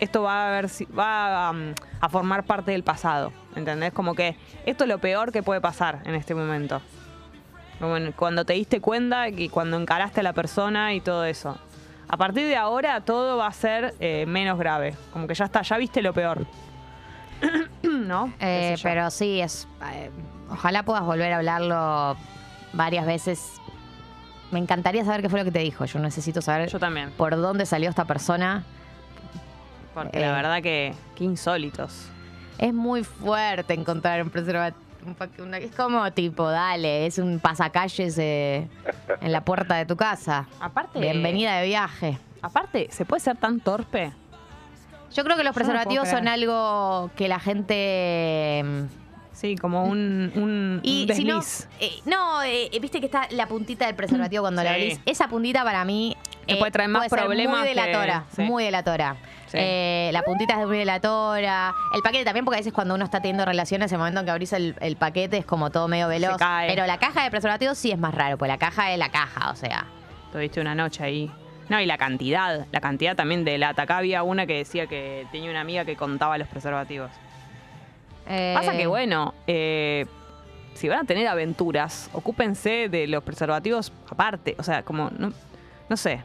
esto 0.00 0.22
va 0.22 0.48
a 0.48 0.50
ver 0.50 0.70
si- 0.70 0.86
va 0.86 1.48
a, 1.48 1.50
um, 1.50 1.74
a 2.00 2.08
formar 2.08 2.44
parte 2.44 2.70
del 2.72 2.82
pasado. 2.84 3.32
¿Entendés? 3.54 3.92
Como 3.92 4.14
que 4.14 4.34
esto 4.64 4.84
es 4.84 4.88
lo 4.88 4.96
peor 4.98 5.30
que 5.30 5.42
puede 5.42 5.60
pasar 5.60 6.00
en 6.06 6.14
este 6.14 6.34
momento. 6.34 6.80
Como 7.80 7.98
en- 7.98 8.12
cuando 8.12 8.46
te 8.46 8.54
diste 8.54 8.80
cuenta 8.80 9.28
y 9.28 9.50
cuando 9.50 9.76
encaraste 9.76 10.20
a 10.20 10.22
la 10.22 10.32
persona 10.32 10.94
y 10.94 11.02
todo 11.02 11.26
eso. 11.26 11.58
A 12.08 12.16
partir 12.16 12.46
de 12.46 12.56
ahora 12.56 13.02
todo 13.02 13.36
va 13.36 13.48
a 13.48 13.52
ser 13.52 13.94
eh, 14.00 14.24
menos 14.26 14.58
grave. 14.58 14.94
Como 15.12 15.26
que 15.26 15.34
ya 15.34 15.44
está, 15.44 15.60
ya 15.60 15.76
viste 15.76 16.00
lo 16.00 16.14
peor. 16.14 16.46
¿No? 17.82 18.32
Eh, 18.40 18.76
pero 18.82 19.10
sí, 19.10 19.40
es. 19.42 19.68
eh, 19.92 20.10
ojalá 20.50 20.82
puedas 20.82 21.04
volver 21.04 21.32
a 21.32 21.36
hablarlo 21.38 22.16
varias 22.72 23.06
veces. 23.06 23.52
Me 24.50 24.58
encantaría 24.58 25.04
saber 25.04 25.22
qué 25.22 25.28
fue 25.28 25.38
lo 25.40 25.44
que 25.44 25.50
te 25.50 25.58
dijo. 25.60 25.84
Yo 25.86 25.98
necesito 25.98 26.40
saber 26.40 26.68
Yo 26.68 26.78
también. 26.78 27.10
por 27.12 27.36
dónde 27.36 27.66
salió 27.66 27.88
esta 27.90 28.04
persona. 28.04 28.64
Porque 29.94 30.18
Eh. 30.18 30.20
la 30.20 30.32
verdad 30.32 30.62
que 30.62 30.94
qué 31.14 31.24
insólitos. 31.24 32.08
Es 32.58 32.72
muy 32.72 33.02
fuerte 33.04 33.74
encontrar 33.74 34.22
un 34.22 34.30
preservativo. 34.30 34.82
Es 35.60 35.70
como 35.76 36.10
tipo, 36.12 36.48
dale, 36.50 37.06
es 37.06 37.18
un 37.18 37.38
pasacalles 37.38 38.18
eh, 38.18 38.68
en 39.20 39.30
la 39.32 39.40
puerta 39.42 39.76
de 39.76 39.86
tu 39.86 39.96
casa. 39.96 40.48
Aparte. 40.60 40.98
Bienvenida 40.98 41.56
de 41.58 41.66
viaje. 41.66 42.18
Aparte, 42.42 42.88
¿se 42.90 43.04
puede 43.04 43.20
ser 43.20 43.36
tan 43.36 43.60
torpe? 43.60 44.12
Yo 45.14 45.22
creo 45.24 45.36
que 45.36 45.44
los 45.44 45.52
Yo 45.52 45.54
preservativos 45.54 46.08
son 46.08 46.26
algo 46.28 47.10
que 47.16 47.28
la 47.28 47.38
gente 47.38 48.62
mm, 48.64 48.84
Sí, 49.36 49.54
como 49.56 49.84
un, 49.84 50.32
un, 50.34 50.80
Y 50.82 51.06
un 51.10 51.14
si 51.14 51.24
no, 51.24 51.36
desliz. 51.36 51.68
eh, 51.78 51.90
no, 52.06 52.42
eh, 52.42 52.70
viste 52.80 53.00
que 53.00 53.06
está 53.06 53.28
la 53.32 53.46
puntita 53.46 53.84
del 53.84 53.94
preservativo 53.94 54.42
cuando 54.42 54.62
la 54.64 54.70
abrís. 54.70 54.98
Esa 55.04 55.28
puntita 55.28 55.62
para 55.62 55.84
mí 55.84 56.16
eh, 56.46 56.54
Te 56.54 56.56
puede 56.56 56.72
traer 56.72 56.88
más 56.88 57.08
problemas 57.08 57.58
Muy 57.60 57.68
que- 57.68 57.74
delatora, 57.74 58.24
sí. 58.34 58.42
muy 58.42 58.64
delatora. 58.64 59.16
Sí. 59.48 59.58
Eh, 59.60 60.08
la 60.14 60.22
puntita 60.22 60.58
es 60.58 60.66
muy 60.66 60.78
delatora. 60.78 61.74
El 61.94 62.00
paquete 62.00 62.24
también, 62.24 62.46
porque 62.46 62.56
a 62.56 62.60
veces 62.60 62.72
cuando 62.72 62.94
uno 62.94 63.04
está 63.04 63.20
teniendo 63.20 63.44
relaciones, 63.44 63.92
el 63.92 63.98
momento 63.98 64.20
en 64.20 64.24
que 64.26 64.32
abrís 64.32 64.52
el, 64.54 64.74
el 64.80 64.96
paquete 64.96 65.36
es 65.36 65.44
como 65.44 65.70
todo 65.70 65.86
medio 65.86 66.08
veloz. 66.08 66.38
Pero 66.66 66.86
la 66.86 66.98
caja 66.98 67.22
de 67.24 67.30
preservativos 67.30 67.76
sí 67.76 67.90
es 67.92 67.98
más 67.98 68.14
raro, 68.14 68.38
pues 68.38 68.48
la 68.48 68.56
caja 68.56 68.90
es 68.92 68.98
la 68.98 69.10
caja, 69.10 69.50
o 69.50 69.54
sea. 69.54 69.84
Tuviste 70.32 70.62
una 70.62 70.74
noche 70.74 71.04
ahí. 71.04 71.30
No, 71.68 71.78
y 71.80 71.84
la 71.86 71.98
cantidad, 71.98 72.66
la 72.72 72.80
cantidad 72.80 73.14
también 73.16 73.44
de 73.44 73.58
lata. 73.58 73.82
Acá 73.82 73.98
había 73.98 74.22
una 74.22 74.46
que 74.46 74.54
decía 74.58 74.86
que 74.86 75.26
tenía 75.30 75.50
una 75.50 75.60
amiga 75.60 75.84
que 75.84 75.94
contaba 75.96 76.38
los 76.38 76.48
preservativos. 76.48 77.10
Eh, 78.28 78.54
Pasa 78.56 78.76
que, 78.76 78.86
bueno, 78.86 79.34
eh, 79.46 80.06
si 80.74 80.88
van 80.88 81.00
a 81.00 81.04
tener 81.04 81.26
aventuras, 81.26 82.10
ocúpense 82.12 82.88
de 82.88 83.06
los 83.06 83.22
preservativos 83.22 83.92
aparte. 84.10 84.54
O 84.58 84.62
sea, 84.62 84.82
como, 84.82 85.10
no, 85.10 85.32
no 85.88 85.96
sé. 85.96 86.22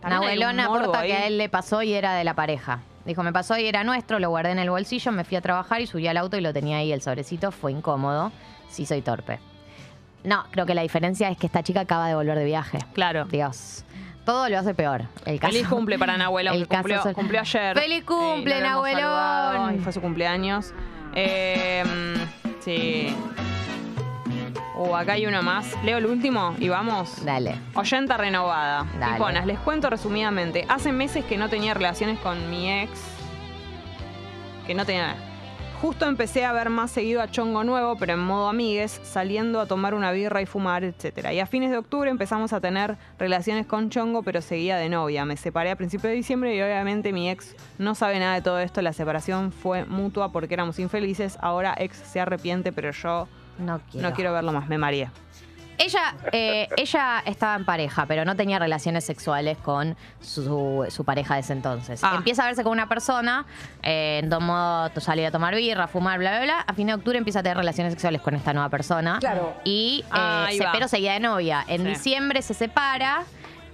También 0.00 0.22
hay 0.22 0.38
un 0.38 0.56
Nahuelón 0.56 0.56
morbo 0.56 0.84
aporta 0.84 1.00
ahí. 1.00 1.10
que 1.10 1.16
a 1.16 1.26
él 1.26 1.38
le 1.38 1.48
pasó 1.48 1.82
y 1.82 1.94
era 1.94 2.14
de 2.14 2.24
la 2.24 2.34
pareja. 2.34 2.80
Dijo, 3.04 3.22
me 3.22 3.32
pasó 3.32 3.56
y 3.58 3.66
era 3.66 3.84
nuestro, 3.84 4.18
lo 4.18 4.30
guardé 4.30 4.50
en 4.52 4.58
el 4.58 4.70
bolsillo, 4.70 5.12
me 5.12 5.24
fui 5.24 5.36
a 5.36 5.40
trabajar 5.40 5.80
y 5.80 5.86
subí 5.86 6.06
al 6.08 6.16
auto 6.16 6.36
y 6.38 6.40
lo 6.40 6.52
tenía 6.52 6.78
ahí 6.78 6.90
el 6.90 7.02
sobrecito, 7.02 7.52
fue 7.52 7.72
incómodo, 7.72 8.32
sí 8.70 8.86
soy 8.86 9.02
torpe. 9.02 9.40
No, 10.24 10.44
creo 10.50 10.64
que 10.64 10.74
la 10.74 10.80
diferencia 10.80 11.28
es 11.28 11.36
que 11.36 11.46
esta 11.46 11.62
chica 11.62 11.80
acaba 11.80 12.08
de 12.08 12.14
volver 12.14 12.38
de 12.38 12.46
viaje. 12.46 12.78
Claro. 12.94 13.26
Dios, 13.26 13.84
todo 14.24 14.48
lo 14.48 14.58
hace 14.58 14.72
peor. 14.74 15.04
El 15.26 15.38
caso, 15.38 15.52
Feliz 15.52 15.68
cumple 15.68 15.98
para 15.98 16.16
Nahuelón, 16.16 16.54
el 16.56 16.66
caso 16.66 16.82
cumplió, 16.82 17.14
cumplió 17.14 17.40
ayer. 17.40 17.78
¡Feliz 17.78 18.04
cumple, 18.04 18.58
hemos 18.58 18.70
Nahuelón! 18.70 19.80
fue 19.80 19.92
su 19.92 20.00
cumpleaños. 20.00 20.72
Eh, 21.14 21.84
sí. 22.60 23.14
Uh, 24.76 24.94
acá 24.96 25.12
hay 25.12 25.26
uno 25.26 25.42
más. 25.42 25.72
Leo 25.84 25.98
el 25.98 26.06
último 26.06 26.54
y 26.58 26.68
vamos. 26.68 27.24
Dale. 27.24 27.54
Oyenta 27.74 28.16
renovada. 28.16 28.86
Dale. 28.98 29.46
Les 29.46 29.58
cuento 29.60 29.88
resumidamente. 29.88 30.66
Hace 30.68 30.92
meses 30.92 31.24
que 31.24 31.36
no 31.36 31.48
tenía 31.48 31.74
relaciones 31.74 32.18
con 32.18 32.50
mi 32.50 32.70
ex. 32.70 33.00
Que 34.66 34.74
no 34.74 34.84
tenía. 34.84 35.14
Justo 35.84 36.06
empecé 36.06 36.46
a 36.46 36.52
ver 36.54 36.70
más 36.70 36.90
seguido 36.92 37.20
a 37.20 37.30
Chongo 37.30 37.62
Nuevo, 37.62 37.96
pero 37.96 38.14
en 38.14 38.18
modo 38.18 38.48
amigues, 38.48 39.02
saliendo 39.02 39.60
a 39.60 39.66
tomar 39.66 39.92
una 39.92 40.12
birra 40.12 40.40
y 40.40 40.46
fumar, 40.46 40.82
etc. 40.82 41.30
Y 41.30 41.40
a 41.40 41.46
fines 41.46 41.70
de 41.70 41.76
octubre 41.76 42.10
empezamos 42.10 42.54
a 42.54 42.60
tener 42.62 42.96
relaciones 43.18 43.66
con 43.66 43.90
Chongo, 43.90 44.22
pero 44.22 44.40
seguía 44.40 44.78
de 44.78 44.88
novia. 44.88 45.26
Me 45.26 45.36
separé 45.36 45.70
a 45.70 45.76
principios 45.76 46.12
de 46.12 46.16
diciembre 46.16 46.56
y 46.56 46.62
obviamente 46.62 47.12
mi 47.12 47.28
ex 47.28 47.54
no 47.76 47.94
sabe 47.94 48.18
nada 48.18 48.32
de 48.32 48.40
todo 48.40 48.60
esto. 48.60 48.80
La 48.80 48.94
separación 48.94 49.52
fue 49.52 49.84
mutua 49.84 50.32
porque 50.32 50.54
éramos 50.54 50.78
infelices. 50.78 51.36
Ahora 51.42 51.74
ex 51.76 51.98
se 51.98 52.18
arrepiente, 52.18 52.72
pero 52.72 52.90
yo 52.90 53.28
No 53.58 53.78
quiero. 53.90 54.08
no 54.08 54.14
quiero 54.14 54.32
verlo 54.32 54.52
más. 54.52 54.66
Me 54.70 54.78
mareé. 54.78 55.10
Ella, 55.78 56.14
eh, 56.32 56.68
ella 56.76 57.22
estaba 57.26 57.56
en 57.56 57.64
pareja, 57.64 58.06
pero 58.06 58.24
no 58.24 58.36
tenía 58.36 58.58
relaciones 58.58 59.04
sexuales 59.04 59.58
con 59.58 59.96
su, 60.20 60.86
su 60.88 61.04
pareja 61.04 61.34
de 61.34 61.40
ese 61.40 61.52
entonces. 61.52 62.00
Ah. 62.02 62.14
Empieza 62.16 62.42
a 62.44 62.46
verse 62.46 62.62
con 62.62 62.72
una 62.72 62.88
persona, 62.88 63.44
eh, 63.82 64.20
en 64.22 64.28
modo 64.44 64.90
salir 65.00 65.26
a 65.26 65.30
tomar 65.30 65.54
birra, 65.54 65.86
fumar, 65.88 66.18
bla, 66.18 66.30
bla, 66.36 66.42
bla. 66.42 66.60
A 66.66 66.72
fin 66.74 66.86
de 66.86 66.94
octubre 66.94 67.18
empieza 67.18 67.40
a 67.40 67.42
tener 67.42 67.56
relaciones 67.56 67.92
sexuales 67.92 68.20
con 68.20 68.34
esta 68.34 68.52
nueva 68.52 68.68
persona. 68.68 69.18
Claro. 69.20 69.54
Y, 69.64 70.02
eh, 70.04 70.08
Ah, 70.10 70.48
se- 70.50 70.64
pero 70.72 70.88
seguía 70.88 71.12
de 71.14 71.20
novia. 71.20 71.64
En 71.68 71.82
Sí. 71.82 71.88
diciembre 71.88 72.42
se 72.42 72.54
separa. 72.54 73.24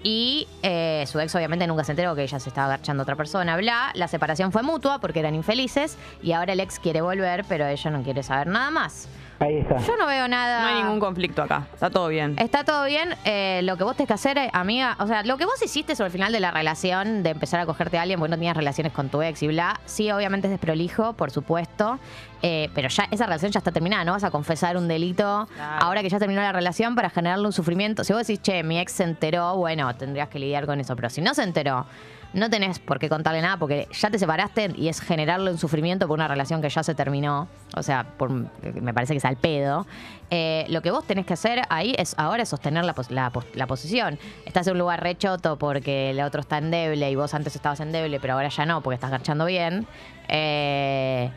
Y 0.03 0.49
eh, 0.63 1.05
su 1.07 1.21
ex 1.21 1.35
obviamente 1.35 1.67
nunca 1.67 1.85
se 1.85 1.93
enteró 1.93 2.15
que 2.15 2.23
ella 2.23 2.41
se 2.41 2.49
estaba 2.49 2.73
agachando 2.73 3.03
a 3.03 3.05
otra 3.05 3.17
persona, 3.17 3.55
bla. 3.59 3.91
La 3.93 4.09
separación 4.09 4.51
fue 4.51 4.63
mutua 4.63 4.99
porque 4.99 5.19
eran 5.21 5.35
infelices 5.35 5.99
y 6.23 6.33
ahora 6.33 6.55
el 6.55 6.61
ex 6.61 6.79
quiere 6.79 7.03
volver, 7.03 7.45
pero 7.47 7.67
ella 7.67 7.91
no 7.91 8.03
quiere 8.03 8.23
saber 8.23 8.47
nada 8.47 8.71
más. 8.71 9.09
Ahí 9.43 9.57
está. 9.57 9.79
Yo 9.79 9.97
no 9.97 10.07
veo 10.07 10.29
nada. 10.29 10.61
No 10.61 10.67
hay 10.69 10.83
ningún 10.83 11.01
conflicto 11.01 11.43
acá. 11.43 11.67
Está 11.73 11.89
todo 11.89 12.09
bien. 12.09 12.37
Está 12.39 12.63
todo 12.63 12.85
bien. 12.85 13.15
eh, 13.25 13.61
lo 13.65 13.79
que 13.79 13.85
vos 13.85 13.97
tenés 13.97 14.09
que 14.09 14.13
hacer, 14.15 14.37
eh, 14.37 14.51
amiga, 14.53 14.97
o 15.01 15.07
sea, 15.07 15.23
lo 15.23 15.39
que 15.39 15.47
vos 15.47 15.55
hiciste 15.65 15.97
sobre 15.97 16.09
el 16.09 16.13
final 16.13 16.31
de 16.31 16.41
la 16.41 16.51
relación, 16.51 17.23
de 17.23 17.31
empezar 17.31 17.59
a 17.59 17.65
cogerte 17.65 17.97
a 17.99 18.03
alguien 18.03 18.19
porque 18.21 18.31
no 18.31 18.37
tenías 18.37 18.55
relaciones 18.57 18.93
con 18.93 19.09
tu 19.09 19.23
ex 19.23 19.43
y 19.43 19.49
bla, 19.49 19.81
sí, 19.87 20.11
obviamente 20.11 20.47
es 20.47 20.51
desprolijo, 20.51 21.15
por 21.15 21.31
supuesto. 21.31 21.99
eh, 22.43 22.69
pero 22.75 22.89
ya 22.89 23.07
esa 23.11 23.25
relación 23.27 23.51
ya 23.53 23.59
está 23.59 23.71
terminada, 23.73 24.05
no 24.05 24.13
vas 24.13 24.25
a 24.25 24.31
confesar 24.31 24.77
un 24.77 24.89
delito 24.89 25.47
Claro. 25.55 25.85
ahora 25.87 26.03
que 26.03 26.09
ya 26.11 26.19
terminó 26.19 26.41
la 26.43 26.53
relación 26.53 26.95
para 26.95 27.09
generarle 27.11 27.47
un 27.47 27.53
sufrimiento. 27.53 28.05
Si 28.05 28.13
vos 28.13 28.27
decís, 28.27 28.41
che, 28.43 28.63
mi 28.63 28.79
ex 28.79 28.93
se 28.93 29.05
enteró, 29.05 29.57
bueno, 29.57 29.95
tendrías 29.97 30.29
que 30.29 30.39
lidiar 30.39 30.65
con 30.67 30.81
eso. 30.81 30.95
Pero 30.97 31.09
si 31.11 31.21
no 31.23 31.35
se 31.35 31.43
enteró, 31.43 31.87
no 32.33 32.49
tenés 32.49 32.79
por 32.79 32.99
qué 33.01 33.09
contarle 33.09 33.43
nada 33.43 33.57
porque 33.57 33.89
ya 33.93 34.09
te 34.09 34.19
separaste 34.19 34.73
y 34.77 34.89
es 34.89 35.01
generarle 35.01 35.51
un 35.51 35.59
sufrimiento 35.59 36.07
por 36.07 36.17
una 36.19 36.29
relación 36.29 36.63
que 36.63 36.69
ya 36.69 36.83
se 36.83 36.95
terminó. 36.95 37.49
O 37.77 37.83
sea, 37.83 38.05
por- 38.05 38.31
me 38.31 38.95
parece 38.95 39.15
que 39.15 39.19
es 39.19 39.25
al 39.25 39.37
pedo. 39.37 39.87
Eh, 40.31 40.65
lo 40.69 40.81
que 40.81 40.93
vos 40.93 41.05
tenés 41.05 41.27
que 41.27 41.33
hacer 41.33 41.63
ahí 41.71 41.95
es 41.99 42.15
ahora 42.19 42.45
es 42.45 42.49
sostener 42.49 42.85
la, 42.85 42.95
pos- 42.95 43.11
la, 43.11 43.33
la 43.55 43.67
posición. 43.67 44.19
Estás 44.47 44.67
en 44.69 44.75
un 44.75 44.79
lugar 44.79 45.03
rechoto 45.03 45.59
porque 45.59 46.11
el 46.11 46.21
otro 46.21 46.41
está 46.41 46.59
endeble 46.59 47.11
y 47.11 47.17
vos 47.17 47.35
antes 47.35 47.57
estabas 47.57 47.81
endeble, 47.81 48.21
pero 48.21 48.35
ahora 48.35 48.49
ya 48.49 48.65
no 48.65 48.81
porque 48.81 48.95
estás 48.95 49.11
garchando 49.11 49.45
bien. 49.47 49.87
Eh, 50.29 51.31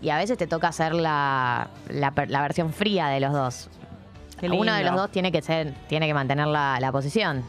y 0.00 0.08
a 0.10 0.16
veces 0.16 0.36
te 0.38 0.46
toca 0.46 0.68
hacer 0.68 0.94
la, 0.94 1.68
la 1.90 2.40
versión 2.42 2.72
fría 2.72 3.08
de 3.08 3.20
los 3.20 3.32
dos. 3.32 3.68
Uno 4.60 4.72
de 4.74 4.82
los 4.84 4.90
dos 4.96 5.10
tiene 5.10 5.30
que 5.32 5.40
ser, 5.42 5.72
tiene 5.86 6.06
que 6.06 6.14
mantener 6.14 6.46
la, 6.46 6.78
la 6.80 6.90
posición. 6.92 7.44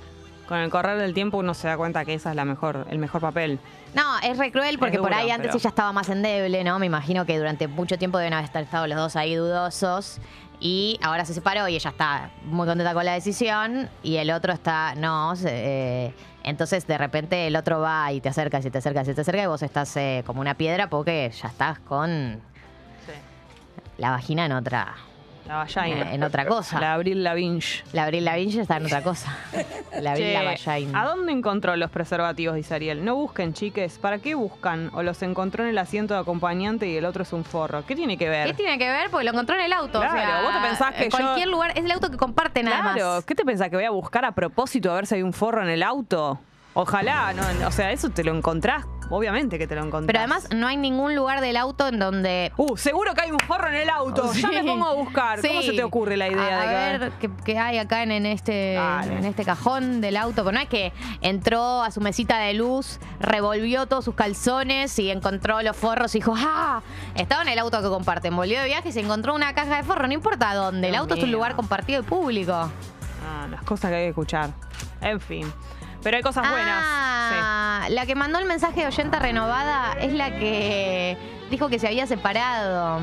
Con 0.48 0.58
el 0.60 0.70
correr 0.70 0.98
del 1.00 1.14
tiempo 1.14 1.38
uno 1.38 1.54
se 1.54 1.68
da 1.68 1.78
cuenta 1.78 2.06
que 2.06 2.14
esa 2.14 2.30
es 2.30 2.36
la 2.36 2.46
mejor, 2.46 2.86
el 2.89 2.98
mejor 3.00 3.22
papel. 3.22 3.60
No, 3.93 4.20
es 4.24 4.38
re 4.38 4.52
cruel 4.52 4.78
porque 4.78 5.00
por 5.00 5.14
ahí 5.14 5.32
antes 5.32 5.48
pero- 5.48 5.58
ella 5.60 5.70
estaba 5.70 5.91
más 5.93 6.10
endeble, 6.10 6.64
¿no? 6.64 6.78
Me 6.80 6.86
imagino 6.86 7.26
que 7.26 7.38
durante 7.38 7.68
mucho 7.68 7.98
tiempo 7.98 8.18
deben 8.18 8.34
haber 8.34 8.50
estado 8.54 8.88
los 8.88 8.98
dos 8.98 9.16
ahí 9.16 9.36
dudosos. 9.36 10.20
Y 10.60 11.00
ahora 11.04 11.26
se 11.26 11.34
separó 11.34 11.68
y 11.68 11.76
ella 11.76 11.89
está 11.89 12.30
muy 12.46 12.66
contenta 12.66 12.93
con 12.93 13.04
la 13.06 13.14
decisión. 13.14 13.89
Y 14.04 14.18
el 14.18 14.32
otro 14.32 14.54
está, 14.54 14.96
no. 14.96 15.34
eh, 15.46 16.14
entonces 16.43 16.88
de 16.88 16.98
repente 16.98 17.48
el 17.48 17.56
otro 17.56 17.80
va 17.82 18.12
y 18.14 18.22
te 18.22 18.30
acerca, 18.30 18.60
y 18.60 18.70
te 18.70 18.78
acerca, 18.78 19.02
y 19.02 19.14
te 19.14 19.22
acerca. 19.22 19.43
Y 19.43 19.48
vos 19.48 19.62
estás 19.64 19.96
eh, 19.98 20.24
como 20.26 20.41
una 20.41 20.54
piedra 20.56 20.89
porque 20.89 21.32
ya 21.41 21.48
estás 21.50 21.80
con 21.80 22.39
la 23.98 24.12
vagina 24.12 24.46
en 24.46 24.52
otra, 24.52 24.93
La 25.48 25.58
vagina. 25.58 26.14
en 26.14 26.24
otra 26.24 26.46
cosa. 26.48 26.80
La 26.80 26.93
Abril 26.93 27.24
Lavinge. 27.24 27.84
La 27.93 28.06
Abril 28.06 28.26
Lavigne 28.26 28.62
está 28.62 28.78
en 28.78 28.86
otra 28.88 29.04
cosa. 29.04 29.36
La 30.02 30.12
Abril 30.14 30.36
Che. 30.58 30.88
¿A 30.93 31.06
dónde 31.06 31.32
encontró 31.32 31.76
los 31.76 31.91
preservativos? 31.91 32.56
Dice 32.56 32.74
Ariel. 32.74 33.06
No 33.06 33.16
busquen, 33.16 33.54
chiques. 33.54 34.00
¿Para 34.00 34.18
qué 34.18 34.34
buscan? 34.36 34.89
O 34.93 35.04
los 35.04 35.22
encontró 35.22 35.64
en 35.64 35.70
el 35.70 35.78
asiento 35.78 36.16
de 36.16 36.22
acompañante 36.22 36.88
y 36.88 36.96
el 36.98 37.06
otro 37.06 37.24
es 37.24 37.32
un 37.34 37.43
forro. 37.46 37.86
¿Qué 37.86 37.96
tiene 37.96 38.18
que 38.18 38.28
ver? 38.28 38.48
¿Qué 38.48 38.54
tiene 38.56 38.78
que 38.80 38.89
ver? 38.89 39.10
Porque 39.12 39.26
lo 39.26 39.32
encontró 39.32 39.56
en 39.56 39.62
el 39.66 39.74
auto. 39.74 40.00
Claro, 40.00 40.14
o 40.16 40.18
sea, 40.18 40.41
vos 40.41 40.54
te 40.62 40.68
pensás 40.68 40.93
que 40.96 41.04
en 41.06 41.10
yo- 41.12 41.18
cualquier 41.18 41.48
lugar 41.48 41.72
es 41.78 41.86
el 41.86 41.91
auto 41.91 42.10
que 42.10 42.18
comparten 42.18 42.66
nada 42.66 42.93
Claro, 42.93 43.16
más. 43.16 43.26
¿qué 43.26 43.36
te 43.36 43.46
pensás 43.46 43.70
que 43.70 43.76
voy 43.76 43.86
a 43.86 43.91
buscar 43.91 44.26
a 44.26 44.32
propósito 44.34 44.91
a 44.91 44.96
ver 44.96 45.06
si 45.06 45.16
hay 45.16 45.22
un 45.22 45.34
forro 45.34 45.62
en 45.62 45.70
el 45.70 45.84
auto? 45.84 46.39
Ojalá, 46.78 47.32
no, 47.34 47.68
o 47.68 47.72
sea, 47.72 47.91
eso 47.93 48.10
te 48.10 48.22
lo 48.26 48.36
encontrás, 48.36 48.84
obviamente 49.10 49.58
que 49.58 49.68
te 49.68 49.76
lo 49.76 49.84
encontrás. 49.84 50.08
Pero 50.08 50.20
además 50.20 50.47
no 50.53 50.68
hay 50.68 50.78
ningún 50.78 51.16
lugar 51.16 51.41
del 51.41 51.58
auto 51.58 51.88
en 51.88 51.99
donde. 51.99 52.51
Uh, 52.58 52.78
seguro 52.78 53.14
que 53.14 53.22
hay 53.22 53.32
un 53.32 53.39
forro 53.39 53.68
en 53.68 53.76
el 53.76 53.89
auto. 53.89 54.32
Ya 54.45 54.49
me 54.49 54.64
pongo 54.64 54.86
a 54.86 54.93
buscar. 54.93 55.41
¿Cómo 55.41 55.62
se 55.62 55.74
te 55.74 55.84
ocurre 55.84 56.18
la 56.18 56.28
idea 56.28 56.62
a, 56.62 56.68
de 56.68 56.97
ver 56.99 57.12
qué, 57.20 57.30
qué 57.43 57.58
hay 57.58 57.78
acá 57.80 58.03
en, 58.03 58.12
en 58.12 58.26
este 58.26 58.74
Dale. 58.74 59.18
en 59.18 59.26
este 59.26 59.43
cajón 59.43 60.01
del 60.01 60.18
auto? 60.18 60.43
Pero 60.43 60.51
no 60.51 60.60
es 60.60 60.70
que 60.70 60.93
entró 61.22 61.82
a 61.82 61.89
su 61.91 62.01
mesita 62.01 62.38
de 62.39 62.53
luz, 62.53 62.99
revolvió 63.20 63.88
todos 63.88 64.06
sus 64.06 64.14
calzones 64.14 64.97
y 64.99 65.10
encontró 65.10 65.62
los 65.62 65.76
forros 65.76 66.14
y 66.16 66.20
dijo, 66.20 66.34
¡ah! 66.38 66.82
Estaba 67.16 67.41
en 67.41 67.49
el 67.49 67.60
auto 67.60 67.82
que 67.82 67.88
comparten. 67.88 68.36
Volvió 68.36 68.60
de 68.60 68.66
viaje 68.66 68.89
y 68.89 68.91
se 68.91 68.99
encontró 68.99 69.34
una 69.34 69.53
caja 69.56 69.78
de 69.78 69.84
forro. 69.84 70.08
No 70.08 70.14
importa 70.14 70.53
dónde. 70.53 70.88
el 70.88 70.93
Dios 70.93 71.01
auto 71.01 71.16
es 71.16 71.24
un 71.24 71.32
lugar 71.32 71.56
compartido 71.56 72.01
y 72.01 72.03
público. 72.03 72.53
Ah, 72.53 73.47
las 73.49 73.64
cosas 73.64 73.89
que 73.89 73.97
hay 73.97 74.03
que 74.03 74.10
escuchar. 74.10 74.51
En 75.01 75.20
fin. 75.20 75.51
Pero 76.06 76.18
hay 76.18 76.24
cosas 76.24 76.47
buenas. 76.51 76.84
Ah, 76.86 77.88
la 77.89 78.06
que 78.06 78.14
mandó 78.14 78.38
el 78.38 78.45
mensaje 78.45 78.82
de 78.82 78.86
oyenta 78.88 79.18
renovada 79.18 79.93
es 79.99 80.14
la 80.14 80.30
que 80.38 81.18
dijo 81.49 81.68
que 81.68 81.80
se 81.80 81.88
había 81.88 82.06
separado. 82.06 82.99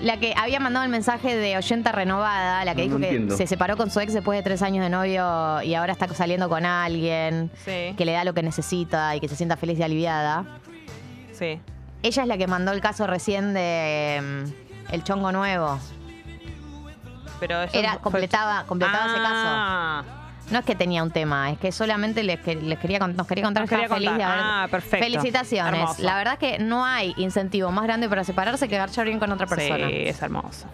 La 0.00 0.16
que 0.18 0.32
había 0.40 0.60
mandado 0.60 0.84
el 0.84 0.92
mensaje 0.92 1.34
de 1.36 1.56
oyenta 1.56 1.90
renovada, 1.90 2.64
la 2.64 2.76
que 2.76 2.82
No, 2.82 2.84
dijo 2.84 2.98
no 2.98 3.00
que 3.00 3.08
entiendo. 3.08 3.36
se 3.36 3.48
separó 3.48 3.76
con 3.76 3.90
su 3.90 3.98
ex 3.98 4.12
después 4.14 4.38
de 4.38 4.44
tres 4.44 4.62
años 4.62 4.84
de 4.84 4.90
novio 4.90 5.60
y 5.62 5.74
ahora 5.74 5.92
está 5.92 6.06
saliendo 6.14 6.48
con 6.48 6.64
alguien, 6.64 7.50
Sí. 7.64 7.94
que 7.98 8.04
le 8.04 8.12
da 8.12 8.22
lo 8.22 8.32
que 8.32 8.44
necesita 8.44 9.16
y 9.16 9.20
que 9.20 9.26
se 9.26 9.34
sienta 9.34 9.56
feliz 9.56 9.76
y 9.80 9.82
aliviada. 9.82 10.44
Sí. 11.32 11.60
Ella 12.04 12.22
es 12.22 12.28
la 12.28 12.38
que 12.38 12.46
mandó 12.46 12.70
el 12.70 12.80
caso 12.80 13.08
recién 13.08 13.54
de 13.54 14.44
mm, 14.88 14.92
El 14.94 15.02
Chongo 15.02 15.32
Nuevo. 15.32 15.80
Pero 17.40 17.62
Era, 17.72 17.96
completaba, 17.98 18.62
completaba 18.68 19.06
ese 19.06 19.20
caso. 19.20 20.21
No 20.52 20.58
es 20.58 20.64
que 20.64 20.74
tenía 20.76 21.02
un 21.02 21.10
tema, 21.10 21.50
es 21.50 21.58
que 21.58 21.72
solamente 21.72 22.22
les, 22.22 22.38
que- 22.40 22.54
les 22.56 22.78
quería, 22.78 22.98
nos 23.00 23.26
quería 23.26 23.44
contar 23.44 23.62
Nos 23.62 23.70
que 23.70 23.74
estaba 23.76 23.94
quería 23.96 24.10
feliz 24.12 24.18
de 24.18 24.22
haber- 24.32 24.38
Ah, 24.44 24.68
perfecto. 24.70 25.04
Felicitaciones. 25.06 25.80
Hermoso. 25.80 26.02
La 26.02 26.16
verdad 26.16 26.34
es 26.34 26.38
que 26.38 26.58
no 26.58 26.84
hay 26.84 27.14
incentivo 27.16 27.70
más 27.70 27.84
grande 27.84 28.08
para 28.08 28.22
separarse 28.24 28.68
que 28.68 28.76
garchar 28.76 29.06
bien 29.06 29.18
con 29.18 29.32
otra 29.32 29.46
persona. 29.46 29.88
Sí, 29.88 29.94
es 30.06 30.20
hermoso. 30.22 30.66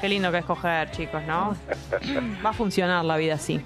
Qué 0.00 0.08
lindo 0.08 0.30
que 0.30 0.38
es 0.38 0.44
coger, 0.44 0.90
chicos, 0.90 1.22
¿no? 1.26 1.56
Va 2.44 2.50
a 2.50 2.52
funcionar 2.52 3.04
la 3.04 3.16
vida 3.16 3.34
así. 3.34 3.60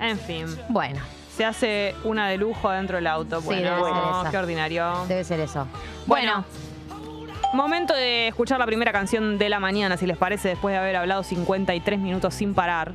En 0.00 0.18
fin. 0.18 0.46
Bueno, 0.68 1.00
Se 1.36 1.44
hace 1.44 1.94
una 2.04 2.28
de 2.28 2.36
lujo 2.36 2.70
dentro 2.70 2.96
del 2.96 3.06
auto. 3.06 3.40
Sí, 3.40 3.46
Bueno, 3.46 3.76
debe 3.76 3.88
ser 3.94 4.02
esa. 4.22 4.30
qué 4.30 4.36
ordinario. 4.38 5.04
debe 5.08 5.24
ser 5.24 5.40
eso. 5.40 5.66
Bueno, 6.06 6.44
momento 7.54 7.94
de 7.94 8.28
escuchar 8.28 8.58
la 8.58 8.66
primera 8.66 8.92
canción 8.92 9.38
de 9.38 9.48
la 9.48 9.58
mañana, 9.60 9.96
si 9.96 10.06
les 10.06 10.16
parece, 10.18 10.48
después 10.48 10.72
de 10.72 10.78
haber 10.78 10.96
hablado 10.96 11.22
53 11.22 11.98
minutos 11.98 12.34
sin 12.34 12.52
parar. 12.54 12.92